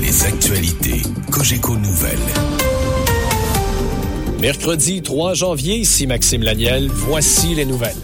[0.00, 2.47] Les actualités Cogeco Nouvelles.
[4.40, 7.96] Mercredi 3 janvier, ici Maxime Laniel, voici les nouvelles.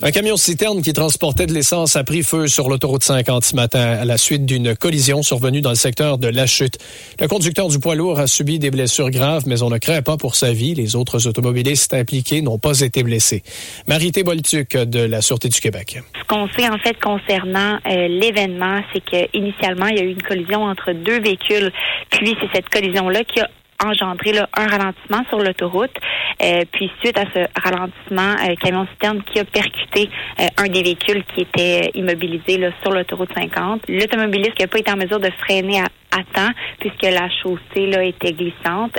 [0.00, 3.80] Un camion citerne qui transportait de l'essence a pris feu sur l'autoroute 50 ce matin
[3.80, 6.78] à la suite d'une collision survenue dans le secteur de La Chute.
[7.20, 10.16] Le conducteur du poids lourd a subi des blessures graves, mais on ne craint pas
[10.16, 10.74] pour sa vie.
[10.74, 13.42] Les autres automobilistes impliqués n'ont pas été blessés.
[13.88, 15.98] Marité Boltuc de la Sûreté du Québec.
[16.16, 20.12] Ce qu'on sait en fait concernant euh, l'événement, c'est que initialement il y a eu
[20.12, 21.72] une collision entre deux véhicules,
[22.10, 23.48] puis c'est cette collision-là qui a
[23.82, 25.94] engendré là, un ralentissement sur l'autoroute.
[26.42, 30.82] Euh, puis suite à ce ralentissement, euh, camion citerne qui a percuté euh, un des
[30.82, 33.82] véhicules qui était immobilisé là, sur l'autoroute 50.
[33.88, 38.02] L'automobiliste n'a pas été en mesure de freiner à, à temps puisque la chaussée là,
[38.02, 38.98] était glissante.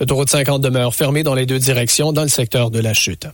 [0.00, 3.26] L'autoroute 50 demeure fermée dans les deux directions dans le secteur de la chute.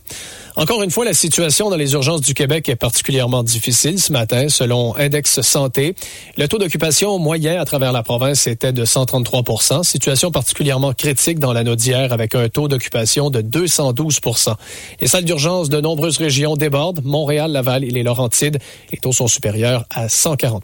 [0.55, 4.49] Encore une fois, la situation dans les urgences du Québec est particulièrement difficile ce matin.
[4.49, 5.95] Selon Index Santé,
[6.37, 11.53] le taux d'occupation moyen à travers la province était de 133% situation particulièrement critique dans
[11.53, 14.55] la d'hier avec un taux d'occupation de 212%
[14.99, 17.01] Les salles d'urgence de nombreuses régions débordent.
[17.03, 18.59] Montréal, Laval et les Laurentides,
[18.91, 20.63] les taux sont supérieurs à 140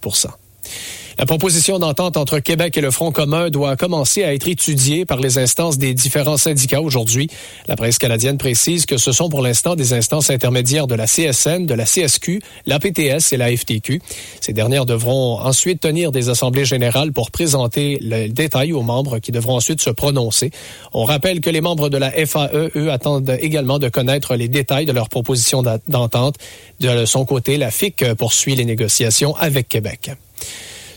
[1.20, 5.20] la proposition d'entente entre Québec et le Front commun doit commencer à être étudiée par
[5.20, 7.30] les instances des différents syndicats aujourd'hui.
[7.68, 11.66] La presse canadienne précise que ce sont pour l'instant des instances intermédiaires de la CSN,
[11.66, 14.02] de la CSQ, la PTS et la FTQ.
[14.40, 19.34] Ces dernières devront ensuite tenir des assemblées générales pour présenter le détail aux membres qui
[19.34, 20.52] devront ensuite se prononcer.
[20.94, 24.94] On rappelle que les membres de la FAE, attendent également de connaître les détails de
[24.94, 26.36] leur proposition d'entente.
[26.80, 30.12] De son côté, la FIC poursuit les négociations avec Québec.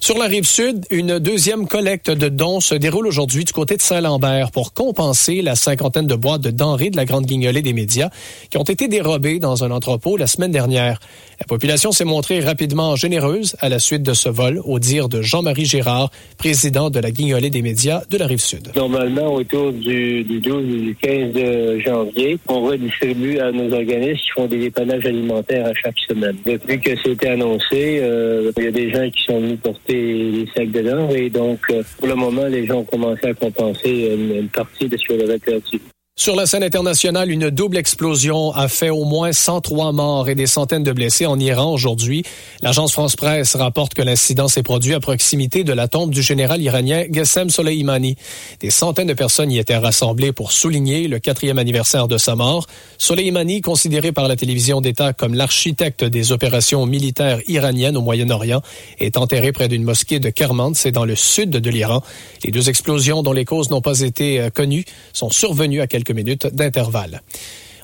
[0.02, 3.81] Sur la rive sud, une deuxième collecte de dons se déroule aujourd'hui du côté de
[3.81, 8.10] Saint-Lambert pour compenser la cinquantaine de boîtes de denrées de la grande guignolée des médias
[8.50, 10.98] qui ont été dérobées dans un entrepôt la semaine dernière.
[11.43, 15.23] La population s'est montrée rapidement généreuse à la suite de ce vol, au dire de
[15.23, 18.71] Jean-Marie Girard, président de la guignolée des médias de la rive sud.
[18.77, 24.31] Normalement, autour du, du 12 ou du 15 janvier, on redistribue à nos organismes qui
[24.37, 26.37] font des dépannages alimentaires à chaque semaine.
[26.47, 30.49] Depuis que c'était annoncé, euh, il y a des gens qui sont venus porter les
[30.55, 34.12] sacs de denrées et donc, euh, pour le moment, les gens ont commencé à compenser
[34.15, 35.81] une, partie de ce avait perdu.
[36.15, 40.47] Sur la scène internationale, une double explosion a fait au moins 103 morts et des
[40.47, 42.23] centaines de blessés en Iran aujourd'hui.
[42.60, 47.07] L'agence France-Presse rapporte que l'incident s'est produit à proximité de la tombe du général iranien
[47.08, 48.16] Ghassem Soleimani.
[48.60, 52.66] Des centaines de personnes y étaient rassemblées pour souligner le quatrième anniversaire de sa mort.
[52.99, 58.60] Soleimani, considéré par la télévision d'État comme l'architecte des opérations militaires iraniennes au Moyen-Orient,
[59.00, 62.02] est enterré près d'une mosquée de Kermand, c'est dans le sud de l'Iran.
[62.44, 64.84] Les deux explosions dont les causes n'ont pas été euh, connues
[65.15, 67.22] sont survenues à quelques minutes d'intervalle.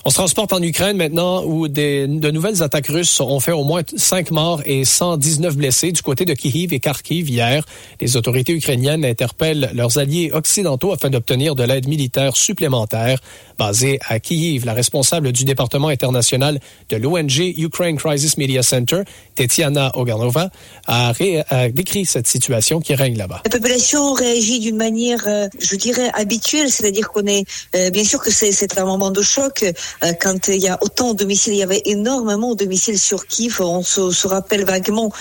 [0.05, 3.65] On se transporte en Ukraine maintenant où des, de nouvelles attaques russes ont fait au
[3.65, 7.65] moins 5 morts et 119 blessés du côté de Kiev et Kharkiv hier.
[7.99, 13.19] Les autorités ukrainiennes interpellent leurs alliés occidentaux afin d'obtenir de l'aide militaire supplémentaire.
[13.59, 19.01] Basée à Kiev, la responsable du département international de l'ONG Ukraine Crisis Media Center,
[19.35, 20.49] Tetiana Oganova,
[20.87, 23.41] a, ré, a décrit cette situation qui règne là-bas.
[23.43, 27.43] La population réagit d'une manière, euh, je dirais, habituelle, c'est-à-dire qu'on est,
[27.75, 29.63] euh, bien sûr que c'est un moment de choc.
[29.63, 33.27] Euh, quand il y a autant de missiles, il y avait énormément de missiles sur
[33.27, 33.57] Kiev.
[33.59, 35.11] On se, se rappelle vaguement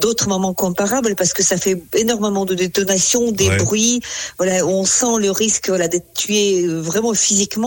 [0.00, 3.56] d'autres moments comparables parce que ça fait énormément de détonations, des Ouais.
[3.58, 4.00] bruits.
[4.38, 7.57] Voilà, on sent le risque voilà, d'être tué vraiment physiquement.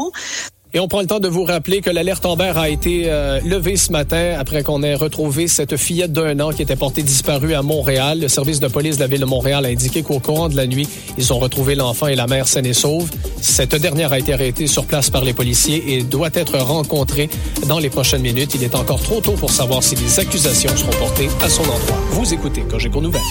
[0.74, 3.76] Et on prend le temps de vous rappeler que l'alerte Amber a été euh, levée
[3.76, 7.62] ce matin après qu'on ait retrouvé cette fillette d'un an qui était portée disparue à
[7.62, 8.22] Montréal.
[8.22, 10.68] Le service de police de la ville de Montréal a indiqué qu'au courant de la
[10.68, 10.88] nuit,
[11.18, 13.10] ils ont retrouvé l'enfant et la mère saine et sauve.
[13.42, 17.30] Cette dernière a été arrêtée sur place par les policiers et doit être rencontrée
[17.68, 18.56] dans les prochaines minutes.
[18.56, 22.00] Il est encore trop tôt pour savoir si des accusations seront portées à son endroit.
[22.12, 23.22] Vous écoutez Cogeco Nouvelles.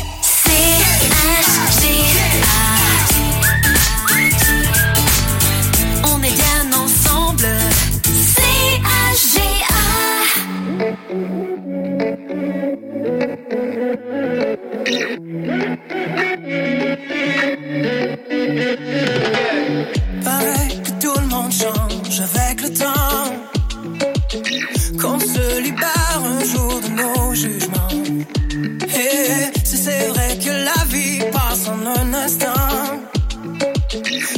[27.35, 27.89] Jugements.
[27.91, 33.01] Et si c'est vrai que la vie passe en un instant,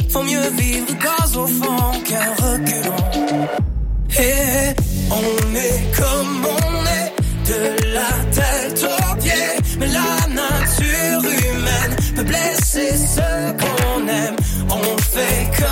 [0.09, 3.49] faut mieux vivre gaz au fond qu'un reculant.
[4.19, 4.73] Et
[5.09, 7.13] on est comme on est,
[7.49, 9.77] de la tête aux pieds.
[9.79, 14.35] Mais la nature humaine peut blesser ce qu'on aime.
[14.69, 15.62] On fait comme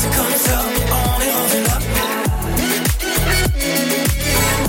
[0.00, 1.60] C'est comme ça, on est rendu.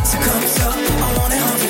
[0.04, 0.68] C'est comme ça,
[1.22, 1.68] on est rendu.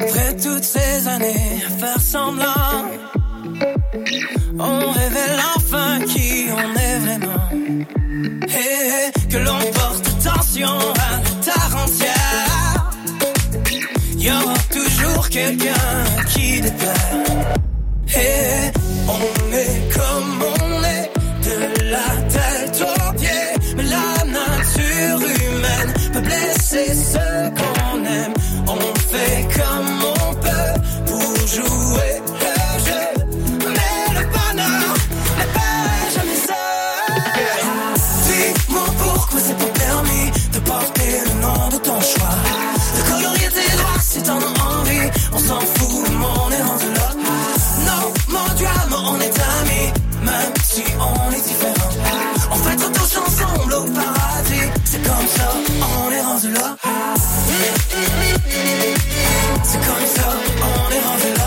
[0.00, 2.90] Après toutes ces années à faire semblant,
[4.58, 7.44] on révèle enfin qui on est vraiment.
[8.48, 10.76] Et que l'on porte attention
[11.08, 12.90] à terre entière.
[14.16, 16.04] Y aura toujours quelqu'un
[16.34, 17.14] qui déplaire.
[18.16, 18.72] Et
[19.06, 20.59] on est comme
[26.70, 28.34] blesser ce qu'on aime.
[28.66, 28.78] On
[29.10, 32.54] fait comme on peut pour jouer le
[32.86, 33.06] jeu.
[33.68, 34.94] Mais le bonheur
[35.38, 37.16] n'est pas jamais seul.
[38.26, 42.36] Dis-moi pourquoi c'est pas permis de porter le nom de ton choix.
[42.96, 45.10] De colorier tes doigts si t'en as envie.
[45.32, 47.10] On s'en fout, le monde est rendu là.
[47.86, 49.92] No more drama, on est amis.
[50.22, 51.94] Même si on est différents.
[52.52, 54.68] On fête tous ensemble au paradis.
[54.84, 55.99] C'est comme ça, on
[56.48, 56.76] là.
[59.62, 61.39] C'est comme ça, on est rendu là.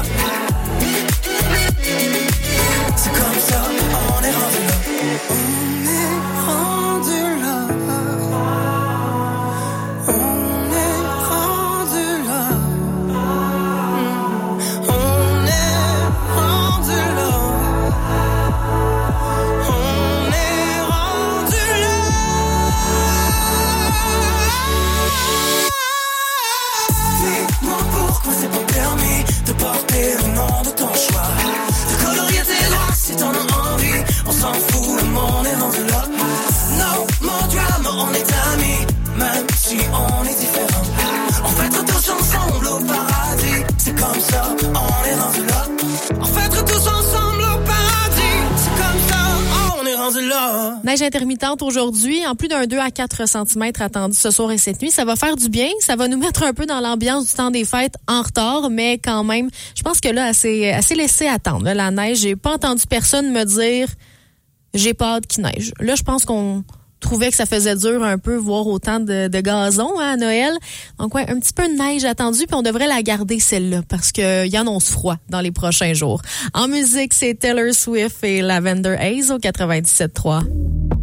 [50.94, 54.80] neige intermittente aujourd'hui, en plus d'un 2 à 4 cm attendu ce soir et cette
[54.80, 54.92] nuit.
[54.92, 55.70] Ça va faire du bien.
[55.80, 59.00] Ça va nous mettre un peu dans l'ambiance du temps des fêtes en retard, mais
[59.00, 61.72] quand même, je pense que là, assez, assez laissé attendre.
[61.74, 63.88] La neige, j'ai pas entendu personne me dire
[64.76, 65.74] j'ai pas hâte qu'il neige.
[65.80, 66.64] Là, je pense qu'on
[67.04, 70.54] trouvais que ça faisait dur un peu voir autant de, de gazon hein, à Noël.
[71.00, 74.12] Donc ouais, un petit peu de neige attendue, puis on devrait la garder celle-là parce
[74.12, 76.22] qu'il y annonce froid dans les prochains jours.
[76.54, 81.03] En musique, c'est Taylor Swift et Lavender Haze au 97.3.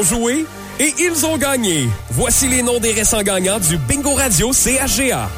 [0.00, 0.46] ont joué
[0.78, 1.88] et ils ont gagné.
[2.10, 5.28] Voici les noms des récents gagnants du Bingo Radio CHGA.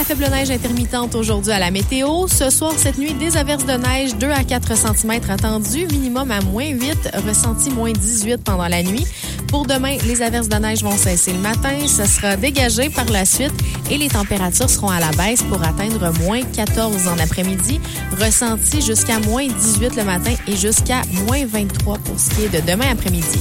[0.00, 2.26] la faible neige intermittente aujourd'hui à la météo.
[2.26, 6.40] Ce soir, cette nuit, des averses de neige 2 à 4 cm attendues, minimum à
[6.40, 9.06] moins 8, ressenti moins 18 pendant la nuit.
[9.48, 13.26] Pour demain, les averses de neige vont cesser le matin, ce sera dégagé par la
[13.26, 13.52] suite
[13.90, 17.78] et les températures seront à la baisse pour atteindre moins 14 en après-midi,
[18.18, 22.66] ressenti jusqu'à moins 18 le matin et jusqu'à moins 23 pour ce qui est de
[22.66, 23.38] demain après-midi.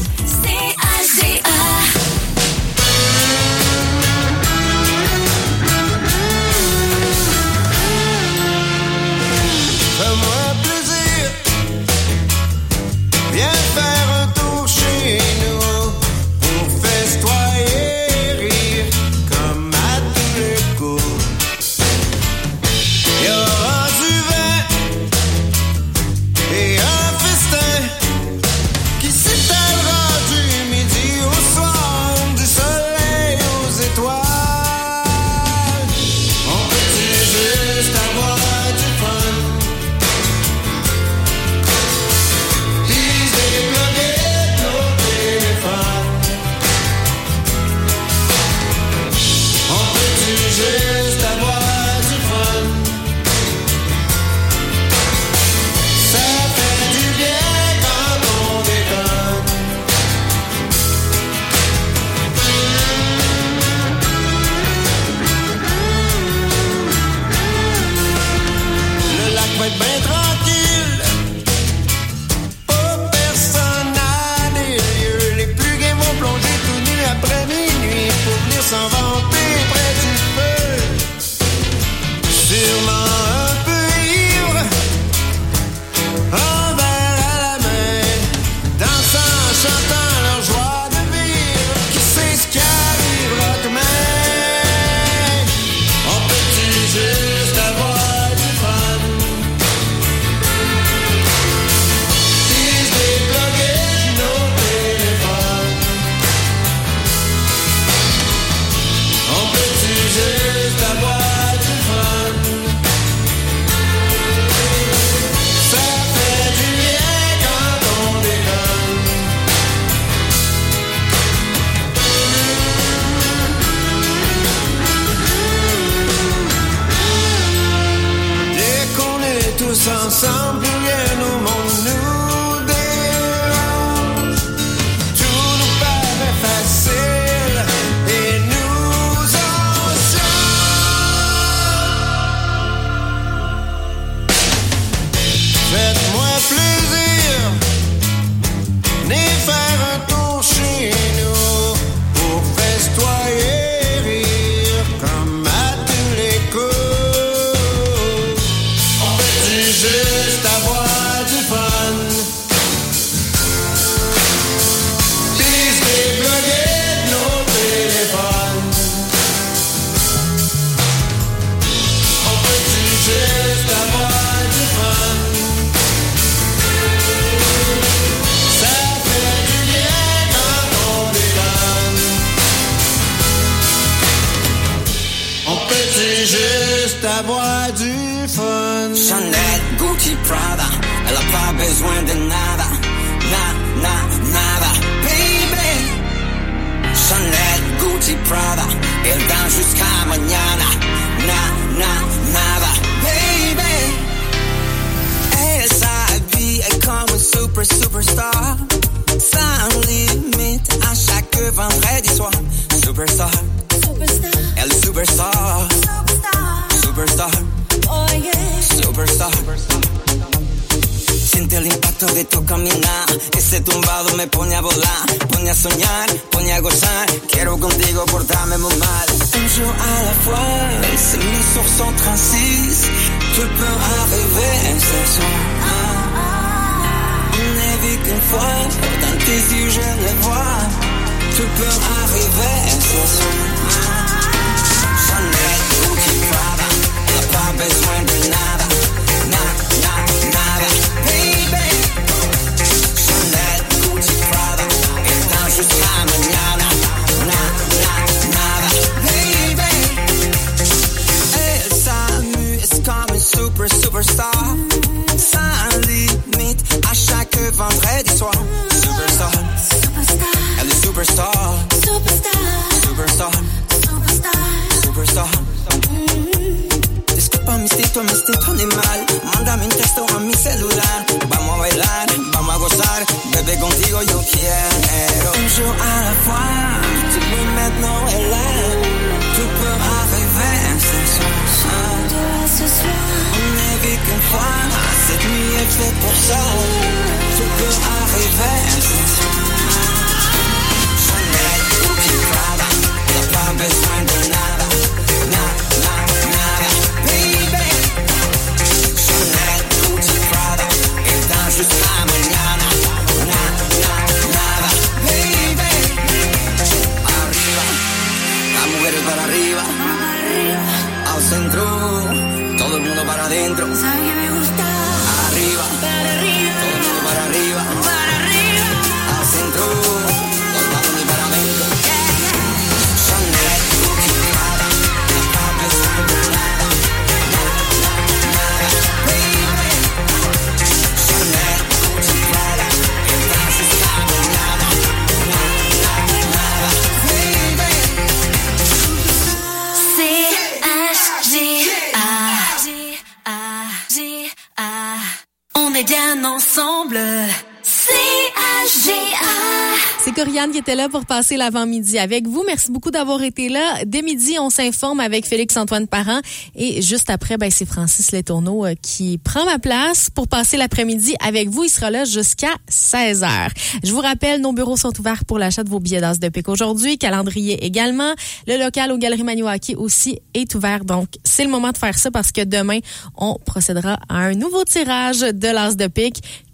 [360.79, 362.41] là pour passer l'avant-midi avec vous.
[362.47, 363.83] Merci beaucoup d'avoir été là.
[363.85, 366.21] Dès midi, on s'informe avec Félix-Antoine Parent.
[366.55, 371.15] Et juste après, ben, c'est Francis Letourneau euh, qui prend ma place pour passer l'après-midi
[371.19, 371.65] avec vous.
[371.65, 373.49] Il sera là jusqu'à 16 heures.
[373.83, 376.47] Je vous rappelle, nos bureaux sont ouverts pour l'achat de vos billets d'as de pique
[376.47, 376.97] aujourd'hui.
[376.97, 378.13] Calendrier également.
[378.47, 380.85] Le local aux Galeries Maniwaki aussi est ouvert.
[380.85, 382.79] Donc, c'est le moment de faire ça parce que demain,
[383.17, 386.23] on procédera à un nouveau tirage de l'as de pique.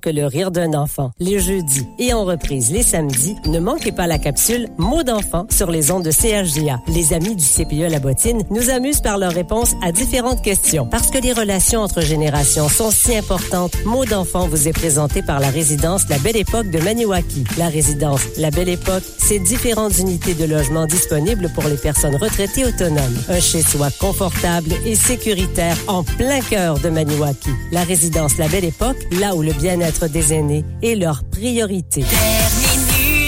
[0.00, 1.12] que le rire d'un enfant.
[1.20, 5.70] Les jeudis et en reprise les samedis, ne manquez pas la capsule Mots d'enfant sur
[5.70, 6.80] les ondes de CHGA.
[6.88, 10.86] Les amis du CPE La Bottine nous amusent par leurs réponses à différentes questions.
[10.86, 15.38] Parce que les relations entre générations sont si importantes, Mots d'enfant vous est présenté par
[15.38, 17.44] la résidence La Belle Époque de Maniwaki.
[17.58, 22.64] La résidence La Belle Époque, c'est différentes unités de logement disponibles pour les personnes retraitées
[22.64, 23.16] autonomes.
[23.28, 27.50] Un chez-soi confortable et sécuritaire en plein cœur de Maniwaki.
[27.70, 32.04] La résidence La Belle Époque, là où le bien-être des aînés est leur priorité.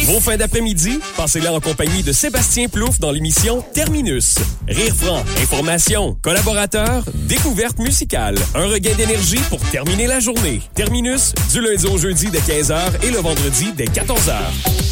[0.04, 4.34] Vos fins d'après-midi, passez-la en compagnie de Sébastien Plouffe dans l'émission Terminus.
[4.68, 8.36] Rire franc, information, collaborateurs, découverte musicale.
[8.54, 10.60] Un regain d'énergie pour terminer la journée.
[10.74, 14.83] Terminus, du lundi au jeudi dès 15h et le vendredi dès 14h.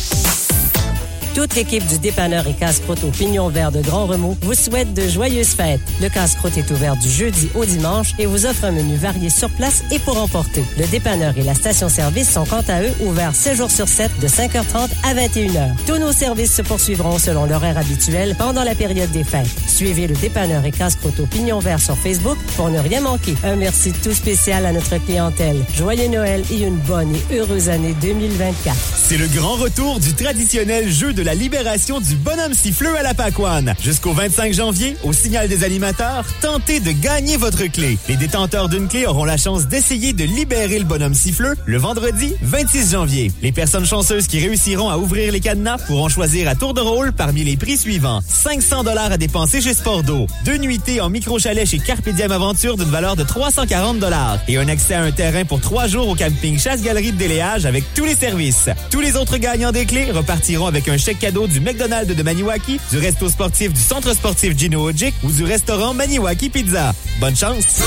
[1.35, 5.09] Toute l'équipe du dépanneur et casse-croûte au pignon vert de Grand Remous vous souhaite de
[5.09, 5.81] joyeuses fêtes.
[6.03, 9.49] Le casse-croûte est ouvert du jeudi au dimanche et vous offre un menu varié sur
[9.49, 10.63] place et pour emporter.
[10.79, 14.29] Le dépanneur et la station-service sont quant à eux ouverts 7 jours sur 7 de
[14.29, 15.71] 5h30 à 21h.
[15.87, 19.49] Tous nos services se poursuivront selon l'horaire habituel pendant la période des fêtes.
[19.67, 23.35] Suivez le dépanneur et casse-croûte au pignon vert sur Facebook pour ne rien manquer.
[23.43, 25.57] Un merci tout spécial à notre clientèle.
[25.75, 28.77] Joyeux Noël et une bonne et heureuse année 2024.
[28.97, 33.15] C'est le grand retour du traditionnel jeu de la libération du bonhomme siffleux à la
[33.15, 33.75] Pacoane.
[33.83, 37.99] Jusqu'au 25 janvier, au signal des animateurs, tentez de gagner votre clé.
[38.09, 42.35] Les détenteurs d'une clé auront la chance d'essayer de libérer le bonhomme siffleux le vendredi
[42.43, 43.33] 26 janvier.
[43.43, 47.13] Les personnes chanceuses qui réussiront à ouvrir les cadenas pourront choisir à tour de rôle
[47.13, 48.21] parmi les prix suivants.
[48.27, 52.91] 500 dollars à dépenser chez Spordo, deux nuitées en micro-chalet chez Carpe Diem Aventure d'une
[52.91, 56.59] valeur de 340 dollars et un accès à un terrain pour trois jours au camping
[56.59, 58.69] Chasse-Galerie de Déléage avec tous les services.
[58.91, 62.81] Tous les autres gagnants des clés repartiront avec un chèque cadeau du McDonald's de Maniwaki,
[62.91, 66.95] du resto sportif du centre sportif Gino Ojic ou du restaurant Maniwaki Pizza.
[67.21, 67.83] Bonne chance!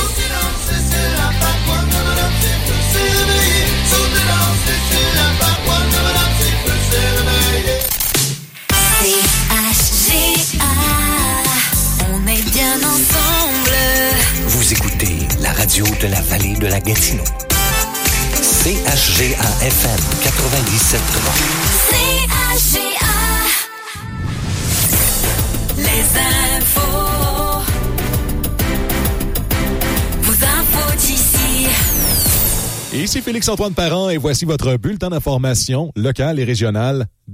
[9.05, 10.63] CHGA,
[12.11, 13.77] on est bien ensemble.
[14.47, 17.23] Vous écoutez la radio de la vallée de la Gatineau.
[18.41, 21.54] CHGA FM 97.3.
[32.95, 37.07] Ici Félix-Antoine Parent et voici votre bulletin d'information locale et régionale